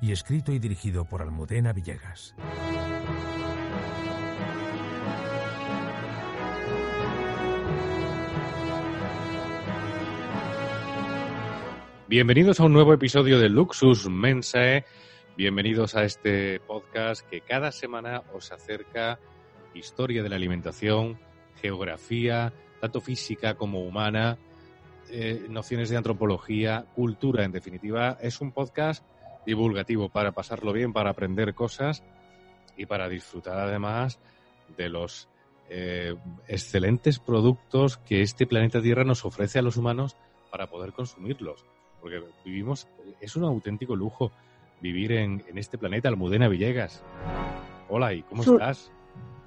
y 0.00 0.12
escrito 0.12 0.52
y 0.52 0.58
dirigido 0.58 1.04
por 1.04 1.22
Almudena 1.22 1.72
Villegas. 1.72 2.34
Bienvenidos 12.08 12.60
a 12.60 12.64
un 12.64 12.72
nuevo 12.72 12.92
episodio 12.92 13.40
de 13.40 13.48
Luxus 13.48 14.08
Mensae. 14.08 14.84
Bienvenidos 15.36 15.96
a 15.96 16.04
este 16.04 16.60
podcast 16.60 17.26
que 17.28 17.40
cada 17.40 17.72
semana 17.72 18.22
os 18.32 18.52
acerca 18.52 19.18
historia 19.74 20.22
de 20.22 20.28
la 20.28 20.36
alimentación, 20.36 21.18
geografía, 21.60 22.52
tanto 22.80 23.00
física 23.00 23.54
como 23.54 23.80
humana, 23.80 24.38
eh, 25.10 25.46
nociones 25.48 25.90
de 25.90 25.96
antropología, 25.96 26.86
cultura, 26.94 27.44
en 27.44 27.52
definitiva. 27.52 28.18
Es 28.20 28.40
un 28.40 28.52
podcast 28.52 29.04
divulgativo 29.46 30.08
para 30.08 30.32
pasarlo 30.32 30.72
bien, 30.72 30.92
para 30.92 31.10
aprender 31.10 31.54
cosas 31.54 32.02
y 32.76 32.86
para 32.86 33.08
disfrutar 33.08 33.58
además 33.58 34.18
de 34.76 34.88
los 34.88 35.28
eh, 35.70 36.14
excelentes 36.48 37.18
productos 37.18 37.96
que 37.96 38.22
este 38.22 38.46
planeta 38.46 38.82
Tierra 38.82 39.04
nos 39.04 39.24
ofrece 39.24 39.58
a 39.58 39.62
los 39.62 39.76
humanos 39.76 40.16
para 40.50 40.66
poder 40.66 40.92
consumirlos. 40.92 41.64
Porque 42.00 42.22
vivimos, 42.44 42.88
es 43.20 43.36
un 43.36 43.44
auténtico 43.44 43.96
lujo 43.96 44.32
vivir 44.80 45.12
en, 45.12 45.42
en 45.48 45.58
este 45.58 45.78
planeta, 45.78 46.08
Almudena 46.08 46.48
Villegas. 46.48 47.02
Hola, 47.88 48.12
¿y 48.12 48.22
cómo 48.22 48.42
estás? 48.42 48.90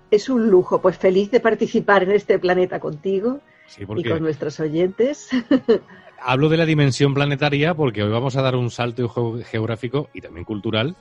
Es 0.10 0.30
un 0.30 0.50
lujo, 0.50 0.82
pues 0.82 0.98
feliz 0.98 1.30
de 1.30 1.40
participar 1.40 2.04
en 2.04 2.12
este 2.12 2.40
planeta 2.40 2.80
contigo 2.80 3.42
Sí, 3.70 3.84
y 3.84 4.04
con 4.04 4.22
nuestros 4.22 4.60
oyentes. 4.60 5.30
hablo 6.22 6.50
de 6.50 6.58
la 6.58 6.66
dimensión 6.66 7.14
planetaria 7.14 7.74
porque 7.76 8.04
hoy 8.04 8.12
vamos 8.12 8.36
a 8.36 8.42
dar 8.42 8.56
un 8.56 8.70
salto 8.72 9.08
geo- 9.08 9.42
geográfico 9.44 10.10
y 10.14 10.22
también 10.22 10.44
cultural 10.44 10.96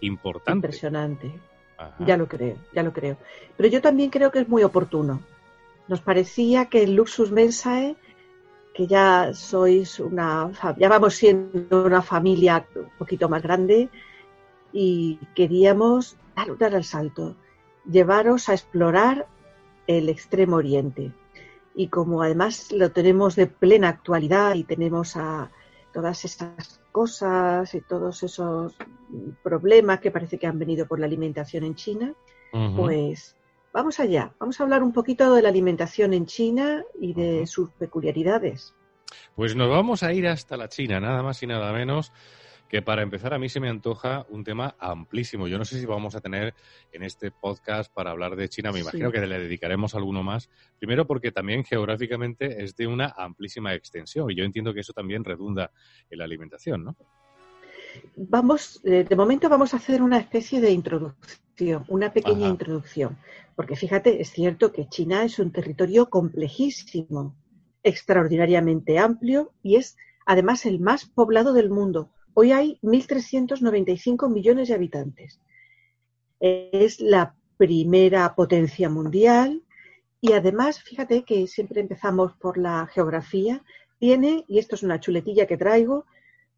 importante. 0.00 0.56
Impresionante. 0.56 1.32
Ajá. 1.76 2.04
Ya 2.06 2.16
lo 2.16 2.26
creo, 2.28 2.56
ya 2.72 2.82
lo 2.82 2.92
creo. 2.92 3.16
Pero 3.56 3.68
yo 3.68 3.80
también 3.80 4.10
creo 4.10 4.30
que 4.30 4.38
es 4.40 4.48
muy 4.48 4.62
oportuno. 4.62 5.20
Nos 5.88 6.00
parecía 6.00 6.66
que 6.66 6.84
el 6.84 6.94
Luxus 6.94 7.32
Mensae, 7.32 7.96
que 8.72 8.86
ya 8.86 9.34
sois 9.34 9.98
una, 10.00 10.50
ya 10.78 10.88
vamos 10.88 11.14
siendo 11.14 11.84
una 11.84 12.00
familia 12.02 12.64
un 12.74 12.88
poquito 12.98 13.28
más 13.28 13.42
grande 13.42 13.88
y 14.72 15.18
queríamos 15.34 16.16
dar, 16.36 16.56
dar 16.56 16.74
el 16.74 16.84
salto, 16.84 17.36
llevaros 17.90 18.48
a 18.48 18.54
explorar 18.54 19.26
el 19.86 20.08
Extremo 20.08 20.56
Oriente. 20.56 21.10
Y 21.74 21.88
como 21.88 22.22
además 22.22 22.70
lo 22.72 22.90
tenemos 22.92 23.36
de 23.36 23.46
plena 23.46 23.88
actualidad 23.88 24.54
y 24.54 24.64
tenemos 24.64 25.16
a 25.16 25.50
todas 25.92 26.24
esas 26.24 26.80
cosas 26.90 27.74
y 27.74 27.80
todos 27.80 28.22
esos 28.22 28.74
problemas 29.42 30.00
que 30.00 30.10
parece 30.10 30.38
que 30.38 30.46
han 30.46 30.58
venido 30.58 30.86
por 30.86 30.98
la 31.00 31.06
alimentación 31.06 31.64
en 31.64 31.74
China, 31.74 32.14
pues 32.76 33.36
vamos 33.72 34.00
allá. 34.00 34.32
Vamos 34.38 34.60
a 34.60 34.64
hablar 34.64 34.82
un 34.82 34.92
poquito 34.92 35.34
de 35.34 35.42
la 35.42 35.48
alimentación 35.48 36.12
en 36.12 36.26
China 36.26 36.84
y 37.00 37.14
de 37.14 37.46
sus 37.46 37.70
peculiaridades. 37.70 38.74
Pues 39.34 39.54
nos 39.56 39.68
vamos 39.68 40.02
a 40.02 40.12
ir 40.12 40.26
hasta 40.26 40.56
la 40.56 40.68
China, 40.68 41.00
nada 41.00 41.22
más 41.22 41.42
y 41.42 41.46
nada 41.46 41.72
menos 41.72 42.12
que 42.72 42.80
para 42.80 43.02
empezar 43.02 43.34
a 43.34 43.38
mí 43.38 43.50
se 43.50 43.60
me 43.60 43.68
antoja 43.68 44.24
un 44.30 44.44
tema 44.44 44.74
amplísimo. 44.78 45.46
Yo 45.46 45.58
no 45.58 45.64
sé 45.66 45.78
si 45.78 45.84
vamos 45.84 46.14
a 46.14 46.22
tener 46.22 46.54
en 46.90 47.02
este 47.02 47.30
podcast 47.30 47.92
para 47.92 48.12
hablar 48.12 48.34
de 48.34 48.48
China, 48.48 48.72
me 48.72 48.78
Sí. 48.78 48.80
imagino 48.80 49.12
que 49.12 49.20
le 49.26 49.38
dedicaremos 49.38 49.94
alguno 49.94 50.22
más. 50.22 50.48
Primero 50.78 51.06
porque 51.06 51.32
también 51.32 51.64
geográficamente 51.64 52.64
es 52.64 52.74
de 52.74 52.86
una 52.86 53.12
amplísima 53.14 53.74
extensión 53.74 54.30
y 54.30 54.36
yo 54.36 54.44
entiendo 54.44 54.72
que 54.72 54.80
eso 54.80 54.94
también 54.94 55.22
redunda 55.22 55.70
en 56.08 56.18
la 56.18 56.24
alimentación, 56.24 56.82
¿no? 56.82 56.96
Vamos, 58.16 58.80
eh, 58.84 59.04
de 59.06 59.16
momento 59.16 59.50
vamos 59.50 59.74
a 59.74 59.76
hacer 59.76 60.00
una 60.00 60.16
especie 60.16 60.62
de 60.62 60.70
introducción, 60.70 61.84
una 61.88 62.10
pequeña 62.10 62.46
Ajá. 62.46 62.52
introducción, 62.52 63.18
porque 63.54 63.76
fíjate, 63.76 64.18
es 64.22 64.30
cierto 64.30 64.72
que 64.72 64.88
China 64.88 65.24
es 65.24 65.38
un 65.38 65.52
territorio 65.52 66.08
complejísimo, 66.08 67.36
extraordinariamente 67.82 68.98
amplio 68.98 69.52
y 69.62 69.76
es 69.76 69.98
además 70.24 70.64
el 70.64 70.80
más 70.80 71.04
poblado 71.04 71.52
del 71.52 71.68
mundo. 71.68 72.08
Hoy 72.34 72.52
hay 72.52 72.78
1.395 72.82 74.30
millones 74.30 74.68
de 74.68 74.74
habitantes. 74.74 75.40
Es 76.40 77.00
la 77.00 77.34
primera 77.56 78.34
potencia 78.34 78.88
mundial 78.88 79.62
y 80.20 80.32
además, 80.32 80.82
fíjate 80.82 81.24
que 81.24 81.46
siempre 81.46 81.80
empezamos 81.80 82.32
por 82.34 82.56
la 82.56 82.86
geografía, 82.86 83.62
tiene, 83.98 84.44
y 84.48 84.58
esto 84.58 84.76
es 84.76 84.82
una 84.82 85.00
chuletilla 85.00 85.46
que 85.46 85.56
traigo, 85.56 86.06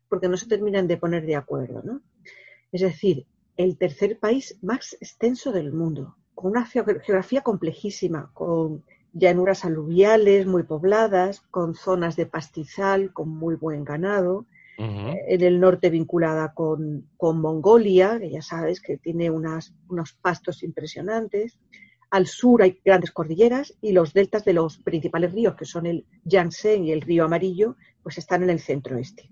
porque 0.09 0.27
no 0.27 0.37
se 0.37 0.47
terminan 0.47 0.87
de 0.87 0.97
poner 0.97 1.25
de 1.25 1.35
acuerdo, 1.35 1.81
¿no? 1.83 2.01
Es 2.71 2.81
decir, 2.81 3.25
el 3.57 3.77
tercer 3.77 4.19
país 4.19 4.57
más 4.61 4.93
extenso 4.99 5.51
del 5.51 5.71
mundo, 5.73 6.15
con 6.35 6.51
una 6.51 6.65
geo- 6.65 6.85
geografía 6.85 7.41
complejísima, 7.41 8.31
con 8.33 8.83
llanuras 9.13 9.63
aluviales 9.63 10.47
muy 10.47 10.63
pobladas, 10.63 11.41
con 11.51 11.75
zonas 11.75 12.15
de 12.15 12.25
pastizal, 12.25 13.13
con 13.13 13.29
muy 13.29 13.55
buen 13.55 13.83
ganado, 13.83 14.45
Ujú. 14.79 15.13
en 15.27 15.41
el 15.41 15.59
norte 15.59 15.91
vinculada 15.91 16.53
con, 16.55 17.07
con 17.17 17.39
Mongolia, 17.39 18.17
que 18.19 18.31
ya 18.31 18.41
sabes 18.41 18.81
que 18.81 18.97
tiene 18.97 19.29
unas, 19.29 19.75
unos 19.87 20.13
pastos 20.13 20.63
impresionantes. 20.63 21.59
Al 22.09 22.25
sur 22.25 22.63
hay 22.63 22.79
grandes 22.83 23.11
cordilleras 23.11 23.75
y 23.81 23.91
los 23.91 24.13
deltas 24.13 24.45
de 24.45 24.53
los 24.53 24.79
principales 24.79 25.31
ríos, 25.31 25.55
que 25.55 25.65
son 25.65 25.85
el 25.85 26.05
Yangtze 26.23 26.77
y 26.77 26.91
el 26.91 27.01
río 27.01 27.25
Amarillo, 27.25 27.75
pues 28.01 28.17
están 28.17 28.41
en 28.41 28.49
el 28.49 28.59
centro 28.59 28.97
este. 28.97 29.29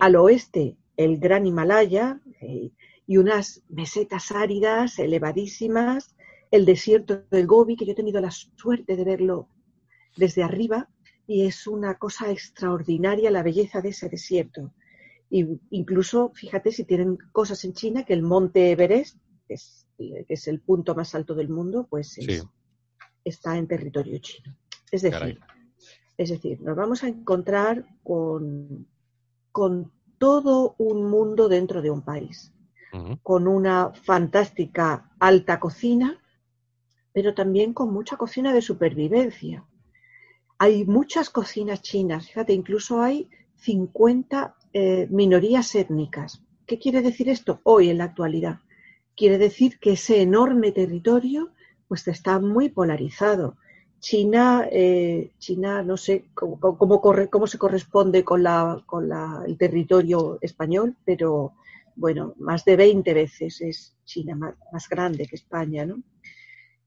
Al 0.00 0.16
oeste, 0.16 0.76
el 0.96 1.18
gran 1.18 1.46
Himalaya 1.46 2.20
eh, 2.40 2.70
y 3.06 3.16
unas 3.18 3.62
mesetas 3.68 4.32
áridas 4.32 4.98
elevadísimas, 4.98 6.16
el 6.50 6.64
desierto 6.64 7.24
del 7.30 7.46
Gobi, 7.46 7.76
que 7.76 7.84
yo 7.84 7.92
he 7.92 7.96
tenido 7.96 8.20
la 8.20 8.30
suerte 8.30 8.96
de 8.96 9.04
verlo 9.04 9.48
desde 10.16 10.42
arriba, 10.42 10.88
y 11.26 11.46
es 11.46 11.66
una 11.66 11.96
cosa 11.98 12.30
extraordinaria 12.30 13.30
la 13.30 13.42
belleza 13.42 13.80
de 13.80 13.88
ese 13.90 14.08
desierto. 14.08 14.72
Y 15.30 15.46
incluso, 15.70 16.30
fíjate 16.34 16.70
si 16.70 16.84
tienen 16.84 17.16
cosas 17.32 17.64
en 17.64 17.72
China, 17.72 18.04
que 18.04 18.12
el 18.12 18.22
monte 18.22 18.70
Everest, 18.70 19.18
que 19.48 19.54
es, 19.54 19.86
que 19.98 20.24
es 20.28 20.46
el 20.48 20.60
punto 20.60 20.94
más 20.94 21.14
alto 21.14 21.34
del 21.34 21.48
mundo, 21.48 21.86
pues 21.88 22.18
es- 22.18 22.26
Sí. 22.26 22.48
está 23.24 23.56
en 23.56 23.66
territorio 23.66 24.18
chino. 24.18 24.56
Es 24.92 25.02
decir, 25.02 25.18
Caray. 25.18 25.38
es 26.16 26.28
decir, 26.30 26.60
nos 26.60 26.76
vamos 26.76 27.02
a 27.02 27.08
encontrar 27.08 27.84
con, 28.04 28.86
con 29.50 29.90
todo 30.18 30.74
un 30.78 31.10
mundo 31.10 31.48
dentro 31.48 31.82
de 31.82 31.90
un 31.90 32.02
país, 32.02 32.52
Con 33.22 33.48
una 33.48 33.92
fantástica 33.92 35.10
alta 35.18 35.58
cocina, 35.58 36.20
pero 37.12 37.34
también 37.34 37.72
con 37.72 37.92
mucha 37.92 38.16
cocina 38.16 38.52
de 38.52 38.62
supervivencia. 38.62 39.64
Hay 40.58 40.84
muchas 40.84 41.30
cocinas 41.30 41.82
chinas, 41.82 42.28
fíjate, 42.28 42.52
incluso 42.52 43.00
hay 43.00 43.28
50 43.56 44.54
eh, 44.72 45.06
minorías 45.10 45.74
étnicas. 45.74 46.42
¿Qué 46.66 46.78
quiere 46.78 47.02
decir 47.02 47.28
esto 47.28 47.60
hoy 47.64 47.90
en 47.90 47.98
la 47.98 48.04
actualidad? 48.04 48.60
Quiere 49.16 49.38
decir 49.38 49.78
que 49.78 49.92
ese 49.92 50.22
enorme 50.22 50.72
territorio 50.72 51.50
pues 51.88 52.06
está 52.08 52.38
muy 52.40 52.68
polarizado. 52.68 53.56
China, 54.00 54.68
eh, 54.70 55.32
China 55.38 55.82
no 55.82 55.96
sé 55.96 56.26
cómo, 56.34 56.58
cómo, 56.58 57.00
corre, 57.00 57.28
cómo 57.28 57.46
se 57.46 57.58
corresponde 57.58 58.24
con, 58.24 58.42
la, 58.42 58.82
con 58.86 59.08
la, 59.08 59.42
el 59.46 59.56
territorio 59.56 60.38
español, 60.40 60.96
pero 61.04 61.54
bueno, 61.96 62.34
más 62.38 62.64
de 62.64 62.76
20 62.76 63.14
veces 63.14 63.60
es 63.60 63.96
China 64.04 64.34
más, 64.34 64.54
más, 64.72 64.88
grande 64.88 65.26
que 65.26 65.36
España, 65.36 65.86
¿no? 65.86 66.02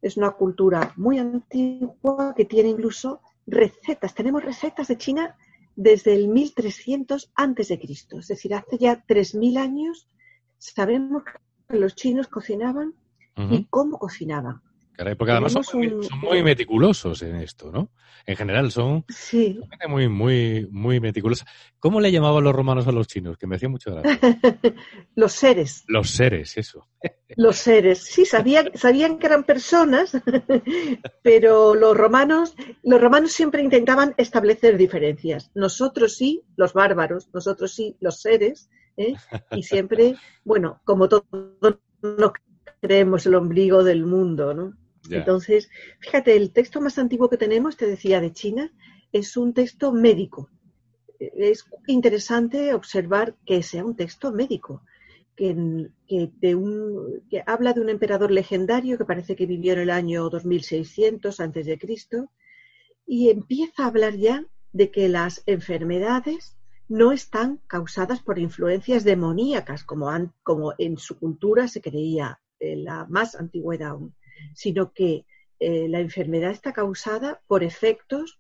Es 0.02 0.18
una 0.18 0.32
cultura 0.32 0.94
muy 0.96 1.18
antigua 1.18 2.34
que 2.36 2.46
tiene 2.46 2.70
incluso 2.70 3.22
recetas. 3.46 4.14
Tenemos 4.14 4.44
recetas 4.44 4.88
de 4.88 4.98
China 4.98 5.36
desde 5.76 6.14
el 6.14 6.28
1300 6.28 7.32
antes 7.36 7.68
de 7.70 7.80
Cristo, 7.80 8.20
es 8.20 8.28
decir, 8.28 8.54
hace 8.54 8.78
ya 8.78 9.04
3000 9.08 9.58
años 9.58 10.10
sabemos 10.58 11.24
que 11.70 11.78
los 11.78 11.96
chinos 11.96 12.28
cocinaban 12.28 12.96
uh 13.38 13.42
-huh. 13.42 13.60
y 13.60 13.66
cómo 13.66 14.00
cocinaban. 14.00 14.62
Caray, 14.98 15.14
porque 15.14 15.32
además 15.32 15.54
son 15.54 15.64
muy, 15.76 15.88
un... 15.88 16.04
son 16.04 16.20
muy, 16.20 16.42
meticulosos 16.42 17.22
en 17.22 17.36
esto, 17.36 17.72
¿no? 17.72 17.92
En 18.26 18.36
general 18.36 18.72
son, 18.72 19.06
sí. 19.08 19.60
muy, 19.88 20.10
muy, 20.10 20.68
muy 20.72 21.00
meticulosos. 21.00 21.48
¿Cómo 21.78 22.02
le 22.02 22.12
llamaban 22.12 22.44
los 22.44 22.56
romanos 22.56 22.88
a 22.88 22.92
los 22.92 23.06
chinos? 23.06 23.38
Que 23.38 23.46
me 23.46 23.58
hacía 23.58 23.70
mucho 23.70 23.92
gracia. 23.94 24.20
los 25.16 25.34
seres. 25.34 25.84
Los 25.88 26.10
seres, 26.10 26.58
eso. 26.58 26.88
los 27.36 27.58
seres, 27.58 28.00
sí, 28.00 28.26
sabían, 28.26 28.72
sabían 28.74 29.20
que 29.20 29.28
eran 29.28 29.44
personas, 29.44 30.18
pero 31.22 31.76
los 31.76 31.96
romanos, 31.96 32.56
los 32.82 33.00
romanos 33.00 33.32
siempre 33.34 33.62
intentaban 33.62 34.16
establecer 34.18 34.78
diferencias. 34.78 35.52
Nosotros 35.54 36.16
sí, 36.16 36.42
los 36.56 36.74
bárbaros, 36.74 37.30
nosotros 37.36 37.72
sí, 37.72 37.96
los 38.00 38.20
seres, 38.20 38.72
¿eh? 38.98 39.14
y 39.52 39.62
siempre, 39.62 40.16
bueno, 40.44 40.82
como 40.84 41.08
todos 41.08 41.24
nos 42.02 42.32
creemos 42.82 43.28
el 43.28 43.36
ombligo 43.36 43.84
del 43.84 44.06
mundo, 44.06 44.56
¿no? 44.56 44.74
Entonces, 45.10 45.70
fíjate, 46.00 46.36
el 46.36 46.52
texto 46.52 46.82
más 46.82 46.98
antiguo 46.98 47.30
que 47.30 47.38
tenemos, 47.38 47.78
te 47.78 47.88
decía, 47.88 48.22
de 48.22 48.34
China, 48.34 48.72
es 49.12 49.38
un 49.38 49.54
texto 49.54 49.92
médico. 49.92 50.50
Es 51.20 51.66
interesante 51.88 52.74
observar 52.74 53.36
que 53.46 53.64
sea 53.64 53.84
un 53.84 53.96
texto 53.96 54.32
médico, 54.32 54.84
que, 55.36 55.90
habla 57.46 57.74
de 57.74 57.82
un 57.82 57.90
emperador 57.90 58.32
legendario 58.32 58.98
que 58.98 59.06
parece 59.06 59.36
que 59.36 59.46
vivió 59.46 59.74
en 59.74 59.80
el 59.80 59.90
año 59.92 60.30
2600 60.30 61.40
antes 61.40 61.66
de 61.66 61.78
Cristo 61.78 62.32
y 63.06 63.30
empieza 63.30 63.84
a 63.84 63.88
hablar 63.88 64.16
ya 64.16 64.46
de 64.74 64.92
que 64.92 65.08
las 65.10 65.44
enfermedades 65.46 66.58
no 66.90 67.12
están 67.12 67.60
causadas 67.68 68.22
por 68.22 68.40
influencias 68.40 69.04
demoníacas, 69.04 69.84
como, 69.84 70.10
han, 70.10 70.34
como 70.44 70.74
en 70.78 70.98
su 70.98 71.18
cultura 71.20 71.68
se 71.68 71.82
creía 71.82 72.40
en 72.60 72.86
la 72.86 73.06
más 73.06 73.36
antigüedad 73.36 73.90
aún, 73.90 74.16
sino 74.54 74.92
que 74.94 75.26
eh, 75.60 75.88
la 75.90 76.00
enfermedad 76.00 76.52
está 76.52 76.74
causada 76.74 77.42
por 77.48 77.64
efectos 77.64 78.40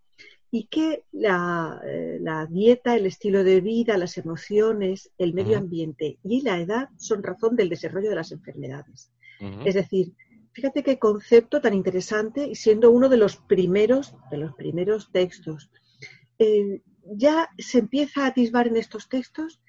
y 0.51 0.67
que 0.67 1.03
la, 1.11 1.81
eh, 1.85 2.19
la, 2.21 2.45
dieta, 2.45 2.95
el 2.95 3.05
estilo 3.05 3.43
de 3.43 3.59
vida, 3.59 3.97
las 3.97 4.17
emociones, 4.17 5.11
el 5.17 5.33
medio 5.33 5.53
uh 5.53 5.55
-huh. 5.55 5.63
ambiente 5.63 6.19
y 6.23 6.41
la 6.41 6.59
edad 6.59 6.89
son 6.97 7.23
razón 7.23 7.55
del 7.55 7.69
desarrollo 7.69 8.09
de 8.09 8.15
las 8.15 8.31
enfermedades. 8.31 9.11
Uh 9.41 9.45
-huh. 9.45 9.67
Es 9.67 9.73
decir, 9.75 10.13
fíjate 10.53 10.83
qué 10.83 10.97
concepto 10.97 11.59
tan 11.59 11.73
interesante 11.73 12.47
y 12.47 12.55
siendo 12.55 12.91
uno 12.91 13.09
de 13.09 13.17
los 13.17 13.35
primeros, 13.35 14.15
de 14.31 14.37
los 14.37 14.55
primeros 14.55 15.11
textos. 15.11 15.69
Eh, 16.39 16.81
ya 17.15 17.49
se 17.57 17.79
empieza 17.79 18.23
a 18.23 18.27
atisbar 18.27 18.67
en 18.67 18.77
estos 18.77 19.09
textos 19.09 19.59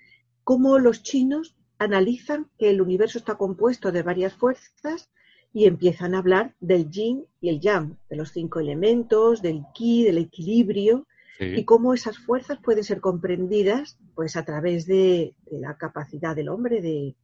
cómo 0.45 0.79
los 0.79 1.03
chinos 1.03 1.57
analizan 1.79 2.51
que 2.59 2.71
el 2.71 2.81
universo 2.81 3.19
está 3.19 3.37
compuesto 3.37 3.93
de 3.93 4.03
varias 4.03 4.35
fuerzas 4.35 5.11
y 5.53 5.67
empiezan 5.67 6.15
a 6.15 6.19
hablar 6.19 6.55
del 6.61 6.91
yin 6.91 7.25
y 7.41 7.49
el 7.49 7.61
yang, 7.61 7.97
de 8.09 8.17
los 8.17 8.33
cinco 8.33 8.61
elementos, 8.61 9.43
del 9.43 9.65
ki, 9.75 10.05
del 10.05 10.19
equilibrio, 10.19 11.07
sí. 11.39 11.45
y 11.57 11.65
cómo 11.65 11.95
esas 11.95 12.19
fuerzas 12.19 12.59
pueden 12.63 12.85
ser 12.85 13.01
comprendidas 13.01 13.99
pues 14.15 14.37
a 14.37 14.45
través 14.45 14.87
de, 14.87 15.35
de 15.51 15.59
la 15.59 15.77
capacidad 15.77 16.37
del 16.37 16.49
hombre 16.49 16.81
de, 16.81 17.17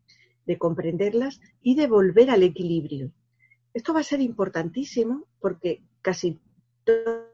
de, 0.47 0.59
comprenderlas 0.59 1.41
y 1.63 1.75
de 1.75 1.87
volver 1.87 2.31
al 2.31 2.43
equilibrio. 2.43 3.13
Esto 3.75 3.93
va 3.93 4.01
a 4.01 4.05
ser 4.05 4.21
importantísimo 4.21 5.27
porque 5.41 5.83
casi 6.01 6.41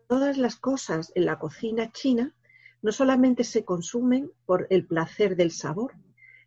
todas 0.06 0.38
las 0.38 0.56
cosas 0.56 1.12
en 1.14 1.26
la 1.26 1.38
cocina 1.38 1.92
china 1.92 2.34
no 2.82 2.92
solamente 2.92 3.44
se 3.44 3.64
consumen 3.64 4.32
por 4.46 4.66
el 4.70 4.86
placer 4.86 5.36
del 5.36 5.50
sabor, 5.50 5.92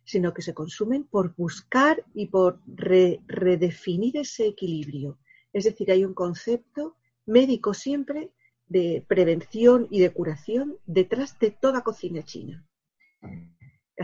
sino 0.04 0.34
que 0.34 0.42
se 0.42 0.54
consumen 0.54 1.04
por 1.04 1.34
buscar 1.34 2.04
y 2.14 2.26
por 2.26 2.60
re, 2.66 3.20
redefinir 3.26 4.16
ese 4.18 4.46
equilibrio. 4.46 5.18
Es 5.52 5.64
decir, 5.64 5.90
hay 5.90 6.04
un 6.04 6.14
concepto 6.14 6.96
médico 7.26 7.74
siempre 7.74 8.30
de 8.66 9.04
prevención 9.06 9.88
y 9.90 10.00
de 10.00 10.10
curación 10.10 10.78
detrás 10.86 11.38
de 11.38 11.50
toda 11.50 11.82
cocina 11.82 12.22
china. 12.22 12.66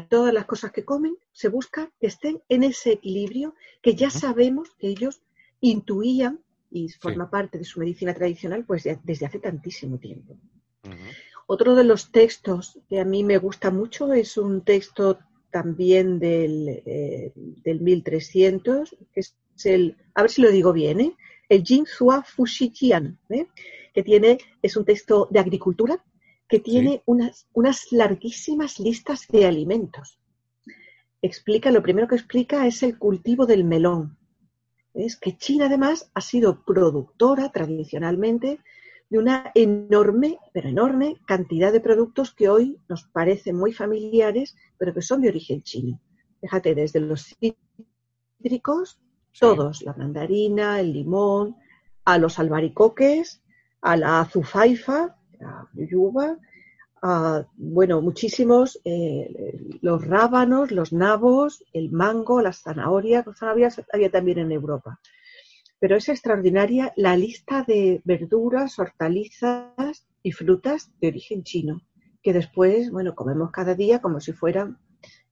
Todas 0.08 0.32
las 0.32 0.46
cosas 0.46 0.72
que 0.72 0.84
comen 0.84 1.16
se 1.32 1.48
busca 1.48 1.90
que 2.00 2.06
estén 2.06 2.42
en 2.48 2.62
ese 2.62 2.92
equilibrio 2.92 3.54
que 3.82 3.94
ya 3.94 4.10
sabemos 4.10 4.70
que 4.78 4.88
ellos 4.88 5.22
intuían 5.60 6.40
y 6.70 6.88
forma 6.88 7.24
sí. 7.24 7.30
parte 7.30 7.58
de 7.58 7.64
su 7.64 7.80
medicina 7.80 8.14
tradicional 8.14 8.64
pues 8.64 8.84
desde 9.02 9.26
hace 9.26 9.40
tantísimo 9.40 9.98
tiempo. 9.98 10.38
Uh 10.84 10.90
-huh. 10.90 11.14
Otro 11.46 11.74
de 11.74 11.82
los 11.82 12.12
textos 12.12 12.78
que 12.88 13.00
a 13.00 13.04
mí 13.04 13.24
me 13.24 13.38
gusta 13.38 13.72
mucho 13.72 14.12
es 14.12 14.36
un 14.36 14.62
texto 14.62 15.18
también 15.50 16.18
del, 16.18 16.82
eh, 16.86 17.32
del 17.34 17.80
1300, 17.80 18.96
que 19.12 19.20
es 19.20 19.34
el, 19.64 19.96
a 20.14 20.22
ver 20.22 20.30
si 20.30 20.42
lo 20.42 20.50
digo 20.50 20.72
bien, 20.72 21.00
¿eh? 21.00 21.16
el 21.48 21.64
Jin 21.64 21.86
Zhua 21.86 22.22
Fuxijian, 22.22 23.18
¿eh? 23.28 23.46
que 23.92 24.02
tiene, 24.02 24.38
es 24.62 24.76
un 24.76 24.84
texto 24.84 25.28
de 25.30 25.40
agricultura 25.40 26.02
que 26.48 26.60
tiene 26.60 26.92
sí. 26.92 27.02
unas, 27.06 27.46
unas 27.52 27.92
larguísimas 27.92 28.78
listas 28.80 29.26
de 29.28 29.46
alimentos. 29.46 30.18
Explica, 31.22 31.70
lo 31.70 31.82
primero 31.82 32.08
que 32.08 32.14
explica 32.14 32.66
es 32.66 32.82
el 32.82 32.98
cultivo 32.98 33.46
del 33.46 33.64
melón. 33.64 34.16
Es 34.94 35.16
que 35.16 35.36
China 35.36 35.66
además 35.66 36.10
ha 36.14 36.20
sido 36.20 36.64
productora 36.64 37.52
tradicionalmente 37.52 38.58
de 39.10 39.18
una 39.18 39.50
enorme, 39.54 40.38
pero 40.52 40.68
enorme 40.68 41.16
cantidad 41.26 41.72
de 41.72 41.80
productos 41.80 42.32
que 42.32 42.48
hoy 42.48 42.78
nos 42.88 43.04
parecen 43.04 43.56
muy 43.56 43.72
familiares, 43.72 44.56
pero 44.78 44.94
que 44.94 45.02
son 45.02 45.20
de 45.20 45.28
origen 45.28 45.62
chino. 45.62 46.00
Fíjate, 46.40 46.76
desde 46.76 47.00
los 47.00 47.36
cítricos, 48.38 49.00
sí. 49.32 49.40
todos, 49.40 49.82
la 49.82 49.94
mandarina, 49.94 50.80
el 50.80 50.92
limón, 50.92 51.56
a 52.04 52.18
los 52.18 52.38
albaricoques, 52.38 53.42
a 53.82 53.96
la 53.96 54.20
azufaifa, 54.20 55.16
la 55.40 55.68
yuba, 55.74 56.38
a, 57.02 57.44
bueno, 57.56 58.00
muchísimos, 58.00 58.80
eh, 58.84 59.58
los 59.82 60.06
rábanos, 60.06 60.70
los 60.70 60.92
nabos, 60.92 61.64
el 61.72 61.90
mango, 61.90 62.40
las 62.40 62.62
zanahorias, 62.62 63.26
las 63.26 63.38
zanahorias 63.38 63.82
había 63.92 64.10
también 64.10 64.38
en 64.38 64.52
Europa 64.52 65.00
pero 65.80 65.96
es 65.96 66.08
extraordinaria 66.08 66.92
la 66.94 67.16
lista 67.16 67.64
de 67.66 68.02
verduras, 68.04 68.78
hortalizas 68.78 70.06
y 70.22 70.32
frutas 70.32 70.92
de 71.00 71.08
origen 71.08 71.42
chino, 71.42 71.80
que 72.22 72.34
después, 72.34 72.90
bueno, 72.90 73.14
comemos 73.14 73.50
cada 73.50 73.74
día 73.74 74.00
como 74.00 74.20
si 74.20 74.32
fueran, 74.32 74.78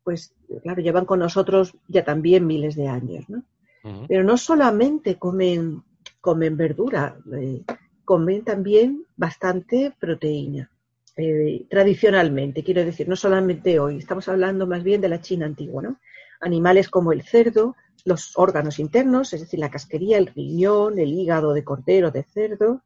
pues, 0.02 0.34
claro, 0.62 0.80
llevan 0.80 1.04
con 1.04 1.18
nosotros 1.18 1.76
ya 1.86 2.02
también 2.02 2.46
miles 2.46 2.74
de 2.74 2.88
años, 2.88 3.28
¿no? 3.28 3.44
Uh 3.84 3.88
-huh. 3.88 4.06
Pero 4.08 4.24
no 4.24 4.38
solamente 4.38 5.16
comen, 5.16 5.82
comen 6.20 6.56
verdura, 6.56 7.18
eh, 7.38 7.62
comen 8.06 8.42
también 8.42 9.04
bastante 9.16 9.94
proteína. 10.00 10.70
Eh, 11.14 11.66
tradicionalmente, 11.68 12.62
quiero 12.62 12.84
decir, 12.84 13.06
no 13.06 13.16
solamente 13.16 13.78
hoy, 13.80 13.98
estamos 13.98 14.28
hablando 14.28 14.66
más 14.66 14.82
bien 14.82 15.00
de 15.02 15.08
la 15.10 15.20
China 15.20 15.44
antigua, 15.44 15.82
¿no? 15.82 15.98
Animales 16.40 16.88
como 16.88 17.12
el 17.12 17.22
cerdo, 17.22 17.74
los 18.04 18.36
órganos 18.36 18.78
internos, 18.78 19.32
es 19.32 19.40
decir, 19.40 19.60
la 19.60 19.70
casquería, 19.70 20.18
el 20.18 20.26
riñón, 20.26 20.98
el 20.98 21.12
hígado 21.12 21.52
de 21.52 21.64
cordero, 21.64 22.10
de 22.10 22.24
cerdo. 22.24 22.82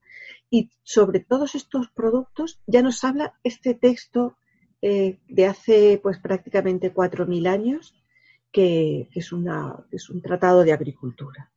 Y 0.51 0.71
sobre 0.83 1.21
todos 1.21 1.55
estos 1.55 1.89
productos 1.89 2.61
ya 2.67 2.83
nos 2.83 3.03
habla 3.05 3.35
este 3.43 3.75
texto 3.75 4.37
eh, 4.83 5.21
de 5.29 5.47
hace 5.47 6.01
pues 6.03 6.19
prácticamente 6.19 6.93
4.000 6.93 7.49
años, 7.49 7.95
que, 8.51 9.09
es 9.15 9.33
una, 9.33 9.77
es 9.91 10.11
un 10.11 10.21
tratado 10.21 10.65
de 10.65 10.73
agricultura. 10.73 11.51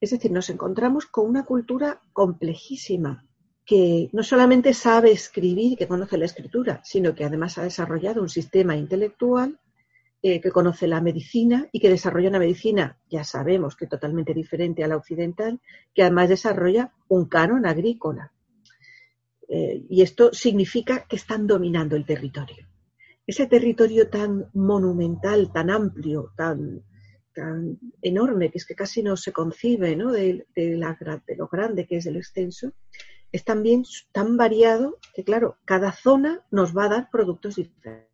Es 0.00 0.10
decir, 0.10 0.30
nos 0.30 0.50
encontramos 0.50 1.06
con 1.06 1.26
una 1.26 1.44
cultura 1.44 2.00
complejísima, 2.12 3.26
que 3.64 4.08
no 4.12 4.22
solamente 4.22 4.72
sabe 4.72 5.10
escribir 5.10 5.76
que 5.76 5.88
conoce 5.88 6.16
la 6.16 6.26
escritura, 6.26 6.80
sino 6.84 7.14
que 7.14 7.24
además 7.24 7.58
ha 7.58 7.64
desarrollado 7.64 8.22
un 8.22 8.28
sistema 8.28 8.76
intelectual 8.76 9.58
eh, 10.20 10.40
que 10.40 10.50
conoce 10.50 10.88
la 10.88 11.00
medicina 11.00 11.68
y 11.70 11.78
que 11.78 11.90
desarrolla 11.90 12.28
una 12.28 12.40
medicina, 12.40 12.98
ya 13.08 13.22
sabemos 13.22 13.76
que 13.76 13.86
totalmente 13.86 14.34
diferente 14.34 14.82
a 14.82 14.88
la 14.88 14.96
occidental, 14.96 15.60
que 15.94 16.02
además 16.02 16.28
desarrolla 16.28 16.92
un 17.06 17.26
canon 17.26 17.66
agrícola. 17.66 18.32
Eh, 19.48 19.86
y 19.88 20.02
esto 20.02 20.32
significa 20.32 21.06
que 21.08 21.14
están 21.14 21.46
dominando 21.46 21.94
el 21.94 22.04
territorio. 22.04 22.66
Ese 23.24 23.46
territorio 23.46 24.08
tan 24.08 24.50
monumental, 24.54 25.52
tan 25.52 25.70
amplio, 25.70 26.32
tan, 26.36 26.82
tan 27.32 27.78
enorme, 28.02 28.50
que 28.50 28.58
es 28.58 28.66
que 28.66 28.74
casi 28.74 29.04
no 29.04 29.16
se 29.16 29.32
concibe 29.32 29.94
¿no? 29.94 30.10
De, 30.10 30.46
la, 30.56 30.98
de 31.26 31.36
lo 31.36 31.46
grande 31.46 31.86
que 31.86 31.98
es 31.98 32.06
el 32.06 32.16
extenso, 32.16 32.72
es 33.30 33.44
también 33.44 33.84
tan 34.10 34.36
variado 34.36 34.98
que, 35.14 35.22
claro, 35.22 35.58
cada 35.64 35.92
zona 35.92 36.44
nos 36.50 36.76
va 36.76 36.86
a 36.86 36.88
dar 36.88 37.10
productos 37.10 37.54
diferentes. 37.54 38.08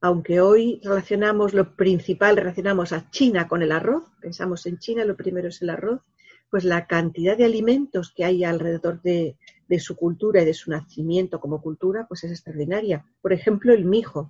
Aunque 0.00 0.40
hoy 0.40 0.80
relacionamos 0.84 1.54
lo 1.54 1.74
principal, 1.74 2.36
relacionamos 2.36 2.92
a 2.92 3.10
China 3.10 3.48
con 3.48 3.62
el 3.62 3.72
arroz, 3.72 4.04
pensamos 4.20 4.66
en 4.66 4.78
China, 4.78 5.04
lo 5.04 5.16
primero 5.16 5.48
es 5.48 5.62
el 5.62 5.70
arroz, 5.70 6.02
pues 6.50 6.64
la 6.64 6.86
cantidad 6.86 7.36
de 7.36 7.44
alimentos 7.44 8.12
que 8.14 8.24
hay 8.24 8.44
alrededor 8.44 9.00
de, 9.02 9.36
su 9.78 9.96
cultura 9.96 10.42
y 10.42 10.44
de 10.44 10.54
su 10.54 10.70
nacimiento 10.70 11.40
como 11.40 11.60
cultura, 11.60 12.06
pues 12.06 12.24
es 12.24 12.30
extraordinaria. 12.30 13.04
Por 13.20 13.32
ejemplo, 13.32 13.72
el 13.72 13.84
mijo. 13.84 14.28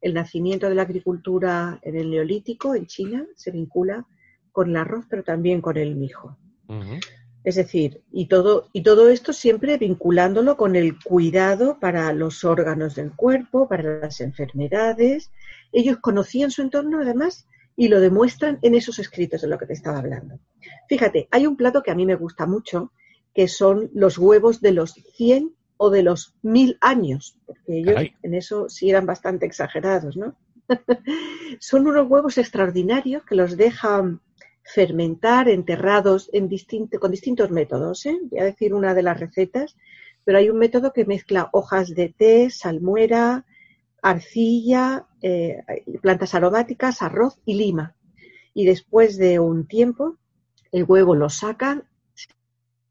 El 0.00 0.14
nacimiento 0.14 0.68
de 0.68 0.74
la 0.74 0.82
agricultura 0.82 1.78
en 1.82 1.96
el 1.96 2.10
neolítico 2.10 2.74
en 2.74 2.86
China 2.86 3.26
se 3.36 3.50
vincula 3.50 4.06
con 4.52 4.70
el 4.70 4.76
arroz, 4.76 5.04
pero 5.10 5.22
también 5.22 5.60
con 5.60 5.76
el 5.76 5.96
mijo. 5.96 6.38
Es 7.42 7.54
decir, 7.54 8.02
y 8.12 8.26
todo, 8.26 8.68
y 8.72 8.82
todo 8.82 9.08
esto 9.08 9.32
siempre 9.32 9.78
vinculándolo 9.78 10.56
con 10.56 10.76
el 10.76 11.02
cuidado 11.02 11.78
para 11.80 12.12
los 12.12 12.44
órganos 12.44 12.94
del 12.94 13.12
cuerpo, 13.12 13.68
para 13.68 13.98
las 13.98 14.20
enfermedades. 14.20 15.30
Ellos 15.72 15.98
conocían 15.98 16.50
su 16.50 16.62
entorno 16.62 17.00
además 17.00 17.46
y 17.76 17.88
lo 17.88 17.98
demuestran 18.00 18.58
en 18.60 18.74
esos 18.74 18.98
escritos 18.98 19.40
de 19.40 19.48
lo 19.48 19.56
que 19.56 19.66
te 19.66 19.72
estaba 19.72 19.98
hablando. 19.98 20.38
Fíjate, 20.88 21.28
hay 21.30 21.46
un 21.46 21.56
plato 21.56 21.82
que 21.82 21.90
a 21.90 21.94
mí 21.94 22.04
me 22.04 22.14
gusta 22.14 22.46
mucho, 22.46 22.92
que 23.34 23.48
son 23.48 23.90
los 23.94 24.18
huevos 24.18 24.60
de 24.60 24.72
los 24.72 24.92
100 24.92 25.54
o 25.78 25.88
de 25.88 26.02
los 26.02 26.34
1000 26.42 26.76
años, 26.82 27.38
porque 27.46 27.78
ellos 27.78 27.94
Caray. 27.94 28.14
en 28.22 28.34
eso 28.34 28.68
sí 28.68 28.90
eran 28.90 29.06
bastante 29.06 29.46
exagerados, 29.46 30.14
¿no? 30.14 30.36
son 31.58 31.86
unos 31.86 32.06
huevos 32.08 32.36
extraordinarios 32.36 33.24
que 33.24 33.34
los 33.34 33.56
dejan 33.56 34.20
fermentar 34.74 35.48
enterrados 35.48 36.30
en 36.32 36.48
distinto- 36.48 36.98
con 37.00 37.10
distintos 37.10 37.50
métodos. 37.50 38.06
¿eh? 38.06 38.18
Voy 38.30 38.40
a 38.40 38.44
decir 38.44 38.74
una 38.74 38.94
de 38.94 39.02
las 39.02 39.18
recetas, 39.18 39.76
pero 40.24 40.38
hay 40.38 40.50
un 40.50 40.58
método 40.58 40.92
que 40.92 41.04
mezcla 41.04 41.48
hojas 41.52 41.94
de 41.94 42.14
té, 42.16 42.50
salmuera, 42.50 43.44
arcilla, 44.02 45.06
eh, 45.22 45.62
plantas 46.00 46.34
aromáticas, 46.34 47.02
arroz 47.02 47.38
y 47.44 47.54
lima. 47.54 47.94
Y 48.54 48.64
después 48.64 49.16
de 49.16 49.38
un 49.38 49.66
tiempo, 49.66 50.16
el 50.72 50.84
huevo 50.84 51.14
lo 51.14 51.28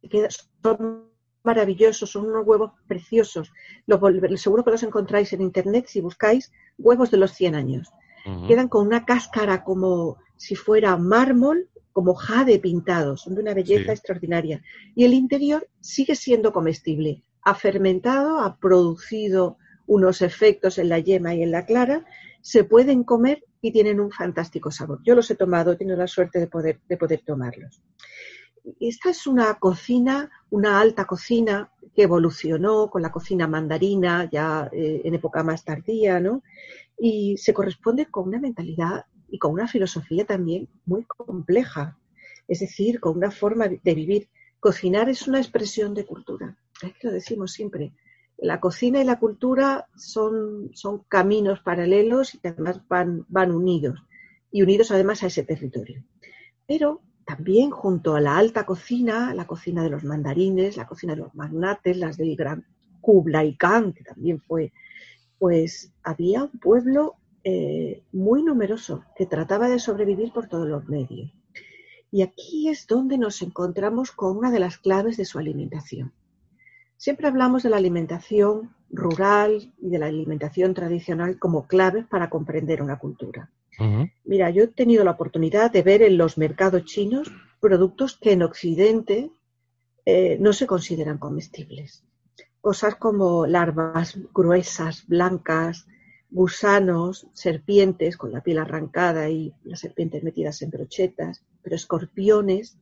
queda- 0.10 0.30
son 0.62 1.10
maravillosos, 1.44 2.12
son 2.12 2.28
unos 2.28 2.46
huevos 2.46 2.72
preciosos. 2.88 3.52
Los 3.88 4.00
seguro 4.42 4.64
que 4.64 4.72
los 4.72 4.84
encontráis 4.84 5.32
en 5.34 5.42
internet 5.42 5.86
si 5.88 6.02
buscáis 6.02 6.52
huevos 6.78 7.12
de 7.12 7.18
los 7.18 7.32
100 7.32 7.56
años 7.56 7.90
quedan 8.48 8.68
con 8.68 8.86
una 8.86 9.06
cáscara 9.06 9.64
como 9.64 10.18
si 10.40 10.56
fuera 10.56 10.96
mármol, 10.96 11.68
como 11.92 12.14
jade 12.16 12.60
pintado, 12.60 13.18
son 13.18 13.36
de 13.36 13.42
una 13.42 13.54
belleza 13.54 13.88
Sí. 13.88 13.92
extraordinaria. 13.92 14.64
Y 14.96 15.04
el 15.04 15.14
interior 15.14 15.68
sigue 15.82 16.16
siendo 16.16 16.54
comestible. 16.54 17.24
Ha 17.44 17.56
fermentado, 17.56 18.40
ha 18.40 18.58
producido 18.58 19.58
unos 19.86 20.22
efectos 20.22 20.78
en 20.78 20.88
la 20.88 21.00
yema 21.00 21.36
y 21.36 21.44
en 21.44 21.52
la 21.52 21.66
clara, 21.66 22.06
se 22.42 22.64
pueden 22.64 23.04
comer 23.04 23.44
y 23.62 23.72
tienen 23.74 24.00
un 24.00 24.12
fantástico 24.12 24.72
sabor. 24.72 25.02
Yo 25.04 25.14
los 25.14 25.30
he 25.30 25.36
tomado, 25.36 25.74
he 25.74 25.76
tenido 25.76 25.98
la 25.98 26.08
suerte 26.08 26.40
de 26.40 26.48
poder, 26.48 26.80
de 26.88 26.96
poder 26.96 27.22
tomarlos. 27.26 27.82
Esta 28.80 29.10
es 29.10 29.28
una 29.28 29.56
cocina, 29.56 30.30
una 30.52 30.80
alta 30.80 31.04
cocina 31.06 31.70
que 31.94 32.04
evolucionó 32.04 32.90
con 32.90 33.02
la 33.02 33.12
cocina 33.12 33.46
mandarina 33.46 34.30
ya 34.32 34.70
eh, 34.72 35.02
en 35.04 35.16
época 35.16 35.44
más 35.44 35.66
tardía, 35.66 36.22
¿no? 36.22 36.44
y 37.00 37.38
se 37.38 37.54
corresponde 37.54 38.06
con 38.08 38.28
una 38.28 38.40
mentalidad 38.40 39.06
y 39.32 39.38
con 39.38 39.54
una 39.54 39.68
filosofía 39.68 40.26
también 40.26 40.68
muy 40.86 41.04
compleja, 41.06 41.98
es 42.48 42.60
decir, 42.60 43.00
con 43.00 43.18
una 43.18 43.32
forma 43.32 43.68
de 43.68 43.96
vivir. 43.96 44.30
Cocinar 44.60 45.10
es 45.10 45.28
una 45.28 45.40
expresión 45.40 45.94
de 45.94 46.06
cultura, 46.06 46.58
es 46.82 46.94
que 46.94 47.08
lo 47.08 47.14
decimos 47.14 47.54
siempre. 47.54 47.94
La 48.38 48.60
cocina 48.60 49.02
y 49.02 49.04
la 49.04 49.20
cultura 49.20 49.88
son, 49.96 50.72
son 50.74 51.04
caminos 51.08 51.60
paralelos 51.62 52.36
y 52.36 52.48
además 52.48 52.82
van, 52.88 53.26
van 53.30 53.52
unidos, 53.52 54.00
y 54.52 54.62
unidos 54.62 54.92
además 54.92 55.24
a 55.24 55.28
ese 55.28 55.44
territorio. 55.44 56.04
Pero 56.68 57.02
también 57.26 57.70
junto 57.70 58.16
a 58.16 58.22
la 58.22 58.38
alta 58.38 58.66
cocina, 58.66 59.34
la 59.34 59.46
cocina 59.46 59.84
de 59.84 59.90
los 59.90 60.04
mandarines, 60.04 60.78
la 60.78 60.88
cocina 60.88 61.16
de 61.16 61.22
los 61.22 61.36
magnates, 61.36 61.98
las 61.98 62.18
del 62.18 62.36
gran 62.36 62.66
Kublai 63.02 63.56
Khan, 63.56 63.94
que 63.94 64.04
también 64.04 64.42
fue 64.42 64.74
pues 65.40 65.94
había 66.04 66.44
un 66.44 66.60
pueblo 66.60 67.16
eh, 67.44 68.04
muy 68.12 68.44
numeroso 68.44 69.04
que 69.16 69.26
trataba 69.26 69.70
de 69.70 69.80
sobrevivir 69.80 70.32
por 70.34 70.48
todos 70.48 70.68
los 70.68 70.88
medios. 70.88 71.32
Y 72.12 72.22
aquí 72.22 72.70
es 72.70 72.88
donde 72.88 73.18
nos 73.18 73.42
encontramos 73.42 74.12
con 74.12 74.38
una 74.38 74.52
de 74.52 74.60
las 74.60 74.78
claves 74.78 75.18
de 75.18 75.26
su 75.26 75.40
alimentación. 75.40 76.12
Siempre 76.98 77.28
hablamos 77.28 77.64
de 77.64 77.70
la 77.70 77.78
alimentación 77.78 78.76
rural 78.90 79.74
y 79.80 79.90
de 79.90 80.00
la 80.00 80.08
alimentación 80.08 80.74
tradicional 80.74 81.38
como 81.40 81.68
claves 81.68 82.06
para 82.08 82.30
comprender 82.30 82.82
una 82.82 83.00
cultura. 83.00 83.52
Mira, 84.26 84.50
yo 84.50 84.64
he 84.64 84.68
tenido 84.68 85.06
la 85.06 85.12
oportunidad 85.12 85.72
de 85.72 85.84
ver 85.84 86.02
en 86.02 86.18
los 86.18 86.38
mercados 86.38 86.84
chinos 86.84 87.32
productos 87.62 88.18
que 88.18 88.34
en 88.34 88.44
Occidente 88.44 89.32
eh, 90.06 90.38
no 90.42 90.52
se 90.52 90.68
consideran 90.68 91.18
comestibles. 91.18 92.04
Cosas 92.60 92.96
como 92.96 93.46
larvas 93.46 94.20
gruesas, 94.34 95.08
blancas, 95.08 95.88
gusanos, 96.32 97.28
serpientes 97.34 98.18
con 98.18 98.32
la 98.32 98.42
piel 98.42 98.60
arrancada 98.60 99.30
y 99.30 99.54
las 99.64 99.80
serpientes 99.80 100.24
metidas 100.24 100.62
en 100.62 100.70
brochetas, 100.70 101.44
pero 101.64 101.76
escorpiones, 101.76 102.78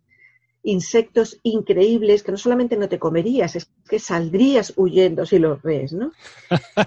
insectos 0.63 1.39
increíbles 1.43 2.23
que 2.23 2.31
no 2.31 2.37
solamente 2.37 2.75
no 2.75 2.89
te 2.89 2.99
comerías, 2.99 3.55
es 3.55 3.71
que 3.87 3.99
saldrías 3.99 4.73
huyendo 4.75 5.25
si 5.25 5.39
los 5.39 5.61
ves, 5.61 5.93
¿no? 5.93 6.11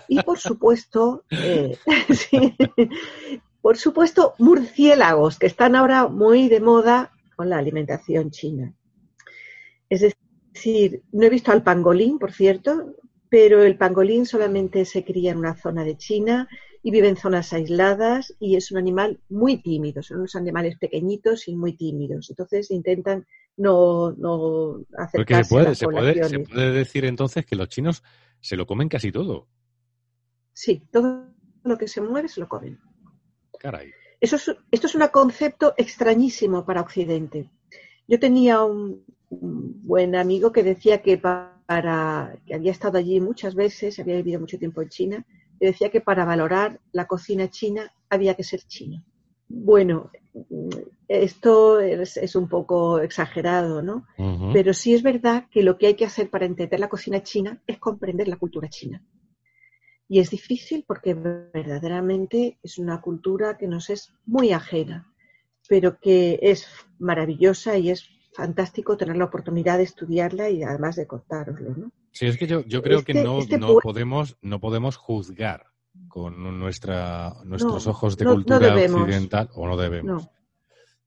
Y 0.06 0.22
por 0.22 0.38
supuesto, 0.38 1.24
eh, 1.30 1.78
por 3.62 3.78
supuesto, 3.78 4.34
murciélagos, 4.38 5.38
que 5.38 5.46
están 5.46 5.76
ahora 5.76 6.08
muy 6.08 6.48
de 6.48 6.60
moda 6.60 7.12
con 7.36 7.48
la 7.48 7.56
alimentación 7.56 8.30
china. 8.30 8.74
Es 9.88 10.02
decir, 10.02 11.02
no 11.12 11.24
he 11.24 11.30
visto 11.30 11.50
al 11.50 11.62
pangolín, 11.62 12.18
por 12.18 12.32
cierto, 12.32 12.96
pero 13.30 13.62
el 13.62 13.78
pangolín 13.78 14.26
solamente 14.26 14.84
se 14.84 15.04
cría 15.04 15.30
en 15.32 15.38
una 15.38 15.56
zona 15.56 15.84
de 15.84 15.96
China 15.96 16.48
y 16.82 16.90
vive 16.90 17.08
en 17.08 17.16
zonas 17.16 17.52
aisladas 17.52 18.34
y 18.40 18.56
es 18.56 18.70
un 18.72 18.78
animal 18.78 19.20
muy 19.28 19.62
tímido, 19.62 20.02
son 20.02 20.18
unos 20.18 20.34
animales 20.34 20.76
pequeñitos 20.78 21.46
y 21.48 21.54
muy 21.56 21.76
tímidos. 21.76 22.28
Entonces 22.30 22.70
intentan 22.70 23.26
no, 23.56 24.12
no 24.12 24.84
Porque 25.12 25.34
acercarse 25.34 25.44
se 25.44 25.54
puede, 25.54 25.66
a 25.66 25.68
las 25.70 25.78
se, 25.78 25.88
puede, 25.88 26.24
se 26.28 26.38
puede 26.40 26.72
decir 26.72 27.04
entonces 27.04 27.46
que 27.46 27.56
los 27.56 27.68
chinos 27.68 28.02
se 28.40 28.56
lo 28.56 28.66
comen 28.66 28.88
casi 28.88 29.12
todo. 29.12 29.48
Sí, 30.52 30.82
todo 30.90 31.26
lo 31.64 31.78
que 31.78 31.88
se 31.88 32.00
mueve 32.00 32.28
se 32.28 32.40
lo 32.40 32.48
comen. 32.48 32.80
Caray. 33.58 33.90
Eso 34.20 34.36
es, 34.36 34.50
esto 34.70 34.86
es 34.86 34.94
un 34.94 35.06
concepto 35.08 35.74
extrañísimo 35.76 36.64
para 36.64 36.80
Occidente. 36.80 37.50
Yo 38.08 38.18
tenía 38.18 38.62
un, 38.62 39.04
un 39.28 39.82
buen 39.86 40.16
amigo 40.16 40.52
que 40.52 40.62
decía 40.62 41.02
que 41.02 41.18
pa- 41.18 41.59
para 41.70 42.36
que 42.46 42.54
había 42.56 42.72
estado 42.72 42.98
allí 42.98 43.20
muchas 43.20 43.54
veces, 43.54 44.00
había 44.00 44.16
vivido 44.16 44.40
mucho 44.40 44.58
tiempo 44.58 44.82
en 44.82 44.88
China, 44.88 45.26
y 45.60 45.66
decía 45.66 45.88
que 45.88 46.00
para 46.00 46.24
valorar 46.24 46.80
la 46.90 47.06
cocina 47.06 47.48
china 47.48 47.92
había 48.08 48.34
que 48.34 48.42
ser 48.42 48.62
chino. 48.62 49.04
Bueno, 49.46 50.10
esto 51.06 51.78
es, 51.78 52.16
es 52.16 52.34
un 52.34 52.48
poco 52.48 52.98
exagerado, 52.98 53.82
¿no? 53.82 54.04
Pero 54.52 54.74
sí 54.74 54.94
es 54.94 55.04
verdad 55.04 55.46
que 55.48 55.62
lo 55.62 55.78
que 55.78 55.86
hay 55.86 55.94
que 55.94 56.06
hacer 56.06 56.28
para 56.28 56.44
entender 56.44 56.80
la 56.80 56.88
cocina 56.88 57.22
china 57.22 57.62
es 57.68 57.78
comprender 57.78 58.26
la 58.26 58.36
cultura 58.36 58.68
china. 58.68 59.00
Y 60.08 60.18
es 60.18 60.30
difícil 60.30 60.84
porque 60.84 61.14
verdaderamente 61.14 62.58
es 62.64 62.78
una 62.78 63.00
cultura 63.00 63.56
que 63.56 63.68
nos 63.68 63.90
es 63.90 64.12
muy 64.26 64.50
ajena, 64.50 65.14
pero 65.68 66.00
que 66.00 66.40
es 66.42 66.66
maravillosa 66.98 67.78
y 67.78 67.90
es 67.90 68.08
fantástico 68.32 68.96
tener 68.96 69.16
la 69.16 69.24
oportunidad 69.24 69.78
de 69.78 69.84
estudiarla 69.84 70.50
y 70.50 70.62
además 70.62 70.96
de 70.96 71.06
contároslo, 71.06 71.70
¿no? 71.76 71.92
Sí, 72.12 72.26
es 72.26 72.36
que 72.38 72.46
yo, 72.46 72.64
yo 72.64 72.82
creo 72.82 73.02
que 73.02 73.12
Este- 73.12 73.24
no, 73.24 73.38
este 73.40 73.58
no 73.58 73.76
podemos, 73.82 74.36
no 74.42 74.60
podemos 74.60 74.96
juzgar 74.96 75.66
con 76.08 76.58
nuestra, 76.58 77.34
nuestros 77.44 77.84
No, 77.86 77.90
ojos 77.92 78.16
de 78.16 78.24
no- 78.24 78.34
cultura 78.34 78.74
occidental, 78.74 79.48
o 79.54 79.66
no 79.66 79.76
debemos. 79.76 80.28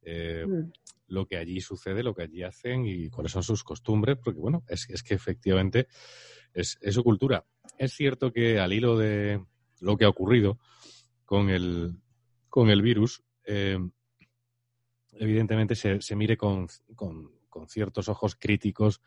Eh, 0.01 0.45
Mm. 0.47 0.71
lo 1.07 1.25
que 1.27 1.37
allí 1.37 1.61
sucede, 1.61 2.03
lo 2.03 2.13
que 2.13 2.23
allí 2.23 2.43
hacen 2.43 2.85
y 2.85 3.09
cuáles 3.09 3.31
son 3.31 3.43
sus 3.43 3.63
costumbres, 3.63 4.17
porque 4.23 4.39
bueno, 4.39 4.63
es, 4.67 4.89
es 4.89 5.03
que 5.03 5.13
efectivamente 5.13 5.87
es, 6.53 6.77
es 6.81 6.93
su 6.95 7.03
cultura. 7.03 7.45
Es 7.77 7.93
cierto 7.93 8.31
que 8.31 8.59
al 8.59 8.73
hilo 8.73 8.97
de 8.97 9.43
lo 9.79 9.97
que 9.97 10.05
ha 10.05 10.09
ocurrido 10.09 10.59
con 11.25 11.49
el, 11.49 11.95
con 12.49 12.69
el 12.69 12.81
virus, 12.81 13.23
eh, 13.45 13.77
evidentemente 15.19 15.75
se, 15.75 16.01
se 16.01 16.15
mire 16.15 16.37
con, 16.37 16.67
con- 16.95 17.31
con 17.49 17.67
ciertos 17.67 18.09
ojos 18.09 18.35
críticos 18.35 19.01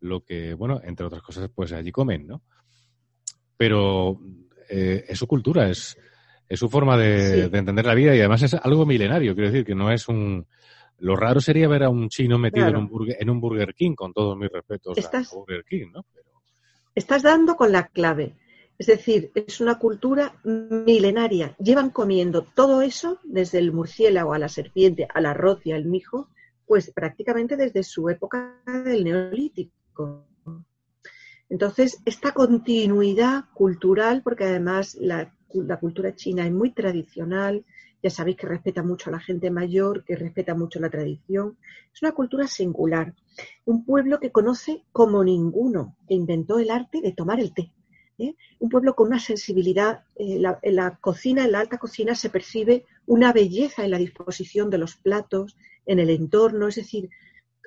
lo 0.00 0.24
que, 0.24 0.54
bueno, 0.54 0.80
entre 0.82 1.06
otras 1.06 1.22
cosas, 1.22 1.50
pues 1.54 1.72
allí 1.72 1.92
comen, 1.92 2.26
¿no? 2.26 2.42
Pero 3.56 4.18
eh, 4.68 5.04
es 5.08 5.18
su 5.18 5.26
cultura, 5.26 5.68
es, 5.68 5.96
Es 6.48 6.58
su 6.58 6.68
forma 6.68 6.98
de, 6.98 7.44
Sí. 7.44 7.48
de 7.50 7.58
entender 7.58 7.86
la 7.86 7.94
vida 7.94 8.14
y 8.14 8.18
además 8.18 8.42
es 8.42 8.52
algo 8.54 8.84
milenario. 8.84 9.34
Quiero 9.34 9.50
decir 9.50 9.64
que 9.64 9.74
no 9.74 9.90
es 9.90 10.06
un. 10.08 10.46
Lo 10.98 11.16
raro 11.16 11.40
sería 11.40 11.66
ver 11.66 11.82
a 11.82 11.88
un 11.88 12.08
chino 12.10 12.38
metido 12.38 12.66
Claro. 12.66 12.78
en, 12.78 12.84
un 12.84 12.90
burger, 12.90 13.16
en 13.18 13.30
un 13.30 13.40
Burger 13.40 13.74
King, 13.74 13.94
con 13.94 14.12
todos 14.12 14.36
mis 14.36 14.50
respetos 14.50 14.98
Estás- 14.98 15.32
a 15.32 15.36
Burger 15.36 15.64
King, 15.64 15.86
¿no? 15.92 16.04
Pero, 16.12 16.26
Estás 16.94 17.22
dando 17.22 17.54
con 17.56 17.72
la 17.72 17.86
clave. 17.88 18.36
Es 18.78 18.86
decir, 18.86 19.30
es 19.34 19.60
una 19.60 19.78
cultura 19.78 20.34
milenaria. 20.44 21.54
Llevan 21.58 21.90
comiendo 21.90 22.42
todo 22.42 22.82
eso, 22.82 23.18
desde 23.22 23.58
el 23.58 23.72
murciélago 23.72 24.34
a 24.34 24.38
la 24.38 24.48
serpiente, 24.48 25.06
al 25.12 25.26
arroz 25.26 25.60
y 25.64 25.72
al 25.72 25.84
mijo, 25.84 26.28
pues 26.66 26.90
prácticamente 26.90 27.56
desde 27.56 27.82
su 27.82 28.08
época 28.08 28.60
del 28.84 29.04
neolítico. 29.04 30.26
Entonces, 31.48 31.98
esta 32.06 32.32
continuidad 32.32 33.44
cultural, 33.52 34.22
porque 34.22 34.44
además 34.44 34.96
la, 34.98 35.34
la 35.52 35.78
cultura 35.78 36.14
china 36.16 36.46
es 36.46 36.52
muy 36.52 36.72
tradicional, 36.72 37.64
ya 38.02 38.10
sabéis 38.10 38.38
que 38.38 38.48
respeta 38.48 38.82
mucho 38.82 39.10
a 39.10 39.12
la 39.12 39.20
gente 39.20 39.50
mayor, 39.50 40.02
que 40.02 40.16
respeta 40.16 40.54
mucho 40.54 40.80
la 40.80 40.90
tradición, 40.90 41.56
es 41.94 42.02
una 42.02 42.12
cultura 42.12 42.48
singular 42.48 43.14
un 43.64 43.84
pueblo 43.84 44.18
que 44.20 44.32
conoce 44.32 44.84
como 44.92 45.24
ninguno, 45.24 45.96
que 46.06 46.14
inventó 46.14 46.58
el 46.58 46.70
arte 46.70 47.00
de 47.00 47.12
tomar 47.12 47.40
el 47.40 47.54
té. 47.54 47.72
¿Eh? 48.18 48.34
Un 48.58 48.68
pueblo 48.68 48.94
con 48.94 49.08
una 49.08 49.18
sensibilidad, 49.20 50.04
eh, 50.16 50.38
la- 50.38 50.58
en 50.62 50.76
la 50.76 50.96
cocina, 51.00 51.44
en 51.44 51.52
la 51.52 51.60
alta 51.60 51.78
cocina 51.78 52.14
se 52.14 52.30
percibe 52.30 52.84
una 53.06 53.32
belleza 53.32 53.84
en 53.84 53.90
la 53.90 53.98
disposición 53.98 54.70
de 54.70 54.78
los 54.78 54.96
platos, 54.96 55.56
en 55.86 55.98
el 55.98 56.10
entorno, 56.10 56.68
es 56.68 56.76
decir, 56.76 57.10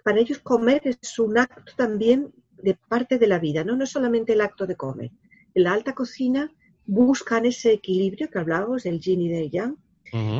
para 0.03 0.19
ellos 0.19 0.39
comer 0.39 0.81
es 0.85 1.19
un 1.19 1.37
acto 1.37 1.71
también 1.75 2.31
de 2.61 2.75
parte 2.75 3.17
de 3.17 3.27
la 3.27 3.39
vida, 3.39 3.63
¿no? 3.63 3.75
No 3.75 3.83
es 3.83 3.89
solamente 3.89 4.33
el 4.33 4.41
acto 4.41 4.65
de 4.67 4.75
comer. 4.75 5.11
En 5.53 5.63
la 5.63 5.73
alta 5.73 5.93
cocina 5.93 6.51
buscan 6.85 7.45
ese 7.45 7.73
equilibrio 7.73 8.29
que 8.29 8.39
hablábamos 8.39 8.83
del 8.83 8.99
yin 8.99 9.21
y 9.21 9.29
del 9.29 9.49
yang, 9.51 9.75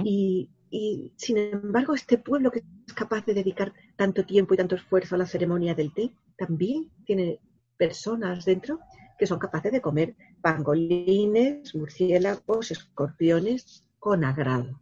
y, 0.06 0.50
y, 0.70 1.12
sin 1.18 1.38
embargo, 1.38 1.94
este 1.96 2.18
pueblo 2.18 2.52
que 2.52 2.60
es 2.88 2.94
capaz 2.94 3.26
de 3.26 3.34
dedicar 3.34 3.74
tanto 3.98 4.26
tiempo 4.26 4.54
y 4.54 4.58
tanto 4.58 4.76
esfuerzo 4.76 5.16
a 5.16 5.18
la 5.18 5.26
ceremonia 5.26 5.74
del 5.76 5.94
té, 5.94 6.12
también 6.38 6.90
tiene 7.06 7.40
personas 7.78 8.46
dentro 8.46 8.80
que 9.18 9.28
son 9.28 9.40
capaces 9.40 9.72
de 9.72 9.82
comer 9.82 10.16
pangolines, 10.42 11.74
murciélagos, 11.76 12.72
escorpiones 12.72 13.84
con 14.00 14.24
agrado. 14.24 14.80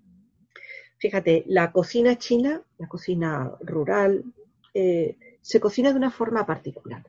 Fíjate, 0.97 1.43
la 1.47 1.71
cocina 1.71 2.17
china, 2.17 2.61
la 2.77 2.87
cocina 2.87 3.51
rural, 3.61 4.23
eh, 4.73 5.17
se 5.41 5.59
cocina 5.59 5.91
de 5.91 5.97
una 5.97 6.11
forma 6.11 6.45
particular. 6.45 7.03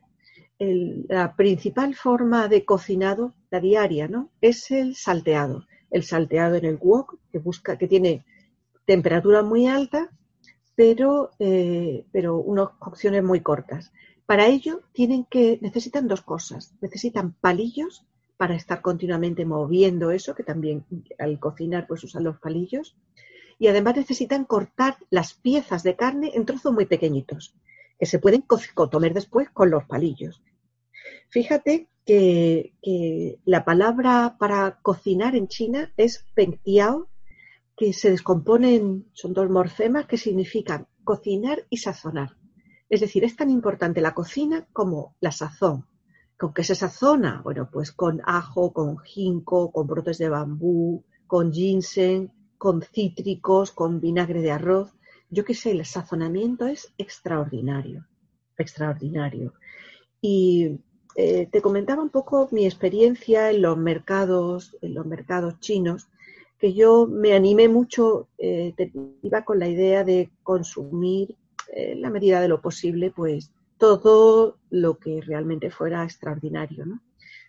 La 0.59 1.35
principal 1.37 1.95
forma 1.95 2.49
de 2.49 2.65
cocinado, 2.65 3.35
la 3.51 3.61
diaria, 3.61 4.09
¿no? 4.09 4.31
Es 4.41 4.71
el 4.71 4.95
salteado. 4.95 5.67
El 5.91 6.05
salteado 6.05 6.57
en 6.57 6.65
el 6.65 6.79
wok, 6.81 7.19
que 7.31 7.39
busca, 7.39 7.77
que 7.77 7.89
tiene 7.89 8.25
temperatura 8.85 9.43
muy 9.43 9.67
alta, 9.67 10.11
pero, 10.75 11.31
eh, 11.39 12.07
pero 12.13 12.37
unas 12.39 12.71
cocciones 12.79 13.23
muy 13.23 13.41
cortas. 13.41 13.93
Para 14.27 14.47
ello 14.47 14.83
tienen 14.93 15.25
que, 15.25 15.59
necesitan 15.63 16.09
dos 16.09 16.23
cosas. 16.23 16.75
Necesitan 16.81 17.33
palillos 17.33 18.05
para 18.37 18.55
estar 18.55 18.81
continuamente 18.83 19.45
moviendo 19.47 20.11
eso, 20.11 20.35
que 20.35 20.43
también 20.43 20.85
al 21.19 21.39
cocinar 21.39 21.87
pues 21.87 22.05
usan 22.05 22.25
los 22.25 22.39
palillos. 22.39 22.97
Y 23.59 23.69
además 23.69 23.97
necesitan 23.97 24.45
cortar 24.45 24.97
las 25.11 25.35
piezas 25.35 25.83
de 25.85 25.97
carne 25.97 26.33
en 26.35 26.47
trozos 26.47 26.73
muy 26.73 26.87
pequeñitos, 26.87 27.55
que 27.99 28.07
se 28.07 28.19
pueden 28.19 28.43
co- 28.43 28.61
co- 28.75 28.91
comer 28.91 29.15
después 29.15 29.51
con 29.51 29.71
los 29.71 29.85
palillos. 29.85 30.43
Fíjate 31.31 31.89
que, 32.07 32.73
la 33.45 33.65
palabra 33.65 34.37
para 34.39 34.81
cocinar 34.83 35.37
en 35.37 35.49
China 35.49 35.93
es 35.97 36.25
pengtiao, 36.35 37.09
que 37.77 37.93
se 37.93 38.11
descomponen, 38.11 39.07
son 39.15 39.35
dos 39.35 39.51
morfemas 39.51 40.07
que 40.07 40.19
significan 40.19 40.89
cocinar 41.05 41.67
y 41.71 41.79
sazonar. 41.79 42.37
Es 42.95 43.01
decir, 43.01 43.25
es 43.25 43.37
tan 43.37 43.51
importante 43.51 44.01
la 44.01 44.15
cocina 44.15 44.67
como 44.73 45.17
la 45.21 45.33
sazón. 45.33 45.87
¿Con 46.39 46.53
qué 46.55 46.63
se 46.65 46.75
sazona? 46.75 47.41
Bueno, 47.43 47.69
pues 47.73 47.93
con 47.93 48.21
ajo, 48.25 48.73
con 48.73 48.99
ginkgo, 48.99 49.73
con 49.73 49.87
brotes 49.87 50.19
de 50.19 50.29
bambú, 50.29 51.05
con 51.27 51.53
ginseng, 51.53 52.31
con 52.59 52.83
cítricos, 52.83 53.73
con 53.73 54.01
vinagre 54.01 54.41
de 54.43 54.53
arroz. 54.53 54.93
Yo 55.31 55.45
qué 55.45 55.55
sé, 55.55 55.73
el 55.73 55.85
sazonamiento 55.85 56.67
es 56.67 56.93
extraordinario, 56.99 58.07
extraordinario. 58.59 59.55
Y 60.21 60.81
eh, 61.17 61.47
te 61.51 61.61
comentaba 61.63 62.03
un 62.03 62.11
poco 62.11 62.49
mi 62.53 62.65
experiencia 62.67 63.51
en 63.51 63.63
los 63.63 63.77
mercados, 63.77 64.77
en 64.83 64.95
los 64.95 65.07
mercados 65.07 65.59
chinos, 65.61 66.09
que 66.59 66.75
yo 66.75 67.07
me 67.07 67.35
animé 67.35 67.69
mucho, 67.69 68.29
eh, 68.39 68.73
te- 68.77 68.93
iba 69.23 69.45
con 69.45 69.59
la 69.59 69.69
idea 69.69 70.05
de 70.05 70.31
consumir 70.43 71.37
en 71.73 72.03
la 72.03 72.11
medida 72.11 72.41
de 72.41 72.49
lo 72.49 72.61
posible, 72.61 73.11
pues 73.11 73.53
todo 73.79 74.59
lo 74.71 74.99
que 74.99 75.21
realmente 75.21 75.71
fuera 75.71 76.05
extraordinario, 76.05 76.87
¿no? 76.87 77.03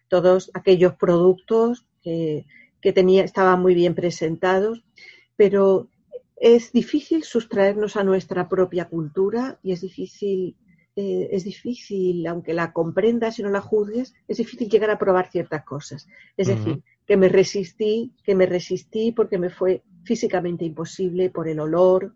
Todos 0.08 0.51
aquellos 0.54 0.95
productos 0.95 1.86
que, 2.01 2.45
que 2.82 2.93
tenía, 2.93 3.23
estaban 3.23 3.62
muy 3.62 3.73
bien 3.73 3.95
presentados, 3.95 4.84
pero 5.36 5.89
es 6.36 6.71
difícil 6.71 7.23
sustraernos 7.23 7.95
a 7.95 8.04
nuestra 8.04 8.47
propia 8.49 8.86
cultura 8.86 9.60
y 9.63 9.71
es 9.71 9.82
difícil, 9.82 10.56
eh, 10.95 11.30
es 11.32 11.43
difícil, 11.43 12.28
aunque 12.28 12.54
la 12.54 12.73
comprendas 12.73 13.39
y 13.39 13.43
no 13.43 13.49
la 13.49 13.62
juzgues, 13.62 14.13
es 14.28 14.38
difícil 14.38 14.69
llegar 14.69 14.89
a 14.89 14.99
probar 14.99 15.32
ciertas 15.32 15.63
cosas. 15.63 16.08
Es 16.38 16.47
decir, 16.47 16.84
que 17.06 17.17
me 17.17 17.30
resistí, 17.30 18.12
que 18.23 18.36
me 18.36 18.45
resistí 18.45 19.12
porque 19.12 19.38
me 19.38 19.49
fue 19.49 19.82
físicamente 20.04 20.65
imposible 20.65 21.30
por 21.30 21.47
el 21.47 21.60
olor, 21.60 22.13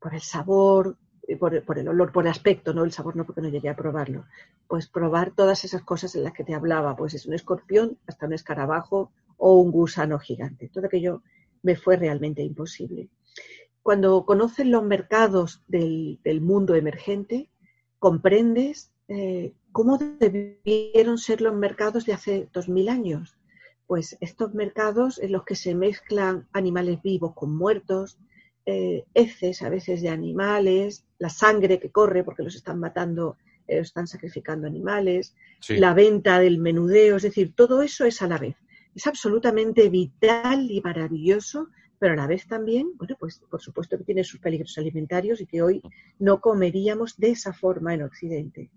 por 0.00 0.14
el 0.14 0.20
sabor, 0.20 0.96
eh, 0.96 1.05
por, 1.34 1.78
el 1.78 1.88
olor, 1.88 2.12
por 2.12 2.24
el 2.24 2.30
aspecto, 2.30 2.72
no 2.72 2.84
el 2.84 2.92
sabor, 2.92 3.16
no 3.16 3.26
porque 3.26 3.40
no 3.40 3.48
llegué 3.48 3.68
a 3.68 3.76
probarlo. 3.76 4.24
Pues 4.68 4.88
probar 4.88 5.32
todas 5.32 5.64
esas 5.64 5.82
cosas 5.82 6.14
en 6.14 6.22
las 6.22 6.32
que 6.32 6.44
te 6.44 6.54
hablaba, 6.54 6.96
pues 6.96 7.14
es 7.14 7.26
un 7.26 7.34
escorpión, 7.34 7.98
hasta 8.06 8.26
un 8.26 8.32
escarabajo 8.32 9.10
o 9.36 9.60
un 9.60 9.72
gusano 9.72 10.18
gigante. 10.18 10.68
Todo 10.68 10.86
aquello 10.86 11.22
me 11.62 11.74
fue 11.74 11.96
realmente 11.96 12.42
imposible. 12.42 13.08
Cuando 13.82 14.24
conoces 14.24 14.66
los 14.66 14.84
mercados 14.84 15.62
del, 15.66 16.20
del 16.22 16.40
mundo 16.40 16.74
emergente, 16.74 17.48
comprendes 17.98 18.92
eh, 19.08 19.52
cómo 19.72 19.98
debieron 19.98 21.18
ser 21.18 21.40
los 21.40 21.54
mercados 21.54 22.06
de 22.06 22.12
hace 22.12 22.48
dos 22.52 22.68
mil 22.68 22.88
años. 22.88 23.36
Pues 23.86 24.16
estos 24.20 24.54
mercados 24.54 25.18
en 25.20 25.32
los 25.32 25.44
que 25.44 25.54
se 25.54 25.74
mezclan 25.74 26.48
animales 26.52 27.00
vivos 27.02 27.34
con 27.34 27.56
muertos, 27.56 28.18
eh, 28.66 29.04
heces 29.14 29.62
a 29.62 29.68
veces 29.68 30.02
de 30.02 30.08
animales, 30.08 31.04
la 31.18 31.28
sangre 31.30 31.78
que 31.78 31.90
corre 31.90 32.24
porque 32.24 32.42
los 32.42 32.56
están 32.56 32.80
matando, 32.80 33.38
eh, 33.68 33.78
están 33.78 34.08
sacrificando 34.08 34.66
animales, 34.66 35.34
Sí. 35.60 35.76
la 35.76 35.94
venta 35.94 36.40
del 36.40 36.58
menudeo, 36.58 37.16
es 37.16 37.22
decir, 37.22 37.54
todo 37.54 37.80
eso 37.82 38.04
es 38.04 38.20
a 38.22 38.26
la 38.26 38.38
vez. 38.38 38.56
Es 38.94 39.06
absolutamente 39.06 39.88
vital 39.88 40.70
y 40.70 40.80
maravilloso, 40.80 41.68
pero 41.98 42.14
a 42.14 42.16
la 42.16 42.26
vez 42.26 42.46
también, 42.46 42.90
bueno, 42.96 43.16
pues 43.18 43.40
por 43.50 43.62
supuesto 43.62 43.96
que 43.96 44.04
tiene 44.04 44.24
sus 44.24 44.40
peligros 44.40 44.76
alimentarios 44.78 45.40
y 45.40 45.46
que 45.46 45.62
hoy 45.62 45.80
no 46.18 46.40
comeríamos 46.40 47.16
de 47.16 47.30
esa 47.30 47.52
forma 47.52 47.94
en 47.94 48.02
Occidente. 48.02 48.70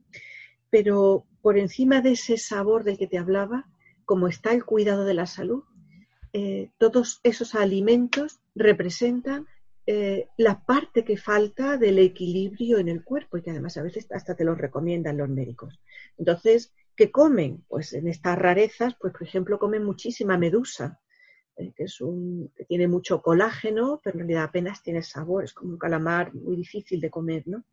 Pero 0.69 1.25
por 1.41 1.57
encima 1.57 2.01
de 2.01 2.11
ese 2.11 2.37
sabor 2.37 2.83
del 2.83 2.97
que 2.97 3.07
te 3.07 3.17
hablaba, 3.17 3.67
como 4.05 4.27
está 4.27 4.53
el 4.53 4.65
cuidado 4.65 5.03
de 5.03 5.15
la 5.15 5.25
salud, 5.25 5.63
eh, 6.31 6.69
todos 6.77 7.19
esos 7.23 7.55
alimentos 7.55 8.39
representan 8.55 9.47
eh, 9.91 10.27
la 10.37 10.55
parte 10.71 11.03
que 11.03 11.17
falta 11.17 11.77
del 11.77 11.97
equilibrio 11.99 12.77
en 12.77 12.89
el 12.89 13.03
cuerpo 13.03 13.37
y 13.37 13.41
que 13.41 13.51
además 13.51 13.75
a 13.77 13.83
veces 13.83 14.05
hasta 14.11 14.35
te 14.35 14.43
lo 14.43 14.53
recomiendan 14.55 15.17
los 15.17 15.29
médicos. 15.29 15.79
Entonces, 16.17 16.73
¿qué 16.95 17.09
comen? 17.11 17.51
Pues 17.67 17.93
en 17.93 18.07
estas 18.07 18.37
rarezas, 18.37 18.95
pues 19.01 19.13
por 19.13 19.23
ejemplo, 19.23 19.57
comen 19.57 19.83
muchísima 19.83 20.37
medusa, 20.37 20.99
eh, 21.57 21.71
que 21.75 21.85
es 21.85 22.01
un 22.01 22.51
que 22.55 22.65
tiene 22.65 22.87
mucho 22.87 23.21
colágeno, 23.21 23.99
pero 24.03 24.13
en 24.15 24.19
realidad 24.19 24.43
apenas 24.43 24.83
tiene 24.83 25.01
sabor, 25.01 25.43
es 25.43 25.53
como 25.53 25.71
un 25.73 25.79
calamar 25.79 26.33
muy 26.35 26.55
difícil 26.55 27.01
de 27.01 27.09
comer, 27.09 27.43
¿no? 27.47 27.63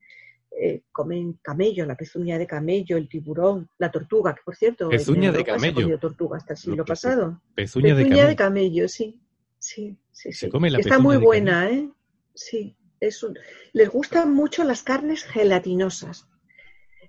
Eh, 0.59 0.85
comen 0.91 1.39
camello, 1.43 1.85
la 1.85 1.97
pezuña 1.97 2.39
de 2.39 2.47
camello, 2.47 2.97
el 2.97 3.09
tiburón, 3.11 3.69
la 3.77 3.91
tortuga, 3.91 4.35
que 4.35 4.41
por 4.43 4.57
cierto, 4.57 4.89
Pezuña 4.89 5.31
de 5.33 5.45
se 5.45 5.99
tortuga 5.99 6.37
hasta 6.39 6.55
el 6.55 6.59
siglo 6.59 6.83
se- 6.85 6.89
pasado. 6.93 7.43
Pezuña 7.55 7.95
de 7.95 8.05
Pezuña 8.05 8.17
camello. 8.17 8.29
de 8.29 8.37
camello, 8.37 8.89
sí. 8.89 9.21
Sí, 9.59 9.99
sí, 10.13 10.33
Se 10.33 10.47
sí. 10.47 10.51
come 10.51 10.71
la 10.71 10.79
Está 10.79 10.99
muy 10.99 11.17
de 11.17 11.25
buena, 11.25 11.71
¿eh? 11.71 11.91
Sí, 12.37 12.77
es 13.01 13.23
un- 13.25 13.37
les 13.73 13.89
gustan 13.89 14.33
mucho 14.35 14.63
las 14.63 14.83
carnes 14.85 15.25
gelatinosas. 15.25 16.29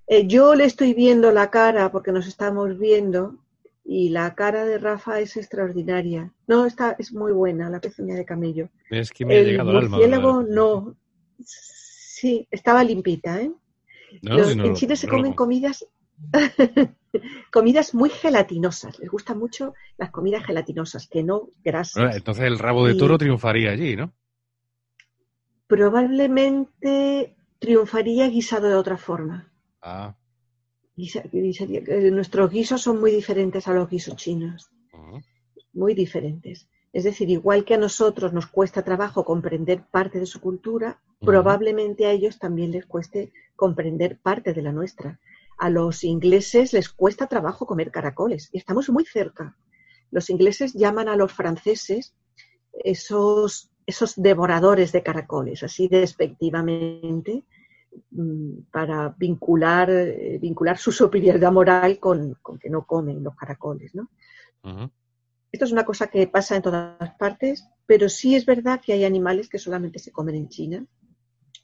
Eh, 0.08 0.26
yo 0.26 0.56
le 0.56 0.63
estoy 0.66 0.94
viendo 0.94 1.32
la 1.32 1.52
cara 1.52 1.92
porque 1.92 2.12
nos 2.13 2.28
estamos 2.28 2.80
viendo 2.80 3.38
y 3.84 4.10
la 4.10 4.34
cara 4.36 4.66
de 4.66 4.78
Rafa 4.78 5.20
es 5.20 5.36
extraordinaria. 5.38 6.34
No, 6.48 6.66
está, 6.66 6.96
es 6.98 7.12
muy 7.13 7.34
buena 7.34 7.70
la 7.70 7.80
pezuña 7.82 8.16
de 8.16 8.24
camello. 8.26 8.70
Es 8.90 9.12
que 9.12 9.26
me 9.26 9.36
ha 9.36 9.40
El 9.40 9.46
llegado 9.48 9.70
al 9.72 9.78
alma. 9.78 9.98
murciélago 9.98 10.42
la- 10.44 10.48
no. 10.56 10.96
Sí, 11.44 12.48
estaba 12.50 12.84
limpita, 12.84 13.42
¿eh? 13.42 13.52
No, 14.22 14.38
Los- 14.38 14.52
en 14.54 14.74
Chile 14.76 14.96
se 14.96 15.08
no 15.08 15.13
comen 15.13 15.34
comidas. 15.34 15.86
comidas 17.52 17.94
muy 17.94 18.10
gelatinosas. 18.10 18.98
Les 19.00 19.10
gustan 19.10 19.38
mucho 19.38 19.74
las 19.98 20.10
comidas 20.12 20.46
gelatinosas, 20.46 21.08
que 21.08 21.24
no 21.24 21.50
grasas. 21.63 22.16
Entonces 22.16 22.46
el 22.46 22.60
rabo 22.60 22.88
de 22.88 22.94
Y- 22.94 22.98
toro 22.98 23.18
triunfaría 23.18 23.72
allí, 23.72 23.96
¿no? 23.96 24.13
Probablemente 25.68 27.36
triunfaría 27.60 28.28
guisado 28.30 28.68
de 28.70 28.76
otra 28.76 28.98
forma. 28.98 29.52
Ah, 29.82 30.16
Guisa- 30.96 31.24
guisaría- 31.32 31.82
nuestros 32.12 32.50
guisos 32.50 32.82
son 32.82 33.00
muy 33.00 33.12
diferentes 33.12 33.68
a 33.68 33.74
los 33.74 33.88
guisos 33.90 34.16
chinos, 34.16 34.72
muy 35.74 35.94
diferentes. 35.94 36.68
Es 36.92 37.04
decir, 37.04 37.30
igual 37.30 37.66
que 37.66 37.76
a 37.76 37.78
nosotros 37.78 38.34
nos 38.34 38.48
cuesta 38.48 38.82
trabajo 38.84 39.24
comprender 39.24 39.84
parte 39.92 40.20
de 40.20 40.26
su 40.26 40.40
cultura, 40.42 41.00
probablemente 41.20 42.06
a 42.08 42.12
ellos 42.12 42.40
también 42.40 42.72
les 42.72 42.86
cueste 42.88 43.32
comprender 43.56 44.18
parte 44.20 44.54
de 44.54 44.62
la 44.64 44.72
nuestra. 44.72 45.20
A 45.60 45.70
los 45.70 46.04
ingleses 46.04 46.74
les 46.74 46.90
cuesta 46.90 47.28
trabajo 47.28 47.68
comer 47.68 47.92
caracoles 47.92 48.50
y 48.52 48.58
estamos 48.58 48.90
muy 48.90 49.06
cerca. 49.06 49.56
Los 50.10 50.30
ingleses 50.32 50.74
llaman 50.74 51.10
a 51.10 51.16
los 51.16 51.32
franceses 51.32 52.16
esos, 52.84 53.70
esos 53.88 54.13
devoradores 54.17 54.91
de 54.91 55.02
caracoles, 55.02 55.63
así 55.63 55.88
despectivamente, 55.88 57.43
mm, 58.12 58.69
para 58.71 59.15
vincular, 59.17 59.89
eh, 59.89 60.38
vincular 60.39 60.78
su 60.78 60.91
superioridad 60.91 61.52
moral 61.52 61.97
con, 62.00 62.36
con 62.43 62.60
que 62.60 62.69
no 62.69 62.86
comen 62.86 63.23
los 63.23 63.36
caracoles, 63.36 63.95
¿no? 63.95 64.10
Esto 65.52 65.65
es 65.65 65.71
una 65.71 65.86
cosa 65.86 66.08
que 66.08 66.28
pasa 66.28 66.56
en 66.58 66.62
todas 66.62 67.15
partes, 67.17 67.65
pero 67.86 68.10
sí 68.10 68.36
es 68.36 68.45
verdad 68.45 68.82
que 68.86 68.93
hay 68.93 69.06
animales 69.06 69.47
que 69.50 69.58
solamente 69.58 69.97
se 70.00 70.12
comen 70.12 70.36
en 70.36 70.50
China, 70.50 70.86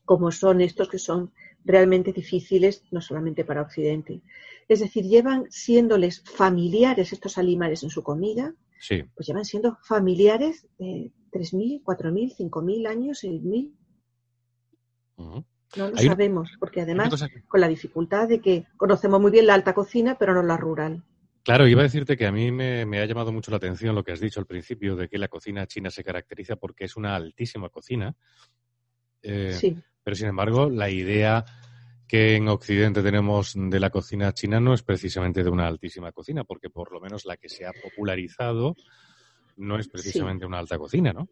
como 0.06 0.32
son 0.32 0.62
estos 0.62 0.88
que 0.90 1.00
son 1.00 1.32
realmente 1.66 2.14
difíciles, 2.14 2.84
no 2.92 3.02
solamente 3.02 3.44
para 3.46 3.62
Occidente. 3.62 4.22
Es 4.70 4.80
decir, 4.80 5.04
llevan 5.06 5.48
siéndoles 5.50 6.22
familiares 6.24 7.12
estos 7.14 7.38
animales 7.38 7.84
en 7.84 7.90
su 7.90 8.02
comida, 8.04 8.56
Sí. 8.80 9.04
pues 9.16 9.28
llevan 9.28 9.46
siendo 9.46 9.78
familiares 9.84 10.68
3.000, 11.34 11.82
4.000, 11.84 12.34
5.000 12.36 12.88
años, 12.88 13.20
6.000, 13.24 13.74
ujú. 15.18 15.46
no 15.78 15.88
lo 15.88 15.92
una- 15.94 16.02
sabemos, 16.02 16.52
porque 16.60 16.82
además 16.82 17.10
que- 17.28 17.44
con 17.48 17.62
la 17.62 17.68
dificultad 17.68 18.28
de 18.28 18.40
que 18.40 18.66
conocemos 18.78 19.20
muy 19.20 19.32
bien 19.32 19.48
la 19.48 19.54
alta 19.56 19.74
cocina, 19.74 20.18
pero 20.18 20.34
no 20.34 20.44
la 20.44 20.58
rural. 20.58 21.04
Claro, 21.44 21.68
iba 21.68 21.82
a 21.82 21.84
decirte 21.84 22.16
que 22.16 22.26
a 22.26 22.32
mí 22.32 22.52
me, 22.52 22.86
me 22.86 23.00
ha 23.00 23.06
llamado 23.06 23.34
mucho 23.34 23.52
la 23.52 23.58
atención 23.58 23.96
lo 23.96 24.04
que 24.04 24.14
has 24.14 24.22
dicho 24.22 24.40
al 24.40 24.46
principio 24.46 24.96
de 24.96 25.10
que 25.10 25.18
la 25.18 25.28
cocina 25.28 25.68
china 25.68 25.90
se 25.92 26.04
caracteriza 26.04 26.56
porque 26.56 26.86
es 26.86 26.96
una 26.96 27.16
altísima 27.16 27.68
cocina. 27.70 28.16
Eh, 29.22 29.54
Sí. 29.54 29.76
Pero 30.06 30.16
sin 30.16 30.28
embargo, 30.28 30.70
la 30.70 30.90
idea 30.90 31.44
que 32.08 32.36
en 32.36 32.48
Occidente 32.50 33.02
tenemos 33.02 33.54
de 33.56 33.80
la 33.80 33.90
cocina 33.90 34.34
china 34.34 34.60
no 34.60 34.74
es 34.74 34.84
precisamente 34.84 35.44
de 35.44 35.50
una 35.50 35.66
altísima 35.68 36.12
cocina, 36.12 36.44
porque 36.44 36.70
por 36.70 36.92
lo 36.92 37.00
menos 37.02 37.26
la 37.26 37.38
que 37.38 37.48
se 37.50 37.66
ha 37.66 37.72
popularizado 37.74 38.76
no 39.58 39.78
es 39.78 39.88
precisamente 39.88 40.46
una 40.46 40.60
alta 40.60 40.78
cocina, 40.78 41.14
¿no? 41.14 41.28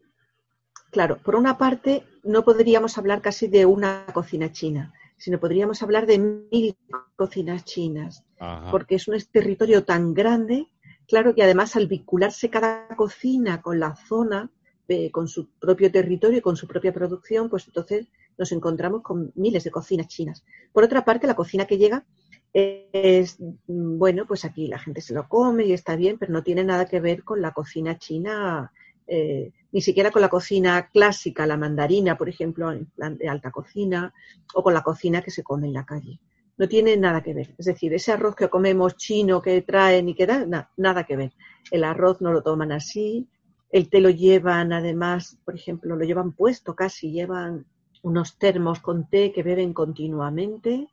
Claro, 0.90 1.18
por 1.18 1.36
una 1.36 1.56
parte, 1.56 2.04
no 2.22 2.44
podríamos 2.44 2.98
hablar 2.98 3.22
casi 3.22 3.48
de 3.48 3.64
una 3.64 4.04
cocina 4.12 4.52
china, 4.52 4.92
sino 5.16 5.40
podríamos 5.40 5.82
hablar 5.82 6.06
de 6.06 6.18
mil 6.18 6.76
cocinas 7.16 7.64
chinas, 7.64 8.24
Ajá. 8.38 8.70
porque 8.70 8.96
es 8.96 9.08
un 9.08 9.18
territorio 9.32 9.84
tan 9.84 10.12
grande, 10.12 10.66
claro 11.08 11.34
que 11.34 11.42
además 11.42 11.76
al 11.76 11.86
vincularse 11.86 12.50
cada 12.50 12.88
cocina 12.88 13.62
con 13.62 13.80
la 13.80 13.96
zona, 13.96 14.50
eh, 14.88 15.10
con 15.10 15.28
su 15.28 15.48
propio 15.58 15.90
territorio 15.90 16.38
y 16.38 16.42
con 16.42 16.56
su 16.56 16.66
propia 16.66 16.92
producción, 16.92 17.48
pues 17.48 17.66
entonces 17.66 18.08
nos 18.36 18.52
encontramos 18.52 19.02
con 19.02 19.32
miles 19.34 19.64
de 19.64 19.70
cocinas 19.70 20.08
chinas. 20.08 20.44
Por 20.72 20.84
otra 20.84 21.04
parte, 21.04 21.26
la 21.26 21.36
cocina 21.36 21.66
que 21.66 21.78
llega 21.78 22.04
es, 22.52 23.36
bueno, 23.66 24.26
pues 24.26 24.44
aquí 24.44 24.66
la 24.68 24.78
gente 24.78 25.00
se 25.00 25.14
lo 25.14 25.28
come 25.28 25.64
y 25.64 25.72
está 25.72 25.96
bien, 25.96 26.18
pero 26.18 26.32
no 26.32 26.42
tiene 26.42 26.64
nada 26.64 26.86
que 26.86 27.00
ver 27.00 27.24
con 27.24 27.40
la 27.40 27.52
cocina 27.52 27.98
china, 27.98 28.72
eh, 29.06 29.52
ni 29.72 29.80
siquiera 29.80 30.10
con 30.10 30.22
la 30.22 30.28
cocina 30.28 30.88
clásica, 30.92 31.46
la 31.46 31.56
mandarina, 31.56 32.16
por 32.18 32.28
ejemplo, 32.28 32.70
en 32.72 32.86
plan 32.86 33.16
de 33.16 33.28
alta 33.28 33.50
cocina, 33.50 34.12
o 34.54 34.62
con 34.62 34.74
la 34.74 34.82
cocina 34.82 35.22
que 35.22 35.30
se 35.30 35.42
come 35.42 35.66
en 35.68 35.72
la 35.74 35.86
calle. 35.86 36.20
No 36.58 36.68
tiene 36.68 36.96
nada 36.96 37.22
que 37.22 37.34
ver. 37.34 37.54
Es 37.58 37.66
decir, 37.66 37.92
ese 37.94 38.12
arroz 38.12 38.36
que 38.36 38.48
comemos 38.50 38.96
chino 38.96 39.40
que 39.40 39.62
traen 39.62 40.08
y 40.08 40.14
que 40.14 40.26
da, 40.26 40.44
na- 40.46 40.70
nada 40.76 41.04
que 41.04 41.16
ver. 41.16 41.32
El 41.70 41.84
arroz 41.84 42.20
no 42.20 42.32
lo 42.32 42.42
toman 42.42 42.72
así, 42.72 43.26
el 43.70 43.88
té 43.88 44.00
lo 44.00 44.10
llevan 44.10 44.72
además, 44.72 45.38
por 45.44 45.54
ejemplo, 45.54 45.96
lo 45.96 46.04
llevan 46.04 46.32
puesto 46.32 46.74
casi, 46.76 47.10
llevan 47.10 47.64
unos 48.02 48.36
termos 48.38 48.80
con 48.80 49.08
té 49.08 49.32
que 49.32 49.42
beben 49.42 49.72
continuamente, 49.72 50.88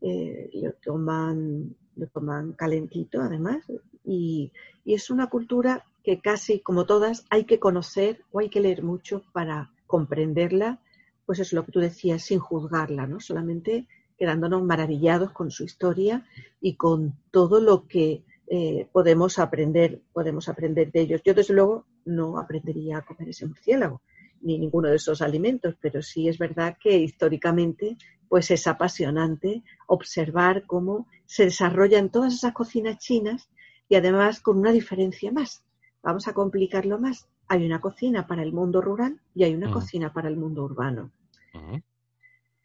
eh, 0.00 0.50
lo, 0.54 0.72
toman, 0.74 1.74
lo 1.96 2.06
toman 2.08 2.52
calentito 2.52 3.20
además, 3.20 3.64
y, 4.04 4.52
y 4.84 4.94
es 4.94 5.10
una 5.10 5.28
cultura 5.28 5.84
que 6.02 6.20
casi 6.20 6.60
como 6.60 6.86
todas 6.86 7.26
hay 7.30 7.44
que 7.44 7.58
conocer 7.58 8.22
o 8.32 8.40
hay 8.40 8.48
que 8.48 8.60
leer 8.60 8.82
mucho 8.82 9.22
para 9.32 9.70
comprenderla, 9.86 10.80
pues 11.26 11.40
es 11.40 11.52
lo 11.52 11.64
que 11.64 11.72
tú 11.72 11.80
decías, 11.80 12.22
sin 12.22 12.38
juzgarla, 12.38 13.06
¿no? 13.06 13.20
Solamente 13.20 13.86
quedándonos 14.16 14.62
maravillados 14.64 15.32
con 15.32 15.50
su 15.50 15.64
historia 15.64 16.26
y 16.60 16.74
con 16.74 17.14
todo 17.30 17.60
lo 17.60 17.86
que 17.86 18.24
eh, 18.48 18.88
podemos 18.92 19.38
aprender, 19.38 20.00
podemos 20.12 20.48
aprender 20.48 20.90
de 20.90 21.00
ellos. 21.00 21.20
Yo 21.24 21.34
desde 21.34 21.54
luego 21.54 21.84
no 22.04 22.38
aprendería 22.38 22.98
a 22.98 23.04
comer 23.04 23.28
ese 23.28 23.46
murciélago 23.46 24.00
ni 24.40 24.58
ninguno 24.58 24.88
de 24.88 24.96
esos 24.96 25.20
alimentos, 25.20 25.74
pero 25.80 26.00
sí 26.00 26.28
es 26.28 26.38
verdad 26.38 26.76
que 26.80 26.96
históricamente 26.96 27.96
pues 28.28 28.50
es 28.50 28.66
apasionante 28.66 29.62
observar 29.86 30.64
cómo 30.66 31.06
se 31.26 31.44
desarrollan 31.44 32.10
todas 32.10 32.34
esas 32.34 32.52
cocinas 32.52 32.98
chinas 32.98 33.48
y 33.88 33.96
además 33.96 34.40
con 34.40 34.58
una 34.58 34.72
diferencia 34.72 35.32
más. 35.32 35.62
Vamos 36.02 36.28
a 36.28 36.32
complicarlo 36.34 36.98
más. 36.98 37.28
Hay 37.48 37.64
una 37.64 37.80
cocina 37.80 38.26
para 38.26 38.42
el 38.42 38.52
mundo 38.52 38.80
rural 38.80 39.20
y 39.34 39.44
hay 39.44 39.54
una 39.54 39.70
cocina 39.70 40.12
para 40.12 40.28
el 40.28 40.36
mundo 40.36 40.64
urbano. 40.64 41.10
Ujú. 41.54 41.82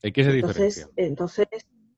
¿Y 0.04 0.12
qué 0.12 0.23
se 0.23 0.32
Entonces, 0.32 0.76
diferencia? 0.76 0.89
entonces, 0.97 1.47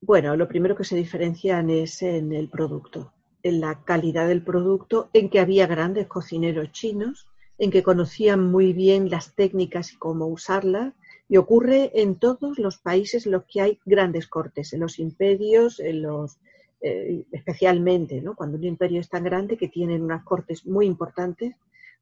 bueno, 0.02 0.36
lo 0.36 0.48
primero 0.48 0.76
que 0.76 0.84
se 0.84 0.96
diferencian 0.96 1.70
es 1.70 2.02
en 2.04 2.32
el 2.34 2.50
producto, 2.50 3.12
en 3.44 3.60
la 3.60 3.84
calidad 3.84 4.28
del 4.28 4.44
producto, 4.44 5.10
en 5.14 5.30
que 5.30 5.40
había 5.40 5.68
grandes 5.68 6.08
cocineros 6.08 6.72
chinos, 6.72 7.28
en 7.58 7.72
que 7.72 7.84
conocían 7.84 8.52
muy 8.52 8.74
bien 8.74 9.10
las 9.10 9.34
técnicas 9.34 9.94
y 9.94 9.98
cómo 9.98 10.28
usarlas, 10.28 10.94
y 11.28 11.38
ocurre 11.38 11.92
en 11.94 12.16
todos 12.16 12.60
los 12.60 12.78
países 12.78 13.26
en 13.26 13.32
los 13.32 13.46
que 13.46 13.62
hay 13.62 13.80
grandes 13.86 14.28
cortes, 14.28 14.74
en 14.74 14.82
los 14.82 15.00
imperios, 15.00 15.80
en 15.80 16.04
los 16.04 16.38
eh, 16.82 17.26
especialmente, 17.32 18.22
¿no? 18.22 18.36
Cuando 18.36 18.58
un 18.58 18.64
imperio 18.64 19.00
es 19.00 19.10
tan 19.10 19.24
grande 19.24 19.58
que 19.58 19.70
tienen 19.70 20.04
unas 20.04 20.24
cortes 20.24 20.66
muy 20.68 20.86
importantes, 20.86 21.56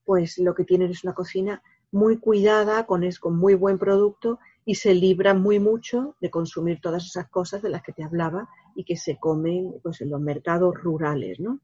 pues 0.04 0.38
lo 0.40 0.54
que 0.54 0.66
tienen 0.66 0.92
es 0.92 1.04
una 1.04 1.14
cocina 1.14 1.62
muy 1.92 2.18
cuidada, 2.18 2.86
con, 2.86 3.04
es, 3.04 3.20
con 3.20 3.38
muy 3.38 3.54
buen 3.54 3.78
producto 3.78 4.40
y 4.66 4.76
se 4.76 4.94
libran 4.94 5.42
muy 5.42 5.60
mucho 5.60 6.16
de 6.20 6.30
consumir 6.30 6.82
todas 6.82 7.06
esas 7.06 7.30
cosas 7.30 7.62
de 7.62 7.70
las 7.70 7.84
que 7.84 7.94
te 7.94 8.04
hablaba 8.04 8.50
y 8.76 8.84
que 8.84 8.98
se 8.98 9.18
comen 9.20 9.76
pues, 9.84 10.02
en 10.02 10.10
los 10.10 10.20
mercados 10.20 10.76
rurales. 10.76 11.40
¿no? 11.40 11.60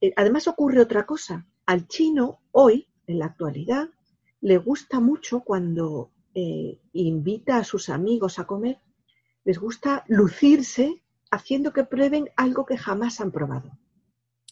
Eh, 0.00 0.12
además 0.16 0.46
ocurre 0.48 0.80
otra 0.80 1.04
cosa. 1.04 1.46
Al 1.66 1.88
chino 1.88 2.40
hoy, 2.52 2.88
en 3.06 3.18
la 3.18 3.26
actualidad, 3.26 3.88
le 4.40 4.58
gusta 4.58 5.00
mucho 5.00 5.40
cuando 5.40 6.10
eh, 6.36 6.78
invita 6.92 7.56
a 7.56 7.64
sus 7.64 7.88
amigos 7.88 8.38
a 8.38 8.46
comer, 8.46 8.78
les 9.44 9.58
gusta 9.58 10.04
lucirse 10.06 11.02
haciendo 11.30 11.72
que 11.72 11.84
prueben 11.84 12.28
algo 12.36 12.66
que 12.66 12.76
jamás 12.76 13.20
han 13.22 13.32
probado. 13.32 13.70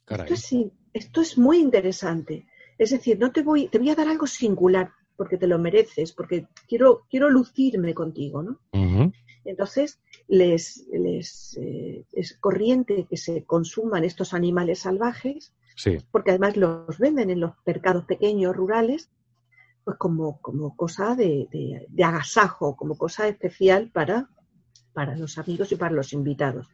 Caray. 0.06 0.24
Esto 0.24 0.34
es, 0.34 0.40
sí, 0.40 0.72
esto 0.94 1.20
es 1.20 1.36
muy 1.36 1.58
interesante. 1.58 2.46
Es 2.78 2.90
decir, 2.90 3.18
no 3.18 3.32
te 3.32 3.42
voy, 3.42 3.68
te 3.68 3.78
voy 3.78 3.90
a 3.90 3.94
dar 3.94 4.08
algo 4.08 4.26
singular 4.26 4.92
porque 5.14 5.36
te 5.36 5.46
lo 5.46 5.58
mereces, 5.58 6.12
porque 6.12 6.48
quiero, 6.66 7.06
quiero 7.10 7.28
lucirme 7.30 7.92
contigo, 7.94 8.42
¿no? 8.42 8.60
Entonces, 9.44 10.00
les, 10.26 10.86
les, 10.90 11.58
eh, 11.60 12.06
es 12.12 12.32
corriente 12.38 13.06
que 13.08 13.18
se 13.18 13.44
consuman 13.44 14.04
estos 14.04 14.32
animales 14.32 14.78
salvajes, 14.80 15.52
Sí. 15.76 15.98
porque 16.10 16.30
además 16.30 16.56
los 16.56 16.98
venden 16.98 17.28
en 17.30 17.40
los 17.40 17.52
mercados 17.66 18.06
pequeños 18.06 18.56
rurales, 18.56 19.10
pues 19.84 19.96
como, 19.98 20.40
como 20.40 20.76
cosa 20.76 21.14
de, 21.14 21.48
de- 21.52 22.04
agasajo, 22.04 22.76
como 22.76 22.96
cosa 22.96 23.28
especial 23.28 23.90
para, 23.92 24.28
para 24.92 25.16
los 25.16 25.38
amigos 25.38 25.70
y 25.72 25.76
para 25.76 25.94
los 25.94 26.12
invitados. 26.12 26.68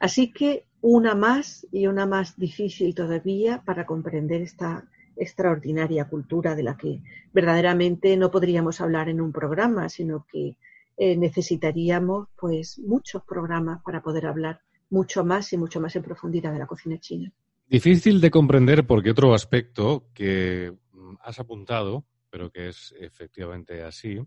Así 0.00 0.32
que 0.32 0.66
una 0.80 1.14
más 1.14 1.66
y 1.72 1.86
una 1.86 2.06
más 2.06 2.36
difícil 2.36 2.94
todavía 2.94 3.62
para 3.64 3.86
comprender 3.86 4.42
esta 4.42 4.84
extraordinaria 5.16 6.06
cultura 6.08 6.54
de 6.54 6.62
la 6.62 6.76
que 6.76 7.02
verdaderamente 7.32 8.16
no 8.16 8.30
podríamos 8.30 8.80
hablar 8.80 9.08
en 9.08 9.20
un 9.20 9.32
programa, 9.32 9.88
sino 9.88 10.26
que 10.30 10.56
eh, 10.98 11.16
necesitaríamos 11.16 12.28
pues 12.38 12.78
muchos 12.78 13.22
programas 13.24 13.82
para 13.82 14.02
poder 14.02 14.26
hablar 14.26 14.60
mucho 14.90 15.24
más 15.24 15.52
y 15.52 15.58
mucho 15.58 15.80
más 15.80 15.96
en 15.96 16.02
profundidad 16.02 16.52
de 16.52 16.58
la 16.58 16.66
cocina 16.66 16.98
china. 16.98 17.32
Difícil 17.68 18.20
de 18.20 18.30
comprender 18.30 18.86
porque 18.86 19.10
otro 19.10 19.34
aspecto 19.34 20.04
que 20.14 20.72
mm, 20.92 21.14
has 21.22 21.40
apuntado, 21.40 22.04
pero 22.36 22.50
que 22.50 22.68
es 22.68 22.94
efectivamente 23.00 23.82
así, 23.82 24.18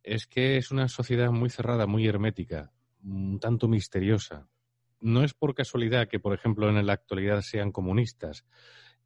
es 0.00 0.28
que 0.28 0.58
es 0.58 0.70
una 0.70 0.86
sociedad 0.86 1.32
muy 1.32 1.50
cerrada, 1.50 1.88
muy 1.88 2.06
hermética, 2.06 2.70
un 3.02 3.40
tanto 3.40 3.66
misteriosa. 3.66 4.46
no 5.00 5.24
es 5.24 5.34
por 5.34 5.52
casualidad 5.54 6.06
que, 6.08 6.20
por 6.20 6.34
ejemplo, 6.34 6.68
en 6.68 6.86
la 6.86 6.92
actualidad 6.92 7.40
sean 7.40 7.72
comunistas. 7.72 8.44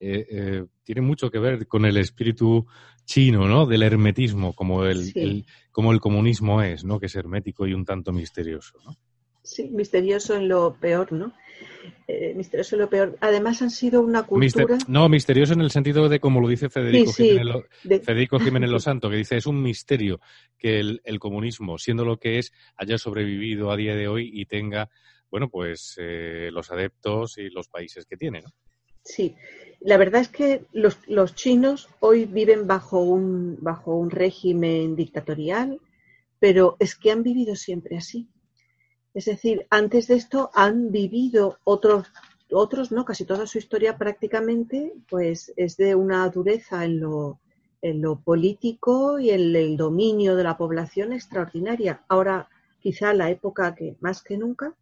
Eh, 0.00 0.26
eh, 0.28 0.66
tiene 0.82 1.00
mucho 1.00 1.30
que 1.30 1.38
ver 1.38 1.66
con 1.68 1.86
el 1.86 1.96
espíritu 1.96 2.66
chino, 3.06 3.46
¿no? 3.48 3.64
Del 3.64 3.84
hermetismo, 3.84 4.52
como 4.54 4.84
el, 4.84 5.04
Sí. 5.04 5.20
el- 5.20 5.46
como 5.70 5.92
el 5.92 6.00
comunismo 6.00 6.60
es, 6.62 6.84
¿no? 6.84 6.98
Que 7.00 7.06
es 7.06 7.14
hermético 7.14 7.66
y 7.66 7.72
un 7.72 7.84
tanto 7.86 8.12
misterioso, 8.12 8.76
¿no? 8.84 8.96
Sí, 9.44 9.68
misterioso 9.68 10.34
en 10.34 10.48
lo 10.48 10.74
peor, 10.80 11.12
¿no? 11.12 11.32
Eh, 12.08 12.32
misterioso 12.34 12.76
en 12.76 12.80
lo 12.82 12.88
peor. 12.88 13.16
Además 13.20 13.60
han 13.62 13.70
sido 13.70 14.00
una 14.00 14.26
Mister- 14.30 14.64
cultura 14.66 14.78
no, 14.88 15.08
misterioso 15.08 15.52
en 15.52 15.60
el 15.60 15.70
sentido 15.70 16.08
de 16.08 16.18
como 16.18 16.40
lo 16.40 16.48
dice 16.48 16.70
Federico 16.70 17.12
Sí, 17.12 17.24
sí. 17.24 17.28
Jiménez 17.28 17.44
Lo- 17.54 17.64
de, 17.84 18.00
Federico 18.00 18.40
Jiménez 18.40 18.70
Santos, 18.82 19.10
que 19.10 19.18
dice 19.18 19.36
es 19.36 19.46
un 19.46 19.62
misterio 19.62 20.18
que 20.58 20.80
el, 20.80 21.00
el 21.04 21.18
comunismo, 21.18 21.76
siendo 21.78 22.04
lo 22.04 22.18
que 22.18 22.38
es, 22.38 22.52
haya 22.76 22.96
sobrevivido 22.98 23.70
a 23.70 23.76
día 23.76 23.94
de 23.94 24.08
hoy 24.08 24.30
y 24.32 24.46
tenga, 24.46 24.88
bueno, 25.30 25.50
pues 25.50 25.94
eh, 25.98 26.48
los 26.50 26.70
adeptos 26.72 27.36
y 27.38 27.50
los 27.50 27.68
países 27.68 28.06
que 28.06 28.16
tiene, 28.16 28.40
¿no? 28.40 28.48
Sí, 29.02 29.34
la 29.80 29.98
verdad 29.98 30.22
es 30.22 30.28
que 30.30 30.62
los, 30.72 30.96
los 31.06 31.34
chinos 31.34 31.88
hoy 32.00 32.24
viven 32.24 32.66
bajo 32.66 33.00
un, 33.02 33.58
bajo 33.60 33.94
un 33.94 34.10
régimen 34.10 34.96
dictatorial, 34.96 35.78
pero 36.38 36.76
es 36.80 36.94
que 36.96 37.10
han 37.10 37.22
vivido 37.22 37.54
siempre 37.56 37.98
así. 37.98 38.30
Es 39.14 39.26
decir, 39.26 39.66
antes 39.70 40.08
de 40.08 40.16
esto 40.16 40.50
han 40.54 40.90
vivido 40.90 41.58
otros, 41.64 42.08
otros 42.50 42.90
no, 42.92 43.04
casi 43.04 43.24
toda 43.24 43.46
su 43.46 43.58
historia 43.58 43.96
prácticamente, 43.96 44.92
pues 45.08 45.52
es 45.56 45.76
de 45.76 45.94
una 45.94 46.28
dureza 46.28 46.84
en 46.84 47.00
lo, 47.00 47.38
en 47.80 48.02
lo 48.02 48.20
político 48.20 49.18
y 49.18 49.30
en 49.30 49.54
el 49.54 49.76
dominio 49.76 50.34
de 50.34 50.42
la 50.42 50.56
población 50.56 51.12
extraordinaria. 51.12 52.02
Ahora, 52.08 52.48
quizá 52.80 53.14
la 53.14 53.30
época 53.30 53.74
que 53.74 53.96
más 54.00 54.22
que 54.22 54.36
nunca, 54.36 54.74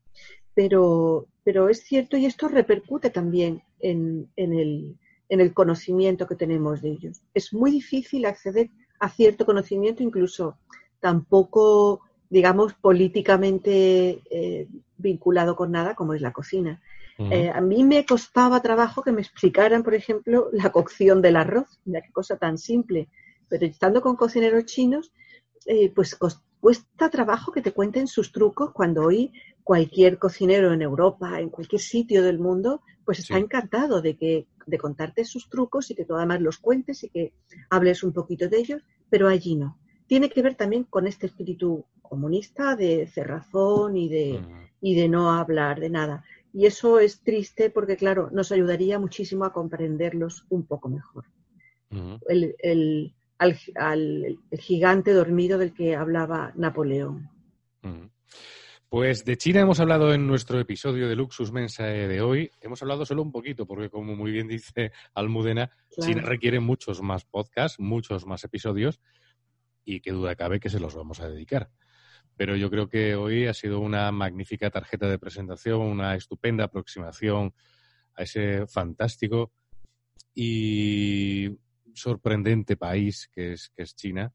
pero, 0.54 1.26
pero 1.44 1.68
es 1.68 1.82
cierto 1.82 2.16
y 2.16 2.26
esto 2.26 2.48
repercute 2.48 3.10
también 3.10 3.62
en, 3.80 4.30
en 4.36 4.52
el, 4.54 4.96
en 5.28 5.40
el 5.40 5.52
conocimiento 5.52 6.26
que 6.26 6.36
tenemos 6.36 6.82
de 6.82 6.90
ellos. 6.90 7.22
Es 7.34 7.52
muy 7.52 7.70
difícil 7.70 8.24
acceder 8.24 8.70
a 8.98 9.08
cierto 9.08 9.44
conocimiento, 9.44 10.02
incluso 10.02 10.58
tampoco, 11.00 12.00
digamos, 12.32 12.72
políticamente 12.72 14.22
eh, 14.30 14.66
vinculado 14.96 15.54
con 15.54 15.70
nada, 15.70 15.94
como 15.94 16.14
es 16.14 16.22
la 16.22 16.32
cocina. 16.32 16.80
Eh, 17.18 17.50
a 17.54 17.60
mí 17.60 17.84
me 17.84 18.06
costaba 18.06 18.62
trabajo 18.62 19.02
que 19.02 19.12
me 19.12 19.20
explicaran, 19.20 19.82
por 19.82 19.94
ejemplo, 19.94 20.48
la 20.50 20.72
cocción 20.72 21.20
del 21.20 21.36
arroz. 21.36 21.68
Mira 21.84 22.00
qué 22.00 22.10
cosa 22.10 22.38
tan 22.38 22.56
simple. 22.56 23.08
Pero 23.50 23.66
estando 23.66 24.00
con 24.00 24.16
cocineros 24.16 24.64
chinos, 24.64 25.12
eh, 25.66 25.92
pues 25.94 26.16
cuesta 26.58 27.10
trabajo 27.10 27.52
que 27.52 27.60
te 27.60 27.72
cuenten 27.72 28.06
sus 28.06 28.32
trucos 28.32 28.72
cuando 28.72 29.02
hoy 29.02 29.30
cualquier 29.62 30.18
cocinero 30.18 30.72
en 30.72 30.80
Europa, 30.80 31.38
en 31.38 31.50
cualquier 31.50 31.82
sitio 31.82 32.22
del 32.22 32.38
mundo, 32.38 32.80
pues 33.04 33.18
está 33.18 33.36
Sí. 33.36 33.42
encantado 33.42 34.00
de 34.00 34.16
que 34.16 34.46
de 34.66 34.78
contarte 34.78 35.26
sus 35.26 35.50
trucos 35.50 35.90
y 35.90 35.94
que 35.94 36.06
tú 36.06 36.14
además 36.16 36.40
los 36.40 36.56
cuentes 36.56 37.04
y 37.04 37.10
que 37.10 37.34
hables 37.68 38.02
un 38.02 38.14
poquito 38.14 38.48
de 38.48 38.56
ellos, 38.58 38.82
pero 39.10 39.28
allí 39.28 39.54
no. 39.54 39.76
Tiene 40.06 40.30
que 40.30 40.42
ver 40.42 40.54
también 40.54 40.84
con 40.84 41.06
este 41.06 41.26
espíritu 41.26 41.84
comunista 42.12 42.76
de 42.76 43.06
cerrazón 43.06 43.96
y 43.96 44.06
de, 44.10 44.38
y 44.82 44.94
de 44.94 45.08
no 45.08 45.32
hablar 45.32 45.80
de 45.80 45.88
nada. 45.88 46.22
Y 46.52 46.66
eso 46.66 47.00
es 47.00 47.22
triste 47.22 47.70
porque, 47.70 47.96
claro, 47.96 48.28
nos 48.32 48.52
ayudaría 48.52 48.98
muchísimo 48.98 49.46
a 49.46 49.52
comprenderlos 49.54 50.44
un 50.50 50.66
poco 50.66 50.90
mejor. 50.90 51.24
El, 52.28 52.54
el- 52.58 53.14
al, 53.38 53.58
al- 53.76 54.38
el 54.50 54.60
gigante 54.60 55.14
dormido 55.14 55.56
del 55.56 55.72
que 55.72 55.96
hablaba 55.96 56.52
Napoleón. 56.54 57.30
Pues 58.90 59.24
de 59.24 59.38
China 59.38 59.60
hemos 59.62 59.80
hablado 59.80 60.12
en 60.12 60.26
nuestro 60.26 60.60
episodio 60.60 61.08
de 61.08 61.16
Luxus 61.16 61.50
Mensae 61.50 62.08
de 62.08 62.20
hoy. 62.20 62.50
Hemos 62.60 62.82
hablado 62.82 63.06
solo 63.06 63.22
un 63.22 63.32
poquito, 63.32 63.66
porque 63.66 63.88
como 63.88 64.14
muy 64.14 64.30
bien 64.32 64.48
dice 64.48 64.92
Almudena, 65.14 65.70
Claro. 65.96 66.12
China 66.12 66.22
requiere 66.28 66.60
muchos 66.60 67.00
más 67.00 67.24
podcasts, 67.24 67.80
muchos 67.80 68.26
más 68.26 68.44
episodios, 68.44 69.00
y 69.84 70.00
qué 70.00 70.12
duda 70.12 70.36
cabe 70.36 70.60
que 70.60 70.68
se 70.68 70.78
los 70.78 70.94
vamos 70.94 71.20
a 71.20 71.28
dedicar. 71.30 71.70
Pero 72.36 72.56
yo 72.56 72.70
creo 72.70 72.88
que 72.88 73.14
hoy 73.14 73.46
ha 73.46 73.54
sido 73.54 73.80
una 73.80 74.10
magnífica 74.12 74.70
tarjeta 74.70 75.08
de 75.08 75.18
presentación, 75.18 75.80
una 75.80 76.14
estupenda 76.14 76.64
aproximación 76.64 77.52
a 78.16 78.22
ese 78.22 78.66
fantástico 78.66 79.52
y 80.34 81.50
sorprendente 81.94 82.76
país 82.76 83.28
que 83.34 83.52
es, 83.52 83.70
que 83.76 83.82
es 83.82 83.94
China. 83.94 84.32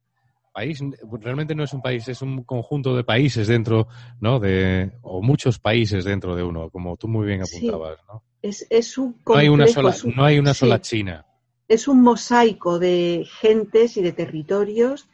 País 0.53 0.79
realmente 1.21 1.53
no 1.53 1.63
es 1.63 1.73
un 1.73 1.81
país, 1.81 2.07
es 2.07 2.21
un 2.21 2.43
conjunto 2.43 2.95
de 2.95 3.03
países 3.03 3.47
dentro, 3.47 3.87
¿no? 4.19 4.39
De, 4.39 4.91
o 5.03 5.21
muchos 5.21 5.59
países 5.59 6.03
dentro 6.03 6.35
de 6.35 6.43
uno, 6.43 6.69
como 6.71 6.97
tú 6.97 7.07
muy 7.07 7.27
bien 7.27 7.41
apuntabas, 7.43 7.99
¿no? 8.07 8.23
Es, 8.41 8.65
es 8.69 8.97
un 8.97 9.15
No 9.27 9.35
hay 9.35 9.49
una 9.49 9.67
sola, 9.67 9.95
un- 10.03 10.13
no 10.15 10.23
hay 10.25 10.39
una 10.39 10.53
sí, 10.53 10.59
sola 10.61 10.81
China. 10.81 11.25
es 11.67 11.87
un 11.87 12.01
mosaico 12.01 12.79
de 12.79 13.25
gentes 13.39 13.97
y 13.97 14.01
de 14.01 14.13
territorios 14.13 15.07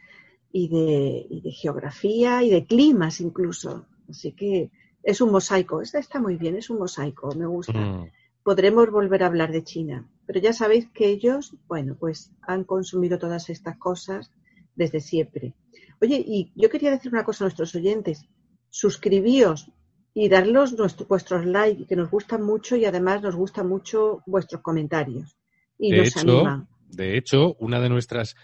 y 0.60 0.68
de, 0.68 1.26
y 1.28 1.40
de 1.40 1.50
geografía 1.50 2.42
y 2.44 2.48
de 2.50 2.64
climas 2.64 3.20
incluso. 3.20 3.86
Así 4.08 4.30
que 4.32 4.70
es 5.02 5.20
un 5.20 5.32
mosaico. 5.32 5.80
Esta 5.82 5.98
está 5.98 6.20
muy 6.20 6.36
bien, 6.36 6.54
es 6.56 6.70
un 6.70 6.78
mosaico, 6.78 7.34
me 7.34 7.46
gusta. 7.46 7.72
Mm. 7.80 8.10
podremos 8.44 8.90
volver 8.90 9.22
a 9.22 9.26
hablar 9.26 9.50
de 9.50 9.64
China. 9.64 10.06
Pero 10.26 10.38
ya 10.38 10.52
sabéis 10.52 10.84
que 10.94 11.06
ellos, 11.08 11.54
bueno, 11.66 11.96
pues 11.98 12.30
han 12.42 12.64
consumido 12.64 13.18
todas 13.18 13.48
estas 13.50 13.76
cosas 13.78 14.30
desde 14.76 15.00
siempre. 15.00 15.54
Oye, 16.00 16.18
y 16.24 16.52
yo 16.54 16.68
quería 16.70 16.90
decir 16.92 17.10
una 17.12 17.24
cosa 17.24 17.44
a 17.44 17.46
nuestros 17.46 17.74
oyentes. 17.74 18.24
Suscribíos 18.70 19.70
y 20.14 20.28
darlos 20.28 20.72
nuestro- 20.78 21.06
vuestros 21.06 21.46
likes, 21.46 21.86
que 21.86 21.96
nos 21.96 22.10
gustan 22.10 22.42
mucho 22.42 22.76
y 22.76 22.84
además 22.84 23.22
nos 23.22 23.34
gustan 23.34 23.66
mucho 23.68 24.22
vuestros 24.26 24.60
comentarios. 24.62 25.36
Y 25.78 25.90
De 25.92 25.98
nos 25.98 26.08
hecho, 26.08 26.20
animan. 26.20 26.68
De 26.90 27.16
hecho, 27.16 27.54
una 27.58 27.80
de 27.80 27.88
nuestras 27.88 28.36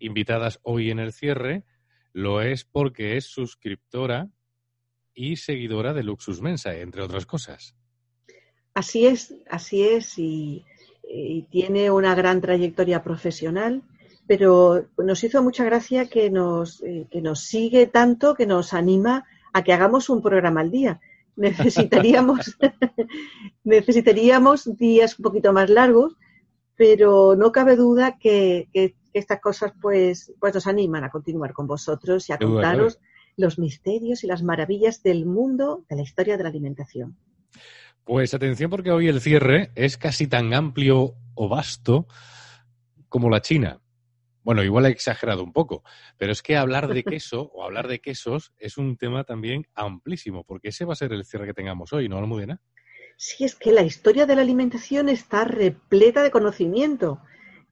invitadas 0.00 0.60
hoy 0.62 0.90
en 0.90 0.98
el 0.98 1.12
cierre 1.12 1.64
lo 2.12 2.40
es 2.42 2.64
porque 2.64 3.16
es 3.16 3.26
suscriptora 3.26 4.28
y 5.14 5.36
seguidora 5.36 5.92
de 5.94 6.02
Luxus 6.02 6.40
Mensae, 6.40 6.80
entre 6.82 7.02
otras 7.02 7.26
cosas. 7.26 7.74
Así 8.74 9.06
es, 9.06 9.34
así 9.50 9.82
es, 9.82 10.18
y, 10.18 10.64
y 11.08 11.42
tiene 11.50 11.90
una 11.90 12.14
gran 12.14 12.40
trayectoria 12.40 13.02
profesional, 13.02 13.82
pero 14.26 14.86
nos 14.98 15.24
hizo 15.24 15.42
mucha 15.42 15.64
gracia 15.64 16.08
que 16.08 16.30
nos, 16.30 16.82
eh, 16.82 17.06
que 17.10 17.20
nos 17.20 17.40
sigue 17.40 17.86
tanto, 17.86 18.34
que 18.34 18.46
nos 18.46 18.74
anima 18.74 19.24
a 19.52 19.64
que 19.64 19.72
hagamos 19.72 20.08
un 20.08 20.22
programa 20.22 20.60
al 20.60 20.70
día. 20.70 21.00
Necesitaríamos, 21.36 22.56
necesitaríamos 23.64 24.76
días 24.76 25.18
un 25.18 25.22
poquito 25.22 25.52
más 25.52 25.70
largos, 25.70 26.16
pero 26.76 27.34
no 27.36 27.52
cabe 27.52 27.76
duda 27.76 28.18
que- 28.18 28.68
que 28.72 28.94
estas 29.12 29.40
cosas 29.40 29.72
pues, 29.80 30.32
pues 30.40 30.54
nos 30.54 30.66
animan 30.66 31.04
a 31.04 31.10
continuar 31.10 31.52
con 31.52 31.66
vosotros 31.66 32.28
y 32.28 32.32
a 32.32 32.38
contaros 32.38 32.98
los 33.36 33.58
misterios 33.58 34.24
y 34.24 34.26
las 34.26 34.42
maravillas 34.42 35.02
del 35.02 35.24
mundo 35.24 35.84
de 35.88 35.96
la 35.96 36.02
historia 36.02 36.36
de 36.36 36.42
la 36.42 36.48
alimentación. 36.48 37.16
Pues 38.04 38.34
atención 38.34 38.70
porque 38.70 38.90
hoy 38.90 39.08
el 39.08 39.20
cierre 39.20 39.70
es 39.74 39.96
casi 39.96 40.26
tan 40.26 40.54
amplio 40.54 41.14
o 41.34 41.48
vasto 41.48 42.06
como 43.08 43.30
la 43.30 43.40
China. 43.40 43.80
Bueno, 44.42 44.64
igual 44.64 44.86
he 44.86 44.88
exagerado 44.88 45.44
un 45.44 45.52
poco, 45.52 45.82
pero 46.16 46.32
es 46.32 46.42
que 46.42 46.56
hablar 46.56 46.88
de 46.88 47.04
queso 47.04 47.50
o 47.52 47.64
hablar 47.64 47.86
de 47.86 48.00
quesos 48.00 48.52
es 48.58 48.78
un 48.78 48.96
tema 48.96 49.24
también 49.24 49.66
amplísimo, 49.74 50.42
porque 50.44 50.68
ese 50.68 50.84
va 50.84 50.94
a 50.94 50.96
ser 50.96 51.12
el 51.12 51.24
cierre 51.24 51.46
que 51.46 51.54
tengamos 51.54 51.92
hoy, 51.92 52.08
¿no, 52.08 52.18
Almudena? 52.18 52.60
Sí, 53.18 53.44
es 53.44 53.56
que 53.56 53.72
la 53.72 53.82
historia 53.82 54.26
de 54.26 54.36
la 54.36 54.42
alimentación 54.42 55.08
está 55.08 55.44
repleta 55.44 56.22
de 56.22 56.30
conocimiento, 56.30 57.20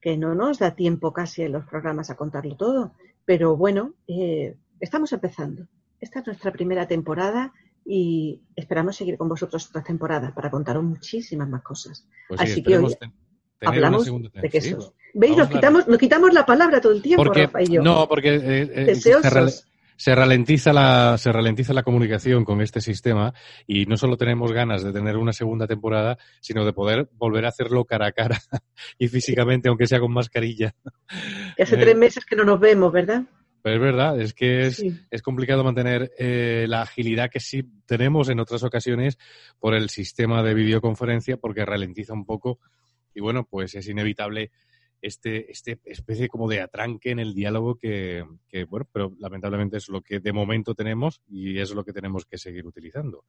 que 0.06 0.16
no 0.16 0.36
nos 0.36 0.60
da 0.60 0.76
tiempo 0.76 1.12
casi 1.12 1.42
en 1.42 1.50
los 1.50 1.64
programas 1.64 2.10
a 2.10 2.14
contarlo 2.14 2.54
todo. 2.54 2.92
Pero 3.24 3.56
bueno, 3.56 3.94
eh, 4.06 4.54
estamos 4.78 5.12
empezando. 5.12 5.66
Esta 6.00 6.20
es 6.20 6.26
nuestra 6.28 6.52
primera 6.52 6.86
temporada 6.86 7.52
y 7.84 8.40
esperamos 8.54 8.94
seguir 8.94 9.18
con 9.18 9.28
vosotros 9.28 9.68
otras 9.68 9.82
temporadas 9.82 10.30
para 10.30 10.48
contaros 10.48 10.84
muchísimas 10.84 11.48
más 11.48 11.62
cosas. 11.62 12.06
Pues 12.28 12.40
sí, 12.40 12.52
Así 12.52 12.62
que 12.62 12.78
hoy 12.78 12.96
Hablamos 13.62 14.04
de 14.04 14.30
sí, 14.42 14.48
quesos. 14.48 14.92
¿Veis? 15.12 15.32
vamos 15.32 15.38
Nos 15.38 15.56
quitamos, 15.56 15.88
nos 15.88 15.98
quitamos 15.98 16.32
la 16.32 16.46
palabra 16.46 16.80
todo 16.80 16.92
el 16.92 17.02
tiempo, 17.02 17.24
Porque, 17.24 17.46
Rafa 17.46 17.62
y 17.62 17.66
yo. 17.66 17.82
no, 17.82 18.06
porque 18.08 18.36
eh, 18.36 18.92
eh, 18.92 18.94
se, 19.96 20.14
ralentiza 20.14 20.72
la, 20.72 21.18
se 21.18 21.32
ralentiza 21.32 21.72
la 21.72 21.82
comunicación 21.82 22.44
con 22.44 22.60
este 22.60 22.80
sistema 22.80 23.32
y 23.66 23.86
no 23.86 23.96
solo 23.96 24.16
tenemos 24.16 24.52
ganas 24.52 24.82
de 24.82 24.92
tener 24.92 25.16
una 25.16 25.32
segunda 25.32 25.66
temporada, 25.66 26.18
sino 26.40 26.64
de 26.64 26.72
poder 26.72 27.08
volver 27.14 27.44
a 27.44 27.48
hacerlo 27.48 27.84
cara 27.84 28.08
a 28.08 28.12
cara 28.12 28.38
y 28.98 29.08
físicamente, 29.08 29.68
aunque 29.68 29.86
sea 29.86 30.00
con 30.00 30.12
mascarilla. 30.12 30.74
Que 31.56 31.62
hace 31.62 31.76
eh, 31.76 31.80
tres 31.80 31.96
meses 31.96 32.24
que 32.24 32.36
no 32.36 32.44
nos 32.44 32.60
vemos, 32.60 32.92
¿verdad? 32.92 33.22
Pero 33.62 33.76
es 33.76 33.82
verdad, 33.82 34.20
es 34.20 34.32
que 34.32 34.66
es, 34.66 34.76
Sí. 34.76 34.96
es 35.10 35.22
complicado 35.22 35.64
mantener 35.64 36.12
eh, 36.18 36.66
la 36.68 36.82
agilidad 36.82 37.30
que 37.30 37.40
sí 37.40 37.64
tenemos 37.84 38.28
en 38.28 38.38
otras 38.38 38.62
ocasiones 38.62 39.18
por 39.58 39.74
el 39.74 39.90
sistema 39.90 40.42
de 40.42 40.54
videoconferencia 40.54 41.36
porque 41.36 41.64
ralentiza 41.64 42.12
un 42.12 42.24
poco 42.24 42.60
y 43.12 43.20
bueno, 43.20 43.44
pues 43.50 43.74
es 43.74 43.88
inevitable 43.88 44.52
este, 45.00 45.50
este 45.50 45.80
especie 45.84 46.28
como 46.28 46.48
de 46.48 46.60
atranque 46.60 47.10
en 47.10 47.18
el 47.18 47.34
diálogo 47.34 47.76
que, 47.76 48.24
bueno, 48.68 48.88
pero 48.92 49.12
lamentablemente 49.18 49.76
es 49.76 49.88
lo 49.88 50.00
que 50.02 50.20
de 50.20 50.32
momento 50.32 50.74
tenemos 50.74 51.20
y 51.28 51.58
es 51.58 51.72
lo 51.72 51.84
que 51.84 51.92
tenemos 51.92 52.24
que 52.24 52.38
seguir 52.38 52.66
utilizando. 52.66 53.24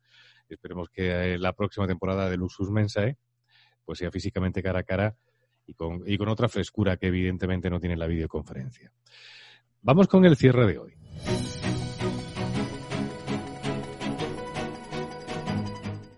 Esperemos 0.49 0.89
que 0.89 1.33
eh, 1.33 1.37
la 1.37 1.53
próxima 1.53 1.87
temporada 1.87 2.29
de 2.29 2.37
Luxus 2.37 2.69
Mensae 2.69 3.17
pues 3.85 3.99
sea 3.99 4.11
físicamente 4.11 4.61
cara 4.61 4.79
a 4.79 4.83
cara 4.83 5.15
y 5.65 5.73
con, 5.73 6.03
y 6.05 6.17
con 6.17 6.29
otra 6.29 6.49
frescura 6.49 6.97
que 6.97 7.07
evidentemente 7.07 7.69
no 7.69 7.79
tiene 7.79 7.95
la 7.95 8.07
videoconferencia. 8.07 8.91
Vamos 9.81 10.07
con 10.07 10.25
el 10.25 10.35
cierre 10.35 10.65
de 10.67 10.77
hoy. 10.77 10.93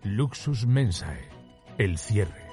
Luxus 0.04 0.66
Mensae, 0.66 1.30
el 1.78 1.98
cierre. 1.98 2.49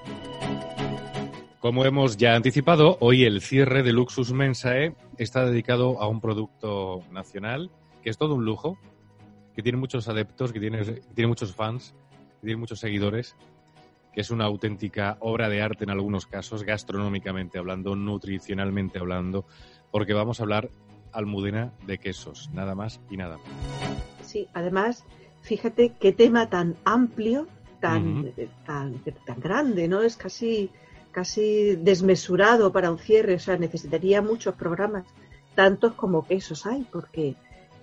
Como 1.66 1.84
hemos 1.84 2.16
ya 2.16 2.36
anticipado, 2.36 2.96
hoy 3.00 3.24
el 3.24 3.40
cierre 3.40 3.82
de 3.82 3.92
Luxus 3.92 4.32
Mensae 4.32 4.94
está 5.18 5.44
dedicado 5.44 6.00
a 6.00 6.06
un 6.06 6.20
producto 6.20 7.02
nacional 7.10 7.72
que 8.04 8.10
es 8.10 8.16
todo 8.16 8.36
un 8.36 8.44
lujo, 8.44 8.78
que 9.52 9.64
tiene 9.64 9.76
muchos 9.76 10.06
adeptos, 10.06 10.52
que 10.52 10.60
tiene, 10.60 10.84
que 10.84 11.00
tiene 11.12 11.26
muchos 11.26 11.52
fans, 11.56 11.92
que 12.40 12.46
tiene 12.46 12.60
muchos 12.60 12.78
seguidores, 12.78 13.34
que 14.14 14.20
es 14.20 14.30
una 14.30 14.44
auténtica 14.44 15.16
obra 15.18 15.48
de 15.48 15.60
arte 15.60 15.82
en 15.82 15.90
algunos 15.90 16.26
casos, 16.26 16.62
gastronómicamente 16.62 17.58
hablando, 17.58 17.96
nutricionalmente 17.96 19.00
hablando, 19.00 19.44
porque 19.90 20.14
vamos 20.14 20.38
a 20.38 20.44
hablar 20.44 20.70
almudena 21.10 21.72
de 21.84 21.98
quesos, 21.98 22.48
nada 22.54 22.76
más 22.76 23.00
y 23.10 23.16
nada 23.16 23.38
menos. 23.38 24.04
Sí, 24.22 24.46
además, 24.54 25.04
fíjate 25.42 25.94
qué 25.98 26.12
tema 26.12 26.48
tan 26.48 26.76
amplio, 26.84 27.48
tan, 27.80 28.32
tan 28.64 29.00
grande, 29.40 29.88
¿no? 29.88 30.02
Es 30.02 30.16
casi, 30.16 30.70
casi 31.16 31.76
desmesurado 31.76 32.70
para 32.72 32.90
un 32.90 32.98
cierre, 32.98 33.34
o 33.36 33.38
sea, 33.38 33.56
necesitaría 33.56 34.20
muchos 34.20 34.54
programas, 34.54 35.04
tantos 35.54 35.94
como 35.94 36.26
quesos 36.26 36.66
hay, 36.66 36.86
porque, 36.92 37.34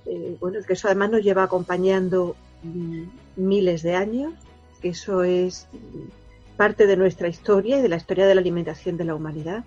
eh, 0.05 0.37
bueno, 0.39 0.59
el 0.59 0.65
queso 0.67 0.87
además 0.87 1.09
nos 1.09 1.23
lleva 1.23 1.41
acompañando 1.41 2.35
mm, 2.61 3.01
miles 3.37 3.81
de 3.81 3.95
años, 3.95 4.33
que 4.81 4.89
eso 4.89 5.23
es 5.23 5.67
mm, 5.73 6.57
parte 6.57 6.85
de 6.85 6.95
nuestra 6.95 7.27
historia 7.27 7.79
y 7.79 7.81
de 7.81 7.89
la 7.89 7.95
historia 7.97 8.27
de 8.27 8.35
la 8.35 8.41
alimentación 8.41 8.97
de 8.97 9.05
la 9.05 9.15
humanidad. 9.15 9.63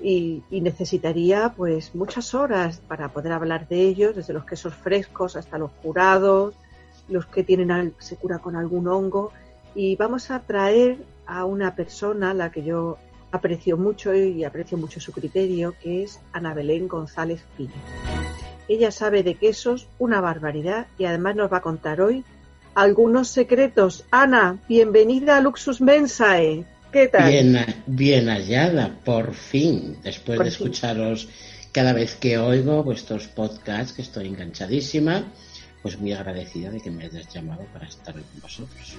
Y, 0.00 0.44
y 0.48 0.60
necesitaría 0.60 1.52
pues 1.56 1.92
muchas 1.96 2.32
horas 2.32 2.80
para 2.86 3.08
poder 3.08 3.32
hablar 3.32 3.66
de 3.66 3.80
ellos, 3.82 4.14
desde 4.14 4.32
los 4.32 4.44
quesos 4.44 4.72
frescos 4.76 5.34
hasta 5.34 5.58
los 5.58 5.72
curados, 5.82 6.54
los 7.08 7.26
que 7.26 7.42
tienen 7.42 7.72
al- 7.72 7.94
se 7.98 8.14
cura 8.14 8.38
con 8.38 8.54
algún 8.54 8.86
hongo. 8.86 9.32
Y 9.74 9.96
vamos 9.96 10.30
a 10.30 10.38
traer 10.38 10.98
a 11.26 11.44
una 11.44 11.74
persona 11.74 12.30
a 12.30 12.34
la 12.34 12.52
que 12.52 12.62
yo 12.62 12.96
aprecio 13.30 13.76
mucho 13.76 14.14
y 14.14 14.44
aprecio 14.44 14.78
mucho 14.78 15.00
su 15.00 15.12
criterio, 15.12 15.74
que 15.82 16.02
es 16.02 16.20
Ana 16.32 16.54
Belén 16.54 16.88
González 16.88 17.42
Pino. 17.56 17.72
Ella 18.68 18.90
sabe 18.90 19.22
de 19.22 19.34
quesos 19.34 19.88
una 19.98 20.20
barbaridad 20.20 20.86
y 20.98 21.04
además 21.04 21.36
nos 21.36 21.52
va 21.52 21.58
a 21.58 21.62
contar 21.62 22.00
hoy 22.00 22.24
algunos 22.74 23.28
secretos. 23.28 24.04
Ana, 24.10 24.58
bienvenida 24.68 25.36
a 25.36 25.40
Luxus 25.40 25.80
Mensae. 25.80 26.64
¿Qué 26.92 27.08
tal? 27.08 27.30
Bien, 27.30 27.66
bien 27.86 28.28
hallada, 28.28 28.98
por 29.04 29.34
fin, 29.34 29.98
después 30.02 30.36
Por 30.36 30.44
de 30.46 30.50
fin. 30.50 30.66
escucharos 30.66 31.28
cada 31.72 31.92
vez 31.92 32.14
que 32.16 32.38
oigo 32.38 32.82
vuestros 32.82 33.28
podcasts, 33.28 33.92
que 33.92 34.02
estoy 34.02 34.28
enganchadísima, 34.28 35.24
pues 35.82 35.98
muy 35.98 36.12
agradecida 36.12 36.70
de 36.70 36.80
que 36.80 36.90
me 36.90 37.04
hayas 37.04 37.32
llamado 37.32 37.64
para 37.72 37.86
estar 37.86 38.14
con 38.14 38.40
vosotros. 38.40 38.96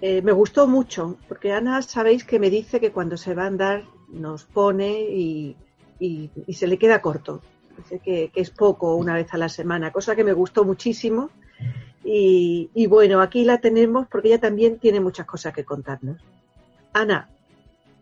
Eh, 0.00 0.20
me 0.22 0.32
gustó 0.32 0.66
mucho, 0.66 1.16
porque 1.28 1.52
Ana, 1.52 1.80
sabéis 1.82 2.24
que 2.24 2.38
me 2.38 2.50
dice 2.50 2.80
que 2.80 2.92
cuando 2.92 3.16
se 3.16 3.34
va 3.34 3.44
a 3.44 3.46
andar 3.46 3.84
nos 4.08 4.44
pone 4.44 5.00
y, 5.00 5.56
y- 5.98 6.30
se 6.52 6.66
le 6.66 6.78
queda 6.78 7.00
corto. 7.00 7.42
Dice 7.76 7.98
que, 8.00 8.30
es 8.34 8.50
poco 8.50 8.94
una 8.96 9.14
vez 9.14 9.32
a 9.32 9.38
la 9.38 9.48
semana, 9.48 9.90
cosa 9.92 10.14
que 10.14 10.24
me 10.24 10.32
gustó 10.32 10.64
muchísimo. 10.64 11.30
Y, 12.06 12.86
bueno, 12.86 13.22
aquí 13.22 13.44
la 13.44 13.58
tenemos 13.58 14.06
porque 14.08 14.28
ella 14.28 14.38
también 14.40 14.78
tiene 14.78 15.00
muchas 15.00 15.26
cosas 15.26 15.54
que 15.54 15.64
contarnos. 15.64 16.20
Ana, 16.92 17.30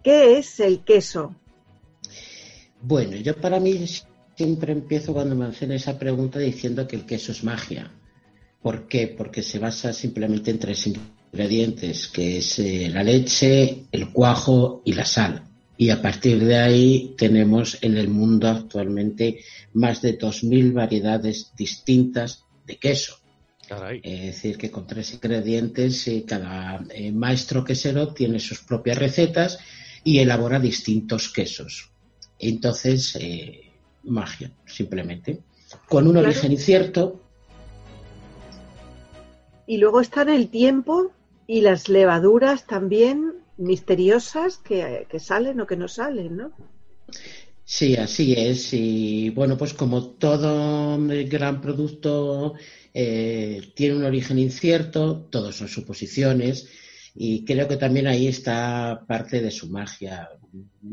¿qué 0.02 0.38
es 0.38 0.58
el 0.58 0.80
queso? 0.80 1.36
Bueno, 2.82 3.16
yo 3.16 3.36
para 3.40 3.60
mí 3.60 3.86
siempre 4.34 4.72
empiezo 4.72 5.12
cuando 5.12 5.36
me 5.36 5.44
hacen 5.46 5.70
esa 5.70 5.98
pregunta 5.98 6.40
diciendo 6.40 6.86
que 6.88 6.96
el 6.96 7.06
queso 7.06 7.30
es 7.30 7.44
magia. 7.44 7.92
¿Por 8.60 8.88
qué? 8.88 9.06
Porque 9.06 9.42
se 9.42 9.60
basa 9.60 9.92
simplemente 9.92 10.50
en 10.50 10.58
tres 10.58 10.80
que 11.32 12.38
es 12.38 12.58
eh, 12.58 12.90
la 12.92 13.02
leche, 13.02 13.84
el 13.90 14.10
cuajo 14.10 14.82
y 14.84 14.92
la 14.92 15.04
sal. 15.04 15.42
Y 15.78 15.88
a 15.90 16.00
partir 16.02 16.44
de 16.44 16.56
ahí 16.56 17.14
tenemos 17.16 17.78
en 17.80 17.96
el 17.96 18.08
mundo 18.08 18.48
actualmente 18.48 19.40
más 19.72 20.02
de 20.02 20.18
2.000 20.18 20.74
variedades 20.74 21.52
distintas 21.56 22.44
de 22.66 22.76
queso. 22.76 23.16
Caray. 23.66 24.00
Es 24.04 24.20
decir, 24.26 24.58
que 24.58 24.70
con 24.70 24.86
tres 24.86 25.14
ingredientes 25.14 26.06
eh, 26.06 26.24
cada 26.26 26.84
eh, 26.90 27.10
maestro 27.10 27.64
quesero 27.64 28.12
tiene 28.12 28.38
sus 28.38 28.60
propias 28.60 28.98
recetas 28.98 29.58
y 30.04 30.18
elabora 30.18 30.60
distintos 30.60 31.32
quesos. 31.32 31.90
Entonces, 32.38 33.16
eh, 33.18 33.70
magia, 34.04 34.50
simplemente. 34.66 35.40
Con 35.88 36.06
un 36.06 36.12
Claro. 36.12 36.28
origen 36.28 36.52
incierto, 36.52 37.18
Y 39.64 39.78
luego 39.78 40.00
están 40.00 40.28
el 40.28 40.48
tiempo 40.48 41.12
y 41.46 41.60
las 41.60 41.88
levaduras 41.88 42.66
también 42.66 43.34
misteriosas 43.56 44.58
que, 44.58 45.06
que 45.10 45.20
salen 45.20 45.60
o 45.60 45.66
que 45.66 45.76
no 45.76 45.88
salen, 45.88 46.36
¿no? 46.36 46.52
Sí, 47.64 47.96
así 47.96 48.34
es. 48.36 48.74
Y 48.74 49.30
bueno, 49.30 49.56
pues 49.56 49.72
como 49.74 50.10
todo 50.10 50.98
gran 51.26 51.60
producto 51.60 52.54
eh, 52.92 53.72
tiene 53.74 53.96
un 53.96 54.04
origen 54.04 54.38
incierto, 54.38 55.28
todos 55.30 55.56
son 55.56 55.68
suposiciones. 55.68 56.68
Y 57.14 57.44
creo 57.44 57.68
que 57.68 57.76
también 57.76 58.06
ahí 58.06 58.26
está 58.26 59.04
parte 59.06 59.40
de 59.40 59.50
su 59.50 59.68
magia. 59.68 60.28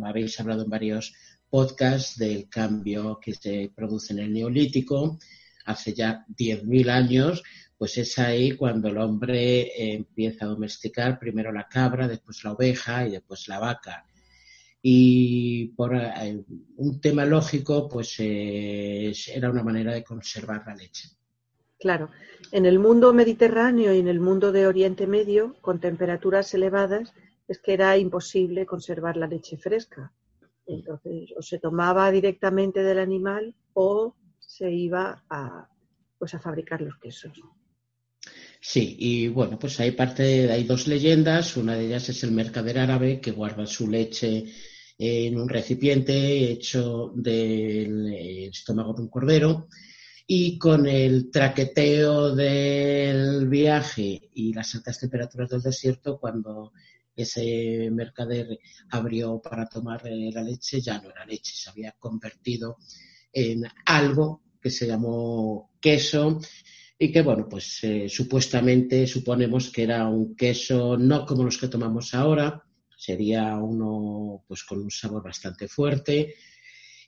Habéis 0.04 0.40
hablado 0.40 0.64
en 0.64 0.70
varios 0.70 1.14
podcasts 1.50 2.18
del 2.18 2.48
cambio 2.50 3.20
que 3.22 3.34
se 3.34 3.72
produce 3.76 4.14
en 4.14 4.20
el 4.20 4.34
neolítico 4.34 5.20
hace 5.66 5.94
ya 5.94 6.26
10.000 6.38 6.90
años, 6.90 7.44
pues 7.80 7.98
es 7.98 8.20
ahí 8.20 8.52
cuando 8.52 8.90
el 8.90 9.00
hombre 9.00 9.62
eh, 9.62 9.94
empieza 9.96 10.46
a 10.46 10.50
domesticar 10.50 11.18
primero 11.18 11.52
la 11.52 11.68
cabra, 11.68 12.08
después 12.08 12.44
la 12.44 12.52
oveja 12.52 13.08
y 13.08 13.12
después 13.12 13.48
la 13.48 13.58
vaca 13.58 14.06
y 14.82 15.68
por 15.70 15.96
eh, 15.96 16.44
un 16.78 17.02
tema 17.02 17.26
lógico, 17.26 17.90
pues 17.90 18.16
eh, 18.20 19.12
era 19.34 19.50
una 19.50 19.64
manera 19.64 19.94
de 19.94 20.04
conservar 20.04 20.64
la 20.66 20.76
leche. 20.76 21.10
Claro, 21.78 22.10
en 22.52 22.66
el 22.66 22.80
mundo 22.80 23.14
mediterráneo 23.14 23.94
y 23.94 24.00
en 24.00 24.08
el 24.08 24.20
mundo 24.20 24.52
de 24.52 24.68
Oriente 24.68 25.08
Medio, 25.08 25.56
con 25.62 25.80
temperaturas 25.80 26.54
elevadas, 26.54 27.14
es 27.48 27.60
que 27.60 27.74
era 27.74 27.98
imposible 27.98 28.66
conservar 28.66 29.18
la 29.18 29.28
leche 29.28 29.58
fresca. 29.58 30.12
Entonces, 30.66 31.34
o 31.36 31.42
se 31.42 31.58
tomaba 31.58 32.12
directamente 32.12 32.84
del 32.84 33.00
animal 33.00 33.56
o 33.74 34.16
se 34.40 34.72
iba 34.72 35.24
pues, 36.18 36.34
a 36.36 36.40
fabricar 36.40 36.82
los 36.82 36.98
quesos. 36.98 37.34
Sí, 38.62 38.96
y 39.00 39.28
bueno, 39.30 39.58
pues 39.58 39.80
hay 39.80 39.92
parte, 39.92 40.52
hay 40.52 40.64
dos 40.64 40.88
leyendas. 40.88 41.56
Una 41.58 41.76
de 41.76 41.88
ellas 41.88 42.10
es 42.10 42.24
el 42.24 42.32
mercader 42.32 42.80
árabe 42.80 43.22
que 43.22 43.32
guarda 43.32 43.66
su 43.66 43.90
leche 43.90 44.46
en 44.98 45.40
un 45.40 45.48
recipiente 45.48 46.52
hecho 46.52 47.14
del 47.16 48.14
estómago 48.14 48.94
de 48.94 49.02
un 49.02 49.08
cordero 49.10 49.68
y 50.28 50.60
con 50.60 50.88
el 50.88 51.32
traqueteo 51.32 52.36
del 52.36 53.48
viaje 53.48 54.30
y 54.34 54.54
las 54.54 54.76
altas 54.76 55.00
temperaturas 55.00 55.50
del 55.50 55.62
desierto, 55.62 56.20
cuando 56.20 56.74
ese 57.16 57.90
mercader 57.92 58.60
abrió 58.92 59.42
para 59.42 59.68
tomar 59.68 60.06
eh, 60.06 60.30
la 60.32 60.44
leche, 60.44 60.82
ya 60.82 61.02
no 61.02 61.10
era 61.10 61.26
leche, 61.26 61.54
se 61.56 61.70
había 61.70 61.94
convertido 61.94 62.78
en 63.34 63.64
algo 63.86 64.44
que 64.62 64.70
se 64.70 64.86
llamó 64.86 65.72
queso 65.82 66.40
y 67.02 67.14
que, 67.14 67.22
bueno, 67.22 67.48
pues 67.50 67.82
eh, 67.86 68.10
supuestamente 68.10 69.08
suponemos 69.08 69.72
que 69.72 69.84
era 69.84 70.06
un 70.10 70.36
queso 70.36 70.98
no 70.98 71.26
como 71.26 71.46
los 71.46 71.58
que 71.58 71.70
tomamos 71.70 72.14
ahora, 72.14 72.62
sería 72.98 73.56
uno 73.56 74.44
pues 74.46 74.66
con 74.66 74.82
un 74.82 74.92
sabor 74.92 75.24
bastante 75.24 75.70
fuerte 75.70 76.36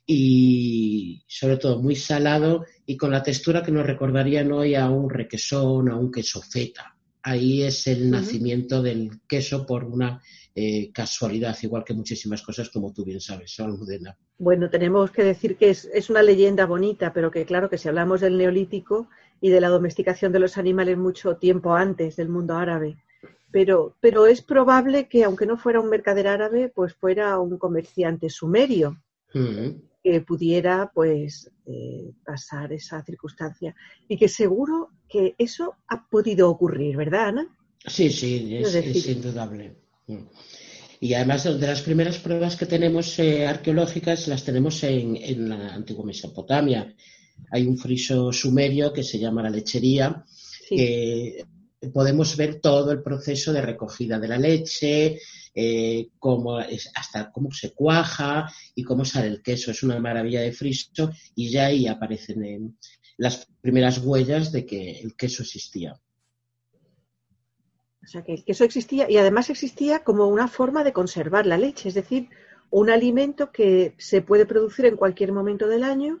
y 0.06 1.22
sobre 1.28 1.58
todo 1.58 1.82
muy 1.82 1.94
salado 1.94 2.64
y 2.86 2.96
con 2.96 3.10
la 3.10 3.22
textura 3.22 3.62
que 3.62 3.70
nos 3.70 3.86
recordarían 3.86 4.50
hoy 4.50 4.74
a 4.74 4.88
un 4.88 5.10
requesón, 5.10 5.90
a 5.90 5.96
un 5.96 6.10
queso 6.10 6.40
feta. 6.40 6.96
Ahí 7.22 7.62
es 7.62 7.86
el 7.86 8.10
nacimiento 8.10 8.82
del 8.82 9.20
queso 9.28 9.66
por 9.66 9.84
una 9.84 10.22
eh, 10.54 10.90
casualidad, 10.90 11.56
igual 11.62 11.84
que 11.84 11.94
muchísimas 11.94 12.42
cosas, 12.42 12.70
como 12.70 12.92
tú 12.92 13.04
bien 13.04 13.20
sabes, 13.20 13.60
Almudena. 13.60 14.16
Bueno, 14.38 14.70
tenemos 14.70 15.10
que 15.10 15.22
decir 15.22 15.56
que 15.56 15.70
es, 15.70 15.84
es 15.94 16.10
una 16.10 16.22
leyenda 16.22 16.66
bonita, 16.66 17.12
pero 17.12 17.30
que 17.30 17.44
claro 17.44 17.70
que 17.70 17.78
si 17.78 17.88
hablamos 17.88 18.22
del 18.22 18.38
neolítico 18.38 19.08
y 19.42 19.50
de 19.50 19.60
la 19.60 19.68
domesticación 19.68 20.32
de 20.32 20.38
los 20.38 20.56
animales 20.56 20.96
mucho 20.96 21.36
tiempo 21.36 21.74
antes 21.74 22.16
del 22.16 22.30
mundo 22.30 22.54
árabe 22.56 22.96
pero, 23.50 23.94
pero 24.00 24.26
es 24.26 24.40
probable 24.40 25.08
que 25.08 25.24
aunque 25.24 25.44
no 25.44 25.58
fuera 25.58 25.78
un 25.80 25.90
mercader 25.90 26.26
árabe, 26.26 26.72
pues 26.74 26.94
fuera 26.94 27.38
un 27.38 27.58
comerciante 27.58 28.30
sumerio 28.30 28.96
Mm. 29.34 29.68
que 30.02 30.20
pudiera 30.22 30.90
pues 30.94 31.50
eh, 31.66 32.12
pasar 32.24 32.72
esa 32.72 33.02
circunstancia 33.02 33.74
y 34.08 34.16
que 34.16 34.28
seguro 34.28 34.88
que 35.08 35.34
eso 35.38 35.74
ha 35.88 36.06
podido 36.08 36.48
ocurrir, 36.50 36.96
¿verdad, 36.96 37.28
Ana? 37.28 37.46
Sí, 37.86 38.10
sí, 38.10 38.56
es, 38.56 38.68
Es 38.68 38.72
decir- 38.74 38.96
es 38.96 39.08
indudable. 39.16 39.76
Mm. 40.06 40.24
Y 41.00 41.14
además 41.14 41.44
de 41.44 41.66
las 41.66 41.82
primeras 41.82 42.18
pruebas 42.18 42.56
que 42.56 42.66
tenemos 42.66 43.18
eh, 43.18 43.46
arqueológicas 43.46 44.28
las 44.28 44.44
tenemos 44.44 44.82
en, 44.84 45.16
en 45.16 45.48
la 45.50 45.74
antigua 45.74 46.04
Mesopotamia. 46.06 46.94
Hay 47.50 47.66
un 47.66 47.76
friso 47.76 48.32
sumerio 48.32 48.92
que 48.92 49.02
se 49.02 49.18
llama 49.18 49.42
la 49.42 49.50
lechería, 49.50 50.24
Sí. 50.68 50.76
que 50.76 51.46
podemos 51.92 52.36
ver 52.36 52.60
todo 52.60 52.92
el 52.92 53.02
proceso 53.02 53.52
de 53.52 53.60
recogida 53.62 54.18
de 54.18 54.28
la 54.28 54.38
leche, 54.38 55.18
eh, 55.54 56.08
cómo 56.18 56.60
es, 56.60 56.90
hasta 56.94 57.30
cómo 57.30 57.50
se 57.50 57.72
cuaja 57.72 58.50
y 58.74 58.84
cómo 58.84 59.04
sale 59.04 59.28
el 59.28 59.42
queso. 59.42 59.70
Es 59.70 59.82
una 59.82 59.98
maravilla 59.98 60.40
de 60.40 60.52
friso 60.52 61.10
y 61.34 61.50
ya 61.50 61.66
ahí 61.66 61.86
aparecen 61.86 62.44
eh, 62.44 62.60
las 63.18 63.48
primeras 63.60 63.98
huellas 63.98 64.52
de 64.52 64.64
que 64.64 65.00
el 65.00 65.14
queso 65.14 65.42
existía. 65.42 65.94
O 68.02 68.06
sea, 68.06 68.22
que 68.22 68.34
el 68.34 68.44
queso 68.44 68.64
existía 68.64 69.10
y 69.10 69.16
además 69.16 69.50
existía 69.50 70.02
como 70.02 70.26
una 70.26 70.48
forma 70.48 70.82
de 70.84 70.92
conservar 70.92 71.46
la 71.46 71.58
leche, 71.58 71.88
es 71.88 71.94
decir, 71.94 72.28
un 72.70 72.90
alimento 72.90 73.52
que 73.52 73.94
se 73.98 74.22
puede 74.22 74.46
producir 74.46 74.86
en 74.86 74.96
cualquier 74.96 75.32
momento 75.32 75.68
del 75.68 75.84
año, 75.84 76.20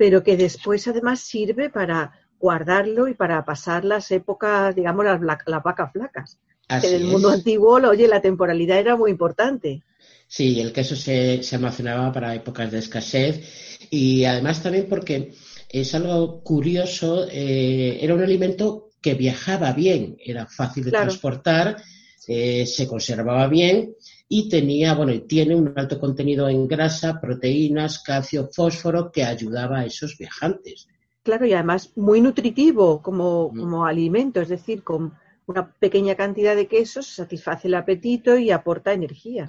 pero 0.00 0.22
que 0.26 0.36
después 0.46 0.88
además 0.88 1.20
sirve 1.20 1.68
para 1.68 1.98
guardarlo 2.38 3.06
y 3.08 3.14
para 3.14 3.44
pasar 3.44 3.84
las 3.84 4.10
épocas, 4.10 4.74
digamos, 4.74 5.04
las, 5.04 5.20
las 5.46 5.62
vacas 5.62 5.92
flacas. 5.92 6.38
Así 6.68 6.80
que 6.80 6.96
en 6.96 7.02
el 7.02 7.04
es. 7.04 7.10
mundo 7.10 7.28
antiguo, 7.30 7.74
oye, 7.74 8.08
la 8.08 8.22
temporalidad 8.22 8.78
era 8.78 8.96
muy 8.96 9.10
importante. 9.10 9.84
Sí, 10.26 10.60
el 10.60 10.72
queso 10.72 10.94
se, 10.96 11.42
se 11.42 11.56
almacenaba 11.56 12.12
para 12.12 12.34
épocas 12.34 12.70
de 12.70 12.78
escasez 12.78 13.78
y 13.90 14.24
además 14.24 14.62
también 14.62 14.86
porque 14.88 15.32
es 15.68 15.94
algo 15.94 16.42
curioso, 16.42 17.26
eh, 17.30 17.98
era 18.00 18.14
un 18.14 18.22
alimento 18.22 18.90
que 19.00 19.14
viajaba 19.14 19.72
bien, 19.72 20.16
era 20.24 20.46
fácil 20.46 20.84
de 20.84 20.90
Claro. 20.90 21.10
transportar, 21.10 21.82
eh, 22.28 22.66
se 22.66 22.86
conservaba 22.86 23.48
bien 23.48 23.94
y 24.32 24.48
tenía, 24.48 24.94
bueno, 24.94 25.12
y 25.12 25.20
tiene 25.26 25.54
un 25.56 25.72
alto 25.76 25.98
contenido 26.00 26.48
en 26.48 26.66
grasa, 26.68 27.20
proteínas, 27.20 27.98
calcio, 28.02 28.48
fósforo 28.56 29.10
que 29.12 29.24
ayudaba 29.24 29.80
a 29.80 29.86
esos 29.86 30.16
viajantes. 30.16 30.88
Claro, 31.22 31.44
y 31.46 31.52
además 31.52 31.92
muy 31.96 32.20
nutritivo 32.20 33.02
como, 33.02 33.50
Mm. 33.52 33.58
como 33.60 33.84
alimento, 33.86 34.40
es 34.40 34.48
decir, 34.48 34.82
con 34.84 35.12
una 35.46 35.62
pequeña 35.84 36.14
cantidad 36.14 36.54
de 36.56 36.68
queso 36.68 37.02
se 37.02 37.14
satisface 37.22 37.68
el 37.68 37.74
apetito 37.74 38.38
y 38.38 38.50
aporta 38.52 38.92
energía. 38.92 39.44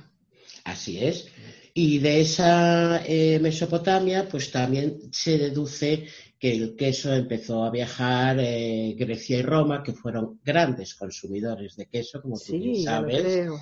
Así 0.64 1.04
es. 1.04 1.28
Y 1.74 2.00
de 2.00 2.22
esa 2.22 3.02
eh, 3.06 3.40
Mesopotamia, 3.42 4.28
pues 4.30 4.52
también 4.52 5.00
se 5.12 5.38
deduce 5.38 6.08
que 6.40 6.52
el 6.54 6.76
queso 6.76 7.14
empezó 7.14 7.64
a 7.64 7.70
viajar 7.72 8.38
eh, 8.40 8.96
Grecia 8.98 9.38
y 9.38 9.42
Roma, 9.44 9.84
que 9.84 9.94
fueron 9.94 10.40
grandes 10.44 10.96
consumidores 10.96 11.76
de 11.78 11.86
queso, 11.88 12.22
como 12.22 12.38
tú 12.40 12.58
bien 12.58 12.76
Sí, 12.76 12.84
lo 12.90 12.92
sabes. 12.92 13.22
creo. 13.22 13.60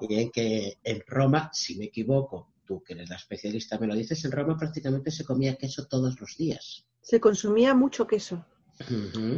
Y 0.00 0.20
en 0.20 0.30
que 0.30 0.78
en 0.82 1.02
Roma, 1.06 1.50
si 1.52 1.76
me 1.76 1.86
equivoco, 1.86 2.48
tú 2.66 2.82
que 2.82 2.94
eres 2.94 3.08
la 3.08 3.16
especialista 3.16 3.78
me 3.78 3.86
lo 3.86 3.94
dices, 3.94 4.24
en 4.24 4.32
Roma 4.32 4.58
prácticamente 4.58 5.10
se 5.10 5.24
comía 5.24 5.56
queso 5.56 5.86
todos 5.86 6.20
los 6.20 6.36
días. 6.36 6.84
Se 7.00 7.20
consumía 7.20 7.74
mucho 7.74 8.06
queso. 8.06 8.44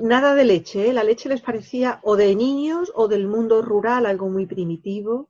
Nada 0.03 0.35
de 0.35 0.45
leche, 0.45 0.89
¿eh? 0.89 0.93
la 0.93 1.05
leche 1.05 1.29
les 1.29 1.41
parecía 1.41 2.01
o 2.03 2.17
de 2.17 2.35
niños 2.35 2.91
o 2.95 3.07
del 3.07 3.29
mundo 3.29 3.63
rural, 3.63 4.07
algo 4.07 4.29
muy 4.29 4.47
primitivo. 4.47 5.29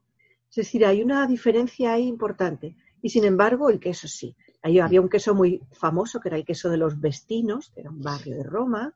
Es 0.49 0.57
decir, 0.57 0.87
hay 0.87 1.03
una 1.03 1.27
diferencia 1.27 1.93
ahí 1.93 2.07
importante. 2.07 2.75
Y 3.03 3.11
sin 3.11 3.25
embargo, 3.25 3.69
el 3.69 3.79
queso 3.79 4.09
sí. 4.09 4.35
Ahí 4.63 4.79
había 4.79 5.03
un 5.03 5.11
queso 5.11 5.35
muy 5.35 5.61
famoso, 5.73 6.21
que 6.21 6.29
era 6.29 6.39
el 6.39 6.45
queso 6.45 6.71
de 6.71 6.79
los 6.79 6.99
Vestinos, 6.99 7.71
que 7.71 7.81
era 7.81 7.91
un 7.91 8.01
barrio 8.01 8.37
de 8.37 8.45
Roma, 8.45 8.95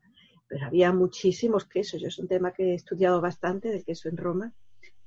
pero 0.48 0.66
había 0.66 0.92
muchísimos 0.92 1.66
quesos. 1.66 2.00
Yo 2.00 2.08
es 2.08 2.18
un 2.18 2.26
tema 2.26 2.52
que 2.52 2.72
he 2.72 2.74
estudiado 2.74 3.20
bastante 3.20 3.68
del 3.68 3.84
queso 3.84 4.08
en 4.08 4.16
Roma 4.16 4.54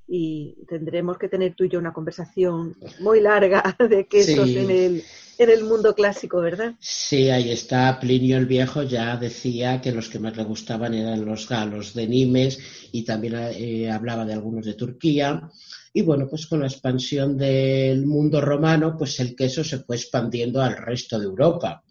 y 0.08 0.56
tendremos 0.68 1.18
que 1.18 1.28
tener 1.28 1.54
tú 1.54 1.64
y 1.64 1.68
yo 1.68 1.78
una 1.78 1.92
conversación 1.92 2.76
muy 3.00 3.20
larga 3.20 3.76
de 3.90 4.06
quesos 4.06 4.46
Sí. 4.48 4.58
en, 4.58 4.70
el, 4.70 5.02
en 5.38 5.50
el 5.50 5.64
mundo 5.64 5.94
clásico, 5.94 6.40
¿verdad? 6.40 6.74
Sí, 6.78 7.28
ahí 7.30 7.50
está. 7.50 7.98
Plinio 7.98 8.36
el 8.38 8.46
Viejo 8.46 8.82
ya 8.84 9.16
decía 9.16 9.80
que 9.80 9.92
los 9.92 10.08
que 10.08 10.18
más 10.20 10.36
le 10.36 10.44
gustaban 10.44 10.94
eran 10.94 11.24
los 11.24 11.48
galos 11.48 11.92
de 11.94 12.06
Nimes 12.06 12.58
y 12.92 13.04
también 13.04 13.34
eh, 13.36 13.90
hablaba 13.90 14.24
de 14.24 14.34
algunos 14.34 14.64
de 14.64 14.74
Turquía. 14.74 15.50
Y 15.92 16.02
bueno, 16.02 16.28
pues 16.28 16.46
con 16.46 16.60
la 16.60 16.66
expansión 16.66 17.36
del 17.36 18.06
mundo 18.06 18.40
romano, 18.40 18.96
pues 18.96 19.18
el 19.20 19.34
queso 19.34 19.64
se 19.64 19.78
fue 19.78 19.96
expandiendo 19.96 20.62
al 20.62 20.76
resto 20.76 21.18
de 21.18 21.24
Europa. 21.24 21.82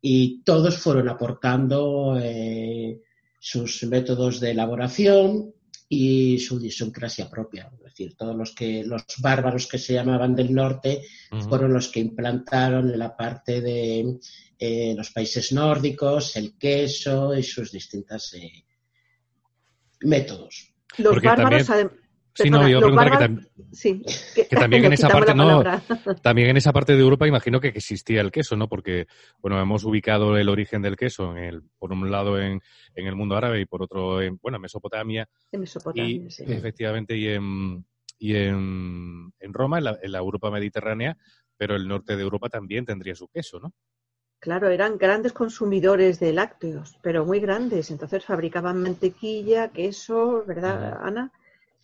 Y 0.00 0.42
todos 0.42 0.76
fueron 0.76 1.08
aportando 1.08 2.18
eh, 2.22 3.00
sus 3.40 3.82
métodos 3.84 4.40
de 4.40 4.50
elaboración 4.50 5.54
y 5.94 6.38
su 6.38 6.58
idiosincrasia 6.58 7.28
propia. 7.30 7.70
Es 7.78 7.82
decir, 7.84 8.16
todos 8.16 8.34
los 8.36 8.54
que 8.54 8.84
los 8.84 9.04
bárbaros 9.20 9.66
que 9.66 9.78
se 9.78 9.94
llamaban 9.94 10.34
del 10.34 10.52
norte 10.52 11.02
fueron 11.48 11.72
los 11.72 11.88
que 11.88 12.00
implantaron 12.00 12.90
en 12.90 12.98
la 12.98 13.16
parte 13.16 13.60
de 13.60 14.18
eh, 14.58 14.94
los 14.96 15.10
países 15.10 15.52
nórdicos 15.52 16.36
el 16.36 16.56
queso 16.58 17.34
y 17.34 17.42
sus 17.42 17.70
distintos 17.72 18.34
métodos. 20.00 20.74
Los 20.98 21.14
Porque 21.14 21.28
bárbaros, 21.28 21.66
también- 21.66 22.03
Sí, 22.36 22.50
no, 22.50 22.58
Perdona, 22.58 22.70
iba 22.70 22.78
a 22.78 22.80
los 22.80 22.90
preguntar 22.90 23.10
que, 23.10 23.24
bárbaros- 23.24 23.46
tam- 23.46 23.70
Sí, 23.72 24.02
que 24.34 24.56
también 24.56 24.84
en 24.84 24.92
esa 24.92 25.08
parte 25.08 25.34
no, 25.34 25.62
también 26.22 26.48
en 26.50 26.56
esa 26.56 26.72
parte 26.72 26.94
de 26.94 27.00
Europa 27.00 27.28
imagino 27.28 27.60
que 27.60 27.68
existía 27.68 28.20
el 28.20 28.32
queso, 28.32 28.56
¿no? 28.56 28.68
Porque, 28.68 29.06
bueno, 29.40 29.60
hemos 29.60 29.84
ubicado 29.84 30.36
el 30.36 30.48
origen 30.48 30.82
del 30.82 30.96
queso 30.96 31.36
en 31.36 31.44
el, 31.44 31.62
por 31.78 31.92
un 31.92 32.10
lado 32.10 32.40
en, 32.40 32.60
en 32.94 33.06
el 33.06 33.14
mundo 33.14 33.36
árabe 33.36 33.60
y 33.60 33.66
por 33.66 33.82
otro 33.82 34.20
en, 34.20 34.38
bueno, 34.42 34.56
en 34.56 34.62
Mesopotamia 34.62 35.28
En 35.52 35.60
Mesopotamia, 35.60 36.04
y 36.26 36.30
sí. 36.30 36.44
efectivamente 36.48 37.16
y 37.16 37.28
en, 37.28 37.84
y 38.18 38.34
en, 38.34 39.32
en 39.38 39.52
Roma, 39.52 39.78
en 39.78 39.84
la, 39.84 39.98
en 40.02 40.10
la 40.12 40.18
Europa 40.18 40.50
mediterránea, 40.50 41.16
pero 41.56 41.76
el 41.76 41.86
norte 41.86 42.16
de 42.16 42.22
Europa 42.22 42.48
también 42.48 42.84
tendría 42.84 43.14
su 43.14 43.28
queso, 43.28 43.60
¿no? 43.60 43.72
Claro, 44.40 44.68
eran 44.68 44.98
grandes 44.98 45.32
consumidores 45.32 46.20
de 46.20 46.32
lácteos, 46.32 46.98
pero 47.00 47.24
muy 47.24 47.40
grandes. 47.40 47.90
Entonces 47.90 48.24
fabricaban 48.24 48.82
mantequilla, 48.82 49.68
queso, 49.68 50.44
¿verdad. 50.46 50.98
Ana? 51.02 51.32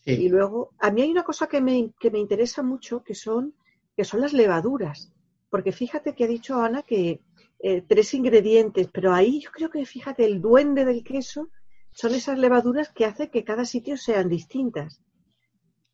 Sí. 0.05 0.13
Y 0.13 0.29
luego, 0.29 0.71
a 0.79 0.91
mí 0.91 1.03
hay 1.03 1.11
una 1.11 1.25
cosa 1.25 1.47
que 1.47 1.61
me, 1.61 1.93
que 2.01 2.11
me 2.11 2.19
interesa 2.19 2.63
mucho, 2.63 3.03
que 3.03 3.15
son, 3.15 3.55
que 3.97 4.05
son 4.05 4.21
las 4.21 4.33
levaduras. 4.33 5.13
Porque 5.51 5.73
fíjate 5.73 6.15
que 6.15 6.25
ha 6.25 6.29
dicho 6.29 6.61
Ana 6.61 6.83
que 6.83 7.21
eh, 7.59 7.83
tres 7.87 8.15
ingredientes, 8.15 8.89
pero 8.93 9.13
ahí 9.13 9.41
yo 9.41 9.51
creo 9.51 9.71
que, 9.71 9.85
fíjate, 9.85 10.25
el 10.25 10.41
duende 10.41 10.85
del 10.85 11.05
queso 11.05 11.51
son 11.93 12.15
esas 12.15 12.39
levaduras 12.39 12.91
que 12.91 13.05
hacen 13.05 13.31
que 13.31 13.45
cada 13.45 13.65
sitio 13.65 13.97
sean 13.97 14.29
distintas. 14.29 15.03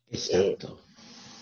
Exacto. 0.09 0.79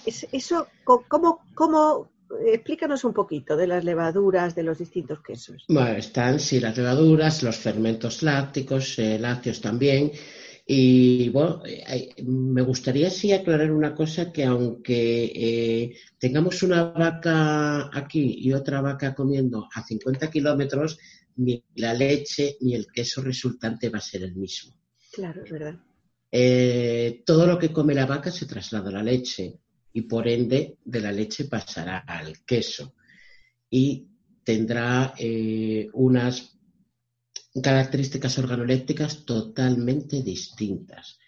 Es- 0.06 0.28
eso, 0.32 0.68
¿cómo, 0.84 1.40
cómo, 1.54 2.10
explícanos 2.46 3.04
un 3.04 3.14
poquito 3.14 3.56
de 3.56 3.68
las 3.68 3.84
levaduras 3.84 4.56
de 4.56 4.64
los 4.64 4.78
distintos 4.78 5.22
quesos? 5.22 5.66
Bueno, 5.68 5.98
están 5.98 6.40
sí 6.40 6.60
las 6.60 6.78
levaduras, 6.78 7.44
los 7.44 7.58
fermentos 7.58 8.24
lácticos, 8.24 8.98
eh, 9.00 9.20
lácteos 9.20 9.62
también. 9.62 10.12
Y 10.68 11.30
bueno, 11.30 11.64
eh, 11.66 11.84
hay- 11.86 12.10
me 12.24 12.62
gustaría 12.64 13.10
sí 13.10 13.32
aclarar 13.32 13.72
una 13.72 13.94
cosa 13.94 14.32
que 14.32 14.44
aunque 14.46 15.26
eh, 15.36 15.96
tengamos 16.18 16.64
una 16.64 16.86
vaca 16.86 17.90
aquí 17.96 18.38
y 18.40 18.52
otra 18.54 18.82
vaca 18.82 19.14
comiendo 19.14 19.68
a 19.74 19.84
50 19.84 20.30
kilómetros, 20.32 20.98
ni 21.38 21.64
la 21.76 21.94
leche 21.94 22.58
ni 22.62 22.74
el 22.74 22.88
queso 22.92 23.22
resultante 23.22 23.90
va 23.90 24.00
a 24.00 24.02
ser 24.02 24.24
el 24.24 24.36
mismo. 24.36 24.74
Claro, 25.12 25.44
es 25.44 25.52
verdad. 25.52 25.76
Eh, 26.32 27.22
todo 27.26 27.46
lo 27.46 27.58
que 27.60 27.72
come 27.72 27.94
la 27.94 28.06
vaca 28.06 28.32
se 28.32 28.46
traslada 28.46 28.90
a 28.90 28.94
la 28.94 29.04
leche 29.04 29.60
y 29.94 30.02
por 30.02 30.28
ende 30.28 30.78
de 30.84 31.00
la 31.02 31.12
leche 31.12 31.46
pasará 31.46 32.00
al 32.00 32.44
queso 32.44 32.96
y 33.70 34.08
tendrá 34.44 35.14
eh, 35.18 35.88
unas 35.94 36.55
características 37.62 38.38
organolépticas 38.40 39.26
totalmente 39.26 40.22
distintas. 40.22 41.20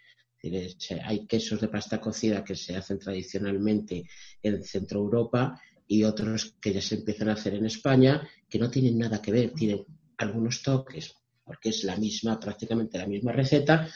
Se- 0.77 1.01
Hay 1.03 1.25
quesos 1.25 1.59
de 1.61 1.67
pasta 1.67 1.99
cocida 1.99 2.43
que 2.43 2.55
se 2.55 2.75
hacen 2.75 2.99
tradicionalmente 2.99 4.03
en 4.41 4.63
Centro 4.63 4.99
Europa 4.99 5.59
y 5.87 6.03
otros 6.03 6.55
que 6.61 6.73
ya 6.73 6.81
se 6.81 6.95
empiezan 6.95 7.29
a 7.29 7.33
hacer 7.33 7.55
en 7.55 7.65
España 7.65 8.27
que 8.49 8.59
no 8.59 8.69
tienen 8.69 8.97
nada 8.97 9.21
que 9.21 9.31
ver, 9.31 9.51
tienen 9.53 9.83
algunos 10.17 10.61
toques, 10.61 11.13
porque 11.43 11.69
es 11.69 11.83
la 11.83 11.95
misma, 11.97 12.39
prácticamente 12.39 12.97
la 12.97 13.07
misma 13.07 13.31
receta, 13.31 13.87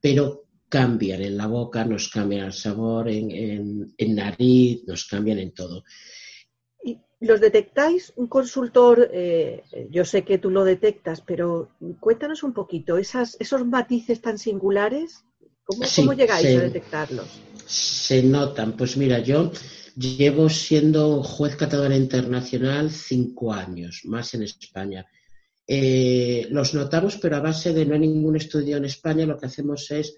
pero 0.00 0.44
cambian 0.68 1.22
en 1.22 1.36
la 1.36 1.46
boca, 1.46 1.84
nos 1.84 2.08
cambian 2.08 2.46
el 2.46 2.52
sabor, 2.52 3.08
en, 3.08 3.30
en- 3.30 3.94
en 3.96 4.14
nariz, 4.14 4.82
nos 4.86 5.04
cambian 5.06 5.38
en 5.38 5.52
todo. 5.54 5.84
¿Y 7.20 7.26
los 7.26 7.40
detectáis? 7.40 8.12
Un 8.16 8.26
consultor, 8.26 9.08
eh, 9.12 9.62
yo 9.90 10.04
sé 10.04 10.22
que 10.24 10.38
tú 10.38 10.50
lo 10.50 10.64
detectas, 10.64 11.22
pero 11.22 11.70
cuéntanos 12.00 12.42
un 12.42 12.52
poquito, 12.52 12.98
esas, 12.98 13.36
esos 13.40 13.64
matices 13.66 14.20
tan 14.20 14.38
singulares, 14.38 15.24
¿Cómo, 15.64 15.82
Sí, 15.84 16.02
cómo 16.02 16.12
llegáis 16.12 16.46
se- 16.46 16.56
a 16.58 16.60
detectarlos? 16.60 17.26
Se 17.66 18.22
notan. 18.22 18.76
Pues 18.76 18.96
mira, 18.96 19.18
yo 19.18 19.50
llevo 19.96 20.48
siendo 20.48 21.24
juez 21.24 21.56
catadora 21.56 21.96
internacional 21.96 22.90
cinco 22.92 23.52
años, 23.52 24.02
más 24.04 24.32
en 24.34 24.44
España. 24.44 25.04
Eh, 25.66 26.46
los 26.50 26.74
notamos, 26.74 27.16
pero 27.16 27.34
a 27.36 27.40
base 27.40 27.72
de 27.72 27.84
no 27.84 27.94
hay 27.94 28.00
ningún 28.00 28.36
estudio 28.36 28.76
en 28.76 28.84
España, 28.84 29.26
lo 29.26 29.36
que 29.36 29.46
hacemos 29.46 29.90
es 29.90 30.14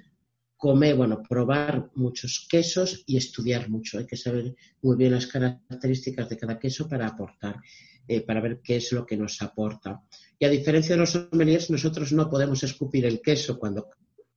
comer, 0.58 0.96
bueno, 0.96 1.22
probar 1.22 1.88
muchos 1.94 2.46
quesos 2.50 3.04
y 3.06 3.16
estudiar 3.16 3.70
mucho. 3.70 3.98
Hay 3.98 4.06
que 4.06 4.16
saber 4.16 4.56
muy 4.82 4.96
bien 4.96 5.12
las 5.12 5.28
características 5.28 6.28
de 6.28 6.36
cada 6.36 6.58
queso 6.58 6.88
para 6.88 7.06
aportar, 7.06 7.62
eh, 8.08 8.20
para 8.20 8.40
ver 8.40 8.60
qué 8.62 8.76
es 8.76 8.90
lo 8.92 9.06
que 9.06 9.16
nos 9.16 9.40
aporta. 9.40 10.02
Y 10.36 10.44
a 10.44 10.50
diferencia 10.50 10.96
de 10.96 11.00
los 11.00 11.12
sommeliers, 11.12 11.70
nosotros 11.70 12.12
no 12.12 12.28
podemos 12.28 12.62
escupir 12.64 13.06
el 13.06 13.22
queso 13.22 13.56
cuando 13.56 13.88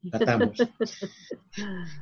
catamos 0.09 0.57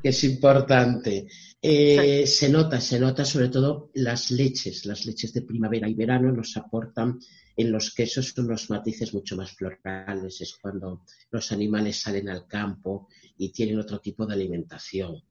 que 0.02 0.10
es 0.10 0.24
importante. 0.24 1.28
Eh, 1.62 2.26
se 2.26 2.50
nota, 2.50 2.80
se 2.80 3.00
nota 3.00 3.26
sobre 3.26 3.50
todo 3.50 3.90
las 3.96 4.32
leches, 4.32 4.86
las 4.86 5.06
leches 5.06 5.34
de 5.34 5.42
primavera 5.42 5.90
y 5.90 5.94
verano 5.94 6.32
nos 6.32 6.56
aportan 6.56 7.20
en 7.58 7.72
los 7.72 7.94
quesos 7.94 8.38
unos 8.38 8.70
matices 8.70 9.14
mucho 9.14 9.36
más 9.36 9.52
florales, 9.52 10.40
es 10.40 10.58
cuando 10.62 11.04
los 11.30 11.52
animales 11.52 12.00
salen 12.00 12.30
al 12.30 12.48
campo 12.48 13.10
y 13.38 13.52
tienen 13.52 13.80
otro 13.80 14.00
tipo 14.00 14.26
de 14.26 14.34
alimentación. 14.34 15.22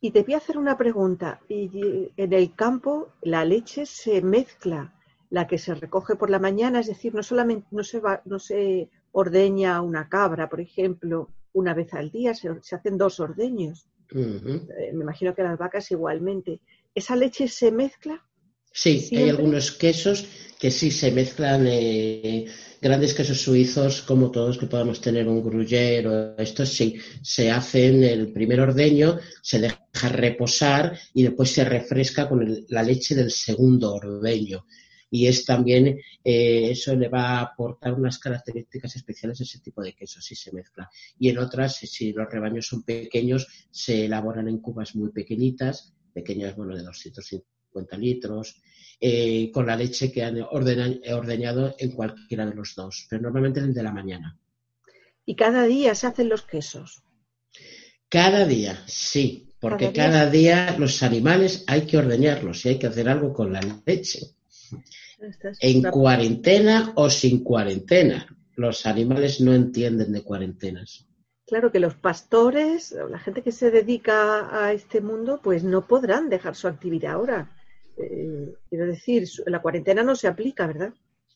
Y 0.00 0.10
te 0.10 0.22
voy 0.22 0.34
a 0.34 0.38
hacer 0.38 0.56
una 0.56 0.78
pregunta. 0.78 1.40
En 1.48 2.32
el 2.32 2.54
campo 2.54 3.12
la 3.22 3.44
leche 3.44 3.84
se 3.84 4.22
mezcla, 4.22 4.94
la 5.28 5.46
que 5.46 5.58
se 5.58 5.74
recoge 5.74 6.16
por 6.16 6.30
la 6.30 6.38
mañana, 6.38 6.80
es 6.80 6.86
decir, 6.86 7.14
no 7.14 7.22
solamente 7.22 7.66
no 7.70 7.82
se 7.82 8.00
va, 8.00 8.22
no 8.24 8.38
se 8.38 8.88
ordeña 9.12 9.80
una 9.82 10.08
cabra, 10.08 10.48
por 10.48 10.60
ejemplo, 10.60 11.30
una 11.60 11.72
vez 11.74 11.92
al 11.94 12.10
día, 12.10 12.34
se, 12.34 12.48
se 12.62 12.76
hacen 12.76 12.98
dos 12.98 13.18
ordeños. 13.20 13.86
Eh, 14.14 14.92
me 14.92 15.02
imagino 15.04 15.34
que 15.34 15.42
las 15.42 15.58
vacas 15.58 15.90
igualmente. 15.90 16.60
¿Esa 16.94 17.16
leche 17.16 17.48
se 17.48 17.70
mezcla? 17.72 18.14
Sí, 18.72 19.08
hay 19.16 19.28
algunos 19.30 19.72
quesos 19.72 20.26
que 20.60 20.70
sí 20.70 20.90
se 20.90 21.10
mezclan, 21.10 21.66
eh, 21.66 22.44
grandes 22.80 23.14
quesos 23.14 23.40
suizos, 23.40 24.02
como 24.02 24.30
todos 24.30 24.58
que 24.58 24.66
podamos 24.66 25.00
tener 25.00 25.26
un 25.28 25.42
gruyère 25.42 26.06
o 26.06 26.14
estos, 26.48 26.68
sí, 26.68 26.94
se 27.22 27.50
hacen 27.50 28.04
el 28.04 28.32
primer 28.32 28.60
ordeño, 28.60 29.18
se 29.42 29.58
deja 29.60 30.08
reposar 30.10 30.98
y 31.14 31.22
después 31.22 31.50
se 31.50 31.64
refresca 31.64 32.28
con 32.28 32.42
el- 32.42 32.66
la 32.68 32.82
leche 32.82 33.14
del 33.14 33.30
segundo 33.30 33.94
ordeño. 33.94 34.66
Y 35.10 35.26
es 35.28 35.44
también, 35.44 35.86
eh, 36.24 36.70
eso 36.70 36.94
le 36.96 37.08
va 37.08 37.38
a 37.38 37.40
aportar 37.42 37.94
unas 37.94 38.18
características 38.18 38.96
especiales 38.96 39.40
a 39.40 39.44
ese 39.44 39.60
tipo 39.60 39.82
de 39.82 39.94
queso, 39.94 40.20
si 40.20 40.34
se 40.34 40.52
mezcla. 40.52 40.90
Y 41.18 41.28
en 41.28 41.38
otras, 41.38 41.76
si 41.76 42.12
los 42.12 42.28
rebaños 42.30 42.66
son 42.66 42.82
pequeños, 42.82 43.46
se 43.70 44.06
elaboran 44.06 44.48
en 44.48 44.58
cubas 44.58 44.94
muy 44.96 45.10
pequeñitas, 45.10 45.94
pequeñas, 46.12 46.56
bueno, 46.56 46.74
de 46.74 46.82
250 46.82 47.96
litros, 47.98 48.60
eh, 49.00 49.50
con 49.52 49.66
la 49.66 49.76
leche 49.76 50.10
que 50.10 50.22
han 50.24 50.38
ordena- 50.40 50.98
ordeñado 51.14 51.74
en 51.78 51.92
cualquiera 51.92 52.46
de 52.46 52.54
los 52.54 52.74
dos, 52.74 53.06
pero 53.08 53.22
normalmente 53.22 53.60
en 53.60 53.66
el 53.66 53.74
de 53.74 53.82
la 53.82 53.92
mañana. 53.92 54.38
Y 55.24 55.36
cada 55.36 55.64
día 55.66 55.94
se 55.94 56.06
hacen 56.06 56.28
los 56.28 56.42
quesos. 56.42 57.02
Cada 58.08 58.46
día, 58.46 58.82
sí, 58.86 59.48
porque 59.60 59.92
Cada 59.92 60.30
día. 60.30 60.60
cada 60.66 60.70
día 60.70 60.76
los 60.78 61.02
animales 61.02 61.64
hay 61.66 61.82
que 61.86 61.98
ordeñarlos 61.98 62.64
y 62.64 62.70
hay 62.70 62.78
que 62.78 62.86
hacer 62.86 63.08
algo 63.08 63.32
con 63.32 63.52
la 63.52 63.60
leche. 63.84 64.35
En 65.60 65.82
cuarentena 65.82 66.92
o 66.96 67.10
sin 67.10 67.42
cuarentena. 67.42 68.26
Los 68.56 68.86
animales 68.86 69.40
no 69.40 69.54
entienden 69.54 70.12
de 70.12 70.22
cuarentenas. 70.22 71.06
Claro 71.46 71.70
que 71.70 71.78
los 71.78 71.94
pastores, 71.94 72.92
o 72.92 73.08
la 73.08 73.18
gente 73.18 73.42
que 73.42 73.52
se 73.52 73.70
dedica 73.70 74.64
a 74.64 74.72
este 74.72 75.00
mundo, 75.00 75.40
pues 75.42 75.62
no 75.62 75.86
podrán 75.86 76.28
dejar 76.28 76.56
su 76.56 76.66
actividad 76.66 77.12
ahora. 77.12 77.56
Eh, 77.96 78.54
quiero 78.68 78.86
decir, 78.86 79.28
la 79.46 79.62
cuarentena 79.62 80.02
no 80.02 80.16
se 80.16 80.26
aplica, 80.26 80.66
¿verdad? 80.66 80.92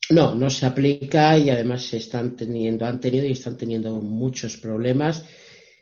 No, 0.09 0.35
no 0.35 0.49
se 0.49 0.65
aplica 0.65 1.37
y 1.37 1.49
además 1.49 1.83
se 1.83 1.97
están 1.97 2.35
teniendo, 2.35 2.85
han 2.85 2.99
tenido 2.99 3.25
y 3.25 3.31
están 3.31 3.55
teniendo 3.55 3.95
muchos 4.01 4.57
problemas. 4.57 5.25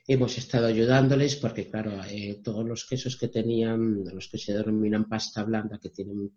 Hemos 0.08 0.38
estado 0.38 0.68
ayudándoles 0.68 1.36
porque, 1.36 1.68
claro, 1.68 1.93
eh, 2.08 2.39
todos 2.43 2.66
los 2.66 2.86
quesos 2.86 3.18
que 3.18 3.30
tenían, 3.30 4.04
los 4.14 4.30
que 4.30 4.38
se 4.38 4.54
denominan 4.54 5.10
pasta 5.10 5.43
blanda, 5.43 5.80
que 5.82 5.89
tienen 5.89 6.32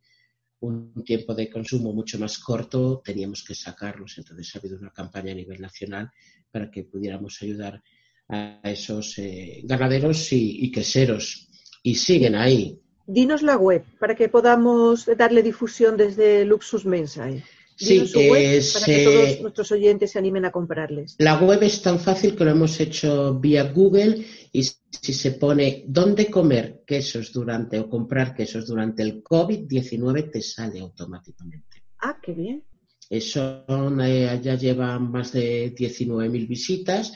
un 0.62 1.04
tiempo 1.04 1.34
de 1.34 1.50
consumo 1.50 1.92
mucho 1.92 2.18
más 2.18 2.38
corto, 2.38 3.02
teníamos 3.04 3.44
que 3.44 3.54
sacarlos. 3.54 4.16
Entonces 4.18 4.54
ha 4.54 4.58
habido 4.58 4.78
una 4.78 4.90
campaña 4.90 5.32
a 5.32 5.34
nivel 5.34 5.60
nacional 5.60 6.10
para 6.50 6.70
que 6.70 6.84
pudiéramos 6.84 7.42
ayudar 7.42 7.82
a 8.28 8.60
esos 8.64 9.18
eh, 9.18 9.60
ganaderos 9.64 10.32
y, 10.32 10.70
queseros. 10.70 11.48
Y 11.82 11.96
siguen 11.96 12.36
ahí. 12.36 12.80
Dinos 13.06 13.42
la 13.42 13.56
web 13.56 13.84
para 13.98 14.14
que 14.14 14.28
podamos 14.28 15.06
darle 15.16 15.42
difusión 15.42 15.96
desde 15.96 16.44
Luxus 16.44 16.86
Mensae. 16.86 17.42
Sí, 17.82 17.94
Dinos 17.94 18.10
su 18.10 18.18
web 18.18 18.58
eh, 18.58 18.62
para 18.72 18.86
que 18.86 19.04
todos 19.04 19.40
nuestros 19.40 19.72
oyentes 19.72 20.10
se 20.10 20.18
animen 20.18 20.44
a 20.44 20.52
comprarles. 20.52 21.16
La 21.18 21.38
web 21.40 21.62
es 21.62 21.82
tan 21.82 21.98
fácil 21.98 22.36
que 22.36 22.44
lo 22.44 22.50
hemos 22.50 22.78
hecho 22.80 23.38
vía 23.38 23.64
Google 23.64 24.24
y 24.52 24.62
si 24.62 25.12
se 25.12 25.32
pone 25.32 25.84
dónde 25.86 26.30
comer 26.30 26.82
quesos 26.86 27.32
durante 27.32 27.78
o 27.78 27.88
comprar 27.88 28.34
quesos 28.34 28.66
durante 28.66 29.02
el 29.02 29.22
COVID-19 29.22 30.30
te 30.30 30.42
sale 30.42 30.80
automáticamente. 30.80 31.82
Ah, 31.98 32.18
qué 32.22 32.32
bien. 32.32 32.62
Eso 33.08 33.64
eh, 34.02 34.40
ya 34.42 34.54
lleva 34.54 34.98
más 34.98 35.32
de 35.32 35.74
19.000 35.74 36.48
visitas 36.48 37.12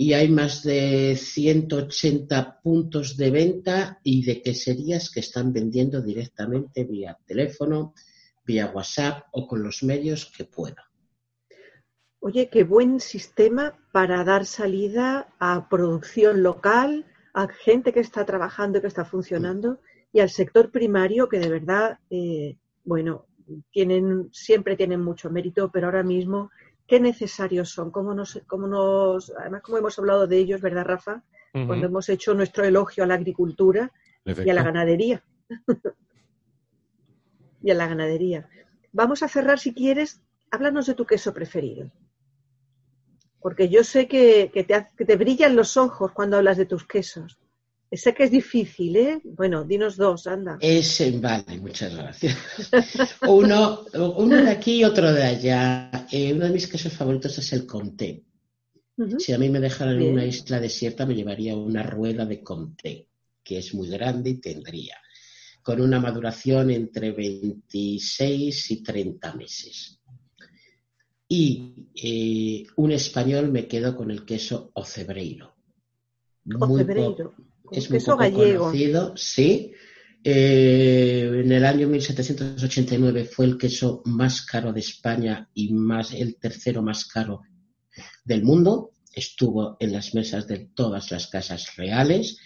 y 0.00 0.14
hay 0.14 0.28
más 0.28 0.62
de 0.62 1.14
180 1.14 2.60
puntos 2.62 3.18
de 3.18 3.30
venta 3.30 4.00
y 4.02 4.24
de 4.24 4.40
queserías 4.40 5.10
que 5.10 5.20
están 5.20 5.52
vendiendo 5.52 6.00
directamente 6.00 6.84
vía 6.84 7.18
teléfono, 7.26 7.92
vía 8.50 8.72
WhatsApp 8.74 9.16
o 9.30 9.46
con 9.46 9.62
los 9.62 9.82
medios 9.84 10.26
que 10.26 10.44
puedan. 10.44 10.84
Oye, 12.18 12.48
qué 12.52 12.64
buen 12.64 12.98
sistema 12.98 13.78
para 13.92 14.24
dar 14.24 14.44
salida 14.44 15.28
a 15.38 15.68
producción 15.68 16.42
local, 16.42 17.06
a 17.32 17.46
gente 17.46 17.92
que 17.92 18.00
está 18.00 18.26
trabajando 18.26 18.78
y 18.78 18.80
que 18.80 18.88
está 18.88 19.04
funcionando, 19.04 19.78
y 20.12 20.18
al 20.18 20.30
sector 20.30 20.72
primario 20.72 21.28
que 21.28 21.38
de 21.38 21.48
verdad, 21.48 21.98
eh, 22.10 22.56
bueno, 22.84 23.26
tienen, 23.70 24.28
siempre 24.32 24.76
tienen 24.76 25.00
mucho 25.00 25.30
mérito, 25.30 25.70
pero 25.72 25.86
ahora 25.86 26.02
mismo, 26.02 26.50
qué 26.88 26.98
necesarios 26.98 27.70
son, 27.70 27.92
cómo 27.92 28.14
nos, 28.14 28.40
cómo 28.48 28.66
nos, 28.66 29.30
además 29.38 29.62
como 29.62 29.78
hemos 29.78 29.96
hablado 29.98 30.26
de 30.26 30.38
ellos, 30.38 30.60
¿verdad, 30.60 30.84
Rafa? 30.84 31.22
Cuando 31.52 31.86
hemos 31.86 32.08
hecho 32.08 32.34
nuestro 32.34 32.64
elogio 32.64 33.02
a 33.02 33.06
la 33.08 33.14
agricultura 33.14 33.90
y 34.24 34.50
a 34.50 34.54
la 34.54 34.62
ganadería. 34.62 35.22
y 37.62 37.70
a 37.70 37.74
la 37.74 37.86
ganadería. 37.86 38.48
Vamos 38.92 39.22
a 39.22 39.28
cerrar, 39.28 39.58
si 39.58 39.72
quieres, 39.72 40.20
háblanos 40.50 40.86
de 40.86 40.94
tu 40.94 41.04
queso 41.06 41.32
preferido. 41.32 41.90
Porque 43.40 43.68
yo 43.68 43.84
sé 43.84 44.06
que, 44.06 44.50
que 44.52 44.64
te, 44.64 44.86
que 44.96 45.04
te 45.04 45.16
brillan 45.16 45.56
los 45.56 45.76
ojos 45.76 46.12
cuando 46.12 46.36
hablas 46.36 46.56
de 46.56 46.66
tus 46.66 46.86
quesos. 46.86 47.38
Sé 47.92 48.14
que 48.14 48.24
es 48.24 48.30
difícil, 48.30 48.96
¿eh? 48.96 49.20
Bueno, 49.24 49.64
dinos 49.64 49.96
dos, 49.96 50.28
anda. 50.28 50.58
Es, 50.60 51.00
eh, 51.00 51.18
vale, 51.20 51.58
muchas 51.60 51.92
gracias. 51.92 52.36
Uno, 53.26 53.84
uno 53.94 54.36
de 54.36 54.50
aquí 54.50 54.80
y 54.80 54.84
otro 54.84 55.12
de 55.12 55.24
allá. 55.24 56.06
Eh, 56.12 56.32
uno 56.32 56.44
de 56.44 56.52
mis 56.52 56.68
quesos 56.68 56.92
favoritos 56.92 57.36
es 57.38 57.52
el 57.52 57.66
Comté. 57.66 58.22
Ujú. 58.96 59.18
Si 59.18 59.32
a 59.32 59.38
mí 59.38 59.48
me 59.48 59.58
dejaran 59.58 60.00
en 60.00 60.12
una 60.12 60.24
isla 60.24 60.60
desierta, 60.60 61.04
me 61.04 61.16
llevaría 61.16 61.56
una 61.56 61.82
rueda 61.82 62.24
de 62.26 62.42
Comté, 62.44 63.08
que 63.42 63.58
es 63.58 63.74
muy 63.74 63.88
grande 63.88 64.30
y 64.30 64.34
tendría, 64.34 64.96
con 65.70 65.80
una 65.82 66.00
maduración 66.00 66.70
entre 66.70 67.12
26 67.12 68.70
y 68.72 68.82
30 68.82 69.34
meses. 69.34 70.00
Y 71.28 71.86
eh, 71.94 72.66
un 72.76 72.90
español 72.90 73.52
me 73.52 73.68
quedo 73.68 73.94
con 73.94 74.10
el 74.10 74.24
queso 74.24 74.72
Ocebreiro. 74.74 75.54
O 76.60 76.66
Muy 76.66 76.68
po- 76.68 76.76
cebreiro, 76.78 77.34
un 77.36 77.78
es 77.78 77.88
muy 77.88 77.98
queso 77.98 78.12
poco 78.12 78.22
gallego. 78.22 78.64
conocido, 78.64 79.16
sí. 79.16 79.70
Eh, 80.24 81.30
en 81.44 81.52
el 81.52 81.64
año 81.64 81.86
1789 81.88 83.24
fue 83.26 83.46
el 83.46 83.56
queso 83.56 84.02
más 84.06 84.42
caro 84.44 84.72
de 84.72 84.80
España 84.80 85.48
y 85.54 85.72
más 85.72 86.12
el 86.12 86.36
tercero 86.36 86.82
más 86.82 87.04
caro 87.04 87.42
del 88.24 88.42
mundo. 88.42 88.90
Estuvo 89.14 89.76
en 89.78 89.92
las 89.92 90.14
mesas 90.14 90.48
de 90.48 90.68
todas 90.74 91.12
las 91.12 91.28
casas 91.28 91.76
reales 91.76 92.38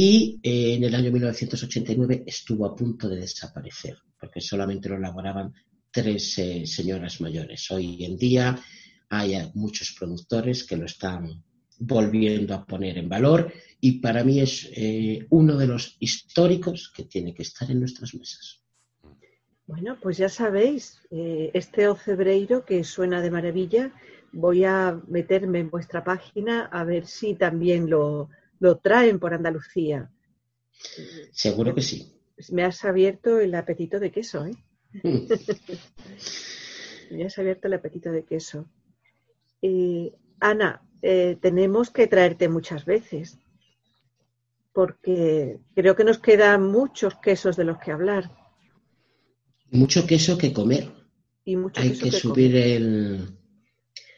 y 0.00 0.38
eh, 0.44 0.74
en 0.74 0.84
el 0.84 0.94
año 0.94 1.10
1989 1.10 2.22
estuvo 2.24 2.64
a 2.66 2.76
punto 2.76 3.08
de 3.08 3.16
desaparecer 3.16 3.98
porque 4.20 4.40
solamente 4.40 4.88
lo 4.88 4.94
elaboraban 4.94 5.52
tres 5.90 6.38
eh, 6.38 6.64
señoras 6.66 7.20
mayores. 7.20 7.68
Hoy 7.72 8.04
en 8.04 8.16
día 8.16 8.56
hay 9.08 9.34
muchos 9.54 9.96
productores 9.98 10.62
que 10.62 10.76
lo 10.76 10.84
están 10.84 11.42
volviendo 11.80 12.54
a 12.54 12.64
poner 12.64 12.96
en 12.96 13.08
valor 13.08 13.52
y 13.80 13.98
para 13.98 14.22
mí 14.22 14.38
es 14.38 14.70
eh, 14.76 15.26
uno 15.30 15.56
de 15.56 15.66
los 15.66 15.96
históricos 15.98 16.92
que 16.94 17.02
tiene 17.02 17.34
que 17.34 17.42
estar 17.42 17.68
en 17.68 17.80
nuestras 17.80 18.14
mesas. 18.14 18.62
Bueno, 19.66 19.98
pues 20.00 20.16
ya 20.16 20.28
sabéis, 20.28 21.00
eh, 21.10 21.50
este 21.54 21.88
ocebreiro 21.88 22.64
que 22.64 22.84
suena 22.84 23.20
de 23.20 23.32
maravilla, 23.32 23.92
voy 24.30 24.62
a 24.62 25.00
meterme 25.08 25.58
en 25.58 25.70
vuestra 25.70 26.04
página 26.04 26.66
a 26.66 26.84
ver 26.84 27.04
si 27.04 27.34
también 27.34 27.90
lo, 27.90 28.30
lo 28.60 28.78
traen 28.78 29.18
por 29.18 29.34
Andalucía. 29.34 30.10
Seguro 31.32 31.74
que 31.74 31.82
sí. 31.82 32.14
Me 32.50 32.64
has 32.64 32.84
abierto 32.84 33.40
el 33.40 33.54
apetito 33.54 33.98
de 33.98 34.10
queso, 34.10 34.46
¿eh? 34.46 34.56
Me 37.10 37.24
has 37.24 37.38
abierto 37.38 37.68
el 37.68 37.74
apetito 37.74 38.12
de 38.12 38.24
queso. 38.24 38.68
Eh, 39.62 40.12
Ana, 40.40 40.82
eh, 41.02 41.36
tenemos 41.40 41.90
que 41.90 42.06
traerte 42.06 42.48
muchas 42.48 42.84
veces, 42.84 43.38
porque 44.72 45.58
creo 45.74 45.96
que 45.96 46.04
nos 46.04 46.18
quedan 46.18 46.70
muchos 46.70 47.16
quesos 47.18 47.56
de 47.56 47.64
los 47.64 47.78
que 47.78 47.90
hablar. 47.90 48.30
Mucho 49.70 50.06
queso 50.06 50.38
que 50.38 50.52
comer. 50.52 50.92
Y 51.44 51.56
mucho 51.56 51.80
Hay 51.80 51.90
queso 51.90 52.04
que 52.04 52.10
que 52.10 52.16
subir 52.16 52.56
el, 52.56 53.36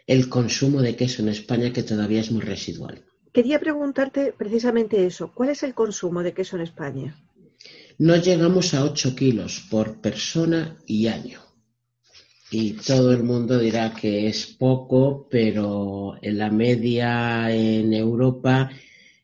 el 0.06 0.28
consumo 0.28 0.82
de 0.82 0.96
queso 0.96 1.22
en 1.22 1.28
España, 1.28 1.72
que 1.72 1.82
todavía 1.82 2.20
es 2.20 2.30
muy 2.30 2.42
residual. 2.42 3.04
Quería 3.32 3.60
preguntarte 3.60 4.32
precisamente 4.36 5.06
eso. 5.06 5.32
¿Cuál 5.32 5.50
es 5.50 5.62
el 5.62 5.74
consumo 5.74 6.22
de 6.22 6.34
queso 6.34 6.56
en 6.56 6.62
España? 6.62 7.16
No 7.98 8.16
llegamos 8.16 8.74
a 8.74 8.84
8 8.84 9.14
kilos 9.14 9.66
por 9.70 10.00
persona 10.00 10.78
y 10.86 11.06
año. 11.06 11.40
Y 12.50 12.72
todo 12.72 13.12
el 13.12 13.22
mundo 13.22 13.58
dirá 13.58 13.94
que 13.94 14.26
es 14.26 14.46
poco, 14.46 15.28
pero 15.30 16.16
en 16.20 16.38
la 16.38 16.50
media 16.50 17.54
en 17.54 17.92
Europa 17.92 18.70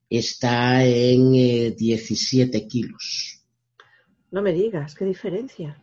está 0.09 0.84
en 0.84 1.34
eh, 1.34 1.74
17 1.76 2.68
kilos. 2.68 3.42
No 4.30 4.42
me 4.42 4.52
digas, 4.52 4.94
qué 4.94 5.04
diferencia. 5.04 5.82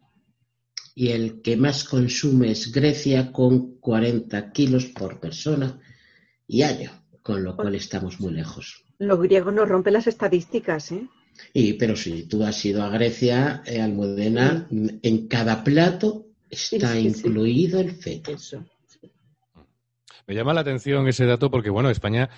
Y 0.96 1.10
el 1.10 1.42
que 1.42 1.58
más 1.58 1.84
consume 1.84 2.52
es 2.52 2.72
Grecia 2.72 3.32
con 3.34 3.80
40 3.80 4.52
kilos 4.54 4.86
por 4.86 5.20
persona 5.20 5.82
y 6.48 6.62
año, 6.62 7.03
con 7.24 7.44
lo 7.44 7.56
cual 7.56 7.74
estamos 7.74 8.20
muy 8.20 8.34
lejos. 8.34 8.84
Los 9.00 9.20
griegos 9.22 9.54
nos 9.54 9.68
rompen 9.68 9.94
las 9.94 10.08
estadísticas, 10.08 10.92
¿eh? 10.92 11.08
Y, 11.54 11.74
pero 11.74 11.96
si 11.96 12.24
tú 12.24 12.44
has 12.44 12.64
ido 12.64 12.84
a 12.84 12.90
Grecia, 12.90 13.64
eh, 13.66 13.82
Almudena, 13.82 14.68
en 14.70 15.28
cada 15.28 15.64
plato 15.64 16.28
está 16.50 16.94
Sí, 16.94 17.02
sí, 17.02 17.14
sí. 17.14 17.28
incluido 17.28 17.80
el 17.80 17.92
feto. 17.92 18.32
Eso. 18.32 18.64
Me 20.28 20.36
llama 20.36 20.54
la 20.54 20.62
atención 20.62 21.08
ese 21.08 21.26
dato 21.26 21.50
porque, 21.50 21.70
bueno, 21.70 21.90
España 21.90 22.30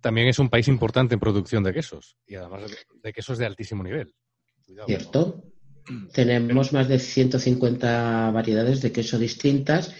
también 0.00 0.28
es 0.28 0.38
un 0.38 0.48
país 0.48 0.68
importante 0.68 1.14
en 1.14 1.20
producción 1.20 1.62
de 1.62 1.72
quesos 1.72 2.16
y 2.26 2.34
además 2.36 2.62
de, 3.02 3.12
quesos 3.12 3.38
de 3.38 3.46
altísimo 3.46 3.82
nivel. 3.82 4.14
Cuidado. 4.64 4.86
¿Cierto? 4.86 5.44
Tenemos 6.12 6.72
más 6.72 6.88
de 6.88 6.98
150 6.98 8.30
variedades 8.30 8.80
de 8.82 8.92
queso 8.92 9.18
distintas, 9.18 9.94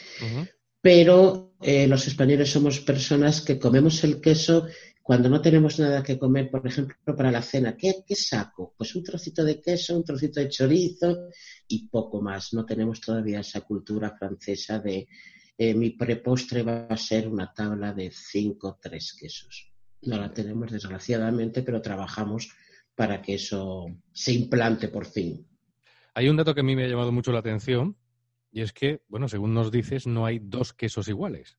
pero 0.80 1.51
eh, 1.62 1.86
los 1.86 2.06
españoles 2.06 2.50
somos 2.50 2.80
personas 2.80 3.40
que 3.40 3.58
comemos 3.58 4.02
el 4.04 4.20
queso 4.20 4.66
cuando 5.02 5.28
no 5.28 5.40
tenemos 5.40 5.78
nada 5.78 6.02
que 6.02 6.18
comer, 6.18 6.50
por 6.50 6.66
ejemplo, 6.66 6.96
para 7.16 7.32
la 7.32 7.42
cena. 7.42 7.76
¿Qué, 7.76 8.04
saco? 8.14 8.74
Pues 8.76 8.94
un 8.94 9.02
trocito 9.02 9.44
de 9.44 9.60
queso, 9.60 9.96
un 9.96 10.04
trocito 10.04 10.40
de 10.40 10.48
chorizo 10.48 11.28
y 11.66 11.88
poco 11.88 12.22
más. 12.22 12.52
No 12.52 12.64
tenemos 12.64 13.00
todavía 13.00 13.40
esa 13.40 13.62
cultura 13.62 14.16
francesa 14.16 14.78
de 14.78 15.08
eh, 15.58 15.74
mi 15.74 15.90
prepostre 15.90 16.62
va 16.62 16.86
a 16.86 16.96
ser 16.96 17.28
una 17.28 17.52
tabla 17.52 17.92
de 17.92 18.10
cinco 18.12 18.68
o 18.68 18.78
tres 18.80 19.16
quesos. 19.18 19.72
No 20.02 20.18
la 20.18 20.32
tenemos 20.32 20.70
desgraciadamente, 20.70 21.62
pero 21.62 21.82
trabajamos 21.82 22.50
para 22.94 23.20
que 23.20 23.34
eso 23.34 23.86
se 24.12 24.32
implante 24.32 24.88
por 24.88 25.06
fin. 25.06 25.46
Hay 26.14 26.28
un 26.28 26.36
dato 26.36 26.54
que 26.54 26.60
a 26.60 26.64
mí 26.64 26.76
me 26.76 26.84
ha 26.84 26.88
llamado 26.88 27.10
mucho 27.10 27.32
la 27.32 27.38
atención 27.40 27.96
y 28.52 28.60
es 28.60 28.72
que, 28.72 29.00
bueno, 29.08 29.28
según 29.28 29.54
nos 29.54 29.72
dices, 29.72 30.06
no 30.06 30.26
hay 30.26 30.38
dos 30.38 30.74
quesos 30.74 31.08
iguales. 31.08 31.56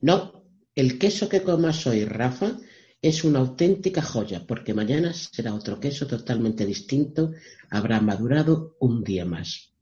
No, 0.00 0.44
el 0.74 0.98
queso 0.98 1.28
que 1.28 1.42
comas 1.42 1.86
hoy, 1.86 2.06
Rafa, 2.06 2.58
es 3.02 3.22
una 3.22 3.40
auténtica 3.40 4.00
joya, 4.00 4.46
porque 4.46 4.72
mañana 4.72 5.12
será 5.12 5.54
otro 5.54 5.78
queso 5.78 6.06
totalmente 6.06 6.64
distinto, 6.64 7.32
habrá 7.70 8.00
madurado 8.00 8.76
un 8.80 9.04
día 9.04 9.26
más. 9.26 9.74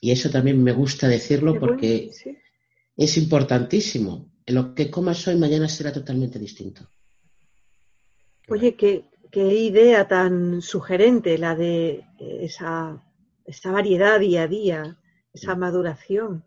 Y 0.00 0.12
eso 0.12 0.30
también 0.30 0.62
me 0.62 0.72
gusta 0.72 1.08
decirlo 1.08 1.58
porque 1.58 2.10
sí. 2.12 2.38
es 2.96 3.18
importantísimo. 3.18 4.30
Lo 4.46 4.74
que 4.74 4.90
comas 4.90 5.26
hoy, 5.28 5.36
mañana 5.36 5.68
será 5.68 5.92
totalmente 5.92 6.38
distinto. 6.38 6.88
Oye, 8.48 8.76
qué, 8.76 9.04
qué 9.30 9.54
idea 9.54 10.08
tan 10.08 10.62
sugerente 10.62 11.36
la 11.38 11.54
de 11.54 12.04
esa, 12.18 13.02
esa 13.50 13.72
variedad 13.72 14.20
día 14.20 14.42
a 14.42 14.48
día, 14.48 14.98
esa 15.32 15.56
maduración. 15.56 16.44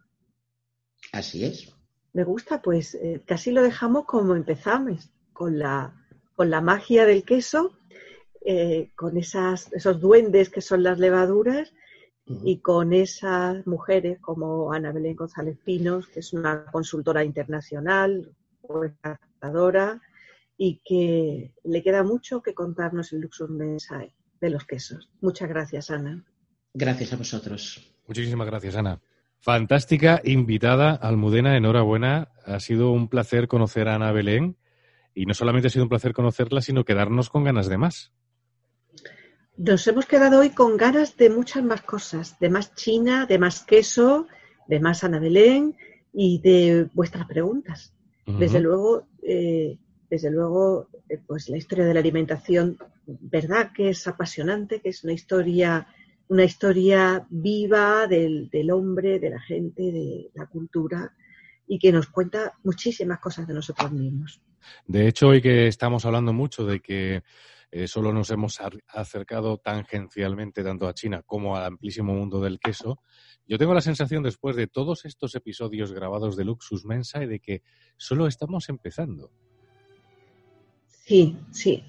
Así 1.12 1.44
es. 1.44 1.74
Me 2.14 2.24
gusta, 2.24 2.62
pues 2.62 2.96
eh, 2.96 3.22
casi 3.26 3.52
lo 3.52 3.62
dejamos 3.62 4.06
como 4.06 4.36
empezamos, 4.36 5.12
con 5.34 5.60
la, 5.60 5.94
con 6.36 6.50
la 6.50 6.62
magia 6.62 7.06
del 7.06 7.24
queso, 7.24 7.78
eh, 8.46 8.92
con 8.96 9.18
esas, 9.18 9.72
esos 9.74 10.00
duendes 10.00 10.50
que 10.50 10.62
son 10.62 10.84
las 10.84 11.00
levaduras 11.00 11.74
y 12.26 12.60
con 12.60 12.94
esas 12.94 13.68
mujeres 13.68 14.20
como 14.20 14.72
Ana 14.72 14.94
Belén 14.94 15.16
González 15.16 15.58
Pinos, 15.64 16.08
que 16.08 16.22
es 16.22 16.32
una 16.32 16.66
consultora 16.72 17.24
internacional, 17.26 18.34
catadora, 19.02 20.02
y 20.56 20.82
que 20.86 21.54
le 21.64 21.84
queda 21.84 22.04
mucho 22.04 22.42
que 22.42 22.54
contarnos 22.54 23.12
el 23.12 23.20
Luxus 23.20 23.50
Mensae 23.50 24.14
de 24.40 24.50
los 24.50 24.64
quesos. 24.66 25.10
Muchas 25.20 25.50
gracias, 25.50 25.92
Ana. 25.92 26.24
Gracias 26.74 27.14
a 27.14 27.18
vosotros. 27.18 27.94
Muchísimas 28.08 28.48
gracias, 28.48 28.76
Ana. 28.76 29.00
Fantástica 29.40 30.22
invitada, 30.24 30.96
Almudena, 30.96 31.58
enhorabuena. 31.58 32.30
Ha 32.46 32.60
sido 32.60 32.92
un 32.92 33.10
placer 33.10 33.48
conocer 33.48 33.88
a 33.88 33.96
Ana 33.96 34.12
Belén 34.12 34.58
y 35.14 35.26
no 35.26 35.34
solamente 35.34 35.68
ha 35.68 35.72
sido 35.72 35.84
un 35.84 35.90
placer 35.90 36.14
conocerla, 36.14 36.62
sino 36.62 36.86
quedarnos 36.86 37.30
con 37.30 37.44
ganas 37.44 37.68
de 37.68 37.78
más. 37.78 38.14
Nos 39.58 39.86
hemos 39.88 40.06
quedado 40.06 40.40
hoy 40.40 40.50
con 40.50 40.78
ganas 40.78 41.16
de 41.16 41.30
muchas 41.30 41.64
más 41.64 41.82
cosas, 41.82 42.40
de 42.40 42.50
más 42.50 42.74
China, 42.74 43.28
de 43.28 43.38
más 43.38 43.64
queso, 43.64 44.28
de 44.68 44.80
más 44.80 45.04
Ana 45.04 45.20
Belén 45.20 45.76
y 46.12 46.40
de 46.40 46.90
vuestras 46.94 47.28
preguntas. 47.28 47.94
Desde 48.26 48.62
luego, 48.62 49.06
eh, 49.22 49.78
desde 50.10 50.32
luego, 50.32 50.88
eh, 51.10 51.20
pues 51.28 51.50
la 51.50 51.58
historia 51.58 51.86
de 51.86 51.94
la 51.94 52.00
alimentación, 52.00 52.78
verdad 53.06 53.72
que 53.74 53.90
es 53.90 54.08
apasionante, 54.08 54.80
que 54.80 54.90
es 54.90 55.04
una 55.04 55.14
historia, 55.14 55.86
una 56.34 56.46
historia 56.46 57.28
viva 57.30 58.08
del, 58.08 58.50
del 58.50 58.72
hombre, 58.72 59.20
de 59.20 59.30
la 59.30 59.40
gente, 59.40 59.84
de 59.84 60.32
la 60.34 60.48
cultura 60.48 61.14
y 61.68 61.78
que 61.78 61.92
nos 61.92 62.08
cuenta 62.08 62.54
muchísimas 62.64 63.20
cosas 63.20 63.48
de 63.48 63.54
nosotros 63.54 63.92
mismos. 63.92 64.42
De 64.88 65.08
hecho, 65.08 65.28
hoy 65.28 65.44
que 65.44 65.68
estamos 65.68 66.06
hablando 66.06 66.34
mucho 66.34 66.66
de 66.66 66.80
que 66.80 67.22
eh, 67.70 67.88
solo 67.88 68.12
nos 68.12 68.32
hemos 68.32 68.60
acercado 68.88 69.60
tangencialmente 69.60 70.64
tanto 70.64 70.88
a 70.88 70.96
China 70.96 71.22
como 71.24 71.56
al 71.56 71.66
amplísimo 71.66 72.16
mundo 72.16 72.42
del 72.42 72.60
queso, 72.60 72.98
yo 73.46 73.60
tengo 73.60 73.76
la 73.76 73.82
sensación 73.82 74.24
después 74.24 74.56
de 74.56 74.66
todos 74.66 75.06
estos 75.06 75.36
episodios 75.36 75.92
grabados 75.94 76.36
de 76.36 76.46
Luxus 76.46 76.84
Mensae 76.84 77.28
de 77.28 77.40
que 77.40 77.62
solo 77.96 78.26
estamos 78.26 78.70
empezando. 78.70 79.32
Sí, 81.06 81.38
sí. 81.52 81.84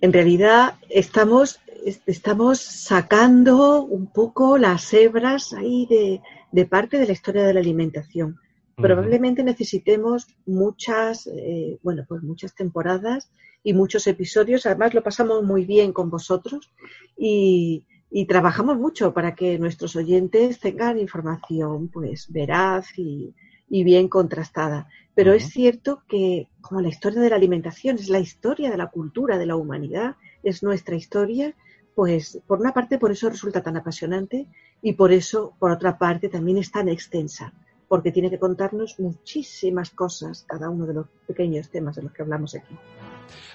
En 0.00 0.12
realidad 0.12 0.74
estamos, 0.90 1.58
es- 1.66 1.67
estamos 2.06 2.60
sacando 2.60 3.82
un 3.82 4.06
poco 4.12 4.58
las 4.58 4.92
hebras 4.92 5.52
ahí 5.52 5.86
de, 5.88 6.20
de 6.52 6.66
parte 6.66 6.98
de 6.98 7.06
la 7.06 7.12
historia 7.12 7.44
de 7.44 7.54
la 7.54 7.60
alimentación. 7.60 8.38
Probablemente 8.76 9.42
necesitemos 9.42 10.28
muchas, 10.46 11.26
eh, 11.26 11.78
bueno, 11.82 12.04
pues 12.08 12.22
muchas 12.22 12.54
temporadas 12.54 13.28
y 13.64 13.72
muchos 13.72 14.06
episodios. 14.06 14.66
Además 14.66 14.94
lo 14.94 15.02
pasamos 15.02 15.42
muy 15.42 15.64
bien 15.64 15.92
con 15.92 16.10
vosotros 16.10 16.70
y, 17.16 17.84
y 18.08 18.26
trabajamos 18.26 18.78
mucho 18.78 19.12
para 19.12 19.34
que 19.34 19.58
nuestros 19.58 19.96
oyentes 19.96 20.60
tengan 20.60 20.96
información, 20.98 21.88
pues 21.88 22.30
veraz 22.32 22.96
y, 22.96 23.34
y 23.68 23.82
bien 23.82 24.06
contrastada. 24.08 24.86
Pero 25.12 25.32
es 25.32 25.50
cierto 25.50 26.04
que 26.08 26.46
como 26.60 26.80
la 26.80 26.88
historia 26.88 27.20
de 27.20 27.30
la 27.30 27.36
alimentación 27.36 27.96
es 27.96 28.08
la 28.08 28.20
historia 28.20 28.70
de 28.70 28.76
la 28.76 28.86
cultura, 28.86 29.38
de 29.38 29.46
la 29.46 29.56
humanidad, 29.56 30.14
es 30.44 30.62
nuestra 30.62 30.94
historia, 30.94 31.56
pues 31.98 32.40
por 32.46 32.60
una 32.60 32.72
parte 32.72 32.96
por 32.96 33.10
eso 33.10 33.28
resulta 33.28 33.60
tan 33.60 33.76
apasionante 33.76 34.46
y 34.80 34.92
por 34.92 35.10
eso, 35.10 35.56
por 35.58 35.72
otra 35.72 35.98
parte, 35.98 36.28
también 36.28 36.58
es 36.58 36.70
tan 36.70 36.88
extensa, 36.88 37.52
porque 37.88 38.12
tiene 38.12 38.30
que 38.30 38.38
contarnos 38.38 39.00
muchísimas 39.00 39.90
cosas, 39.90 40.44
cada 40.46 40.70
uno 40.70 40.86
de 40.86 40.94
los 40.94 41.08
pequeños 41.26 41.68
temas 41.70 41.96
de 41.96 42.02
los 42.02 42.12
que 42.12 42.22
hablamos 42.22 42.54
aquí. 42.54 42.72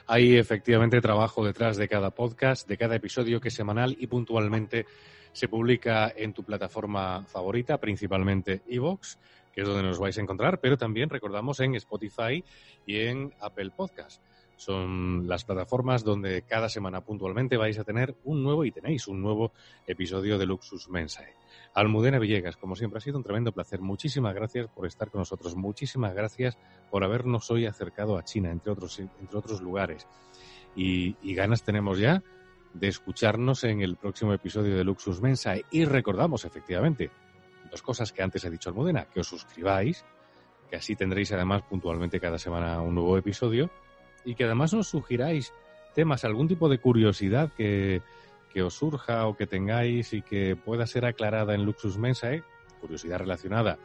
Hay 0.08 0.36
efectivamente 0.36 1.00
trabajo 1.00 1.46
detrás 1.46 1.78
de 1.78 1.88
cada 1.88 2.10
podcast, 2.10 2.68
de 2.68 2.78
cada 2.78 2.98
episodio 2.98 3.40
que 3.40 3.48
es 3.48 3.54
semanal 3.54 3.96
y 3.98 4.08
puntualmente 4.08 4.88
se 5.32 5.48
publica 5.48 6.12
en 6.14 6.34
tu 6.34 6.44
plataforma 6.44 7.24
favorita, 7.24 7.78
principalmente 7.78 8.62
Evox, 8.68 9.20
que 9.54 9.62
es 9.62 9.68
donde 9.70 9.84
nos 9.84 10.00
vais 10.00 10.18
a 10.18 10.22
encontrar, 10.22 10.60
pero 10.60 10.78
también 10.78 11.10
recordamos 11.10 11.62
en 11.62 11.76
Spotify 11.76 12.44
y 12.86 13.00
en 13.00 13.34
Apple 13.40 13.72
Podcast. 13.74 14.22
Son 14.56 15.28
las 15.28 15.44
plataformas 15.44 16.04
donde 16.04 16.44
cada 16.44 16.70
semana 16.70 17.02
puntualmente 17.02 17.58
vais 17.58 17.78
a 17.80 17.84
tener 17.84 18.16
un 18.24 18.44
nuevo 18.44 18.66
y 18.66 18.72
tenéis 18.72 19.08
un 19.08 19.22
nuevo 19.22 19.52
episodio 19.88 20.38
de 20.38 20.46
Luxus 20.46 20.90
Mensae. 20.90 21.34
Almudena 21.74 22.20
Villegas, 22.20 22.58
como 22.58 22.76
siempre, 22.76 22.98
ha 22.98 23.02
sido 23.02 23.18
un 23.18 23.24
tremendo 23.24 23.52
placer. 23.52 23.82
Muchísimas 23.82 24.34
gracias 24.36 24.68
por 24.70 24.86
estar 24.86 25.10
con 25.10 25.20
nosotros. 25.20 25.56
Muchísimas 25.56 26.14
gracias 26.14 26.58
por 26.92 27.04
habernos 27.04 27.50
hoy 27.52 27.66
acercado 27.66 28.18
a 28.18 28.24
China, 28.24 28.52
entre 28.52 28.72
otros, 28.72 29.00
entre 29.00 29.38
otros 29.38 29.62
lugares. 29.62 30.08
Y, 30.76 31.16
y 31.22 31.34
ganas 31.34 31.64
tenemos 31.64 32.00
ya 32.00 32.24
de 32.74 32.88
escucharnos 32.88 33.64
en 33.64 33.82
el 33.82 33.96
próximo 33.98 34.34
episodio 34.34 34.76
de 34.78 34.84
Luxus 34.84 35.22
Mensae. 35.22 35.66
Y 35.72 35.86
recordamos, 35.86 36.46
efectivamente, 36.46 37.12
dos 37.70 37.82
cosas 37.82 38.12
que 38.12 38.22
antes 38.22 38.46
ha 38.46 38.50
dicho 38.50 38.70
Almudena, 38.70 39.06
que 39.06 39.20
os 39.20 39.28
suscribáis, 39.28 40.06
que 40.70 40.76
así 40.76 40.96
tendréis 40.96 41.32
además 41.32 41.64
puntualmente 41.64 42.20
cada 42.20 42.38
semana 42.38 42.82
un 42.82 42.96
nuevo 42.96 43.18
episodio 43.18 43.70
y 44.26 44.36
que 44.36 44.46
además 44.46 44.74
nos 44.74 44.88
sugiráis 44.88 45.54
temas, 45.94 46.24
algún 46.24 46.48
tipo 46.48 46.70
de 46.70 46.80
curiosidad 46.80 47.52
que, 47.56 48.02
que 48.54 48.62
os 48.62 48.74
surja 48.76 49.28
o 49.28 49.36
que 49.36 49.48
tengáis 49.48 50.14
y 50.14 50.22
que 50.22 50.56
pueda 50.56 50.88
ser 50.88 51.06
aclarada 51.06 51.54
en 51.54 51.66
Luxus 51.66 51.98
Mensae, 51.98 52.44
curiosidad 52.82 53.20
relacionada 53.20 53.78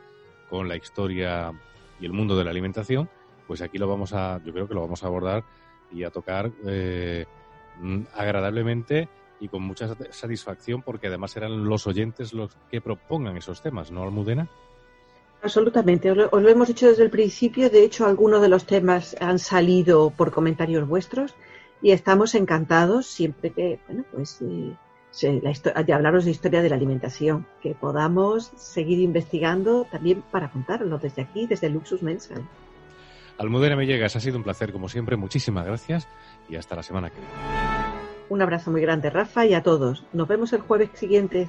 con 0.49 0.69
la 0.69 0.77
historia 0.77 1.53
y 2.01 2.07
el 2.07 2.13
mundo 2.13 2.37
de 2.37 2.45
la 2.45 2.51
alimentación, 2.51 3.09
pues 3.47 3.63
aquí 3.63 3.79
lo 3.79 3.89
vamos 3.89 4.13
a, 4.13 4.41
yo 4.45 4.53
creo 4.53 4.69
que 4.69 4.75
lo 4.75 4.83
vamos 4.83 5.03
a 5.03 5.07
abordar 5.07 5.45
y 5.91 6.05
a 6.05 6.11
tocar 6.11 6.51
eh, 6.67 7.27
mm, 7.81 8.03
agradablemente 8.15 9.09
y 9.41 9.49
con 9.49 9.63
mucha 9.63 9.95
satisfacción 10.11 10.83
porque 10.83 11.07
además 11.07 11.31
serán 11.31 11.65
los 11.65 11.87
oyentes 11.87 12.33
los 12.33 12.55
que 12.71 12.81
propongan 12.81 13.37
esos 13.37 13.63
temas, 13.63 13.91
¿no, 13.91 14.03
Almudena? 14.03 14.49
Absolutamente, 15.43 16.11
os 16.11 16.17
lo, 16.17 16.29
os 16.33 16.43
lo, 16.43 16.49
hemos 16.49 16.69
dicho 16.69 16.89
desde 16.89 17.05
el 17.05 17.11
principio, 17.11 17.71
de 17.71 17.85
hecho 17.85 18.07
algunos 18.07 18.43
de 18.43 18.49
los 18.49 18.65
temas 18.67 19.17
han 19.21 19.39
salido 19.39 20.11
por 20.11 20.33
comentarios 20.33 20.89
vuestros 20.89 21.35
y 21.81 21.93
estamos 21.93 22.35
encantados 22.35 23.07
siempre 23.07 23.51
que, 23.51 23.79
bueno, 23.87 24.05
pues 24.13 24.43
eh, 24.43 24.75
se, 25.11 25.41
la 25.41 25.83
de 25.83 25.93
hablaros 25.93 26.25
de 26.25 26.33
historia 26.33 26.63
de 26.63 26.69
la 26.69 26.77
alimentación, 26.77 27.47
que 27.63 27.75
podamos 27.75 28.53
seguir 28.57 28.99
investigando 28.99 29.87
también 29.91 30.23
para 30.31 30.51
contarlo 30.51 30.99
desde 30.99 31.23
aquí, 31.23 31.47
desde 31.47 31.69
Luxus 31.71 32.03
Mensal. 32.03 32.43
Almudena 33.39 33.77
Mellegas, 33.77 34.17
ha 34.17 34.21
sido 34.21 34.37
un 34.37 34.43
placer 34.43 34.73
como 34.73 34.89
siempre, 34.89 35.17
muchísimas 35.17 35.65
gracias 35.65 36.09
y 36.49 36.57
hasta 36.57 36.75
la 36.75 36.83
semana 36.83 37.11
que 37.11 37.21
viene. 37.21 37.33
Un 38.29 38.43
abrazo 38.43 38.71
muy 38.71 38.83
grande, 38.83 39.09
Rafa, 39.09 39.47
y 39.47 39.55
a 39.55 39.63
todos. 39.63 40.05
Nos 40.13 40.29
vemos 40.29 40.53
el 40.53 40.61
jueves 40.61 40.91
siguiente. 40.95 41.49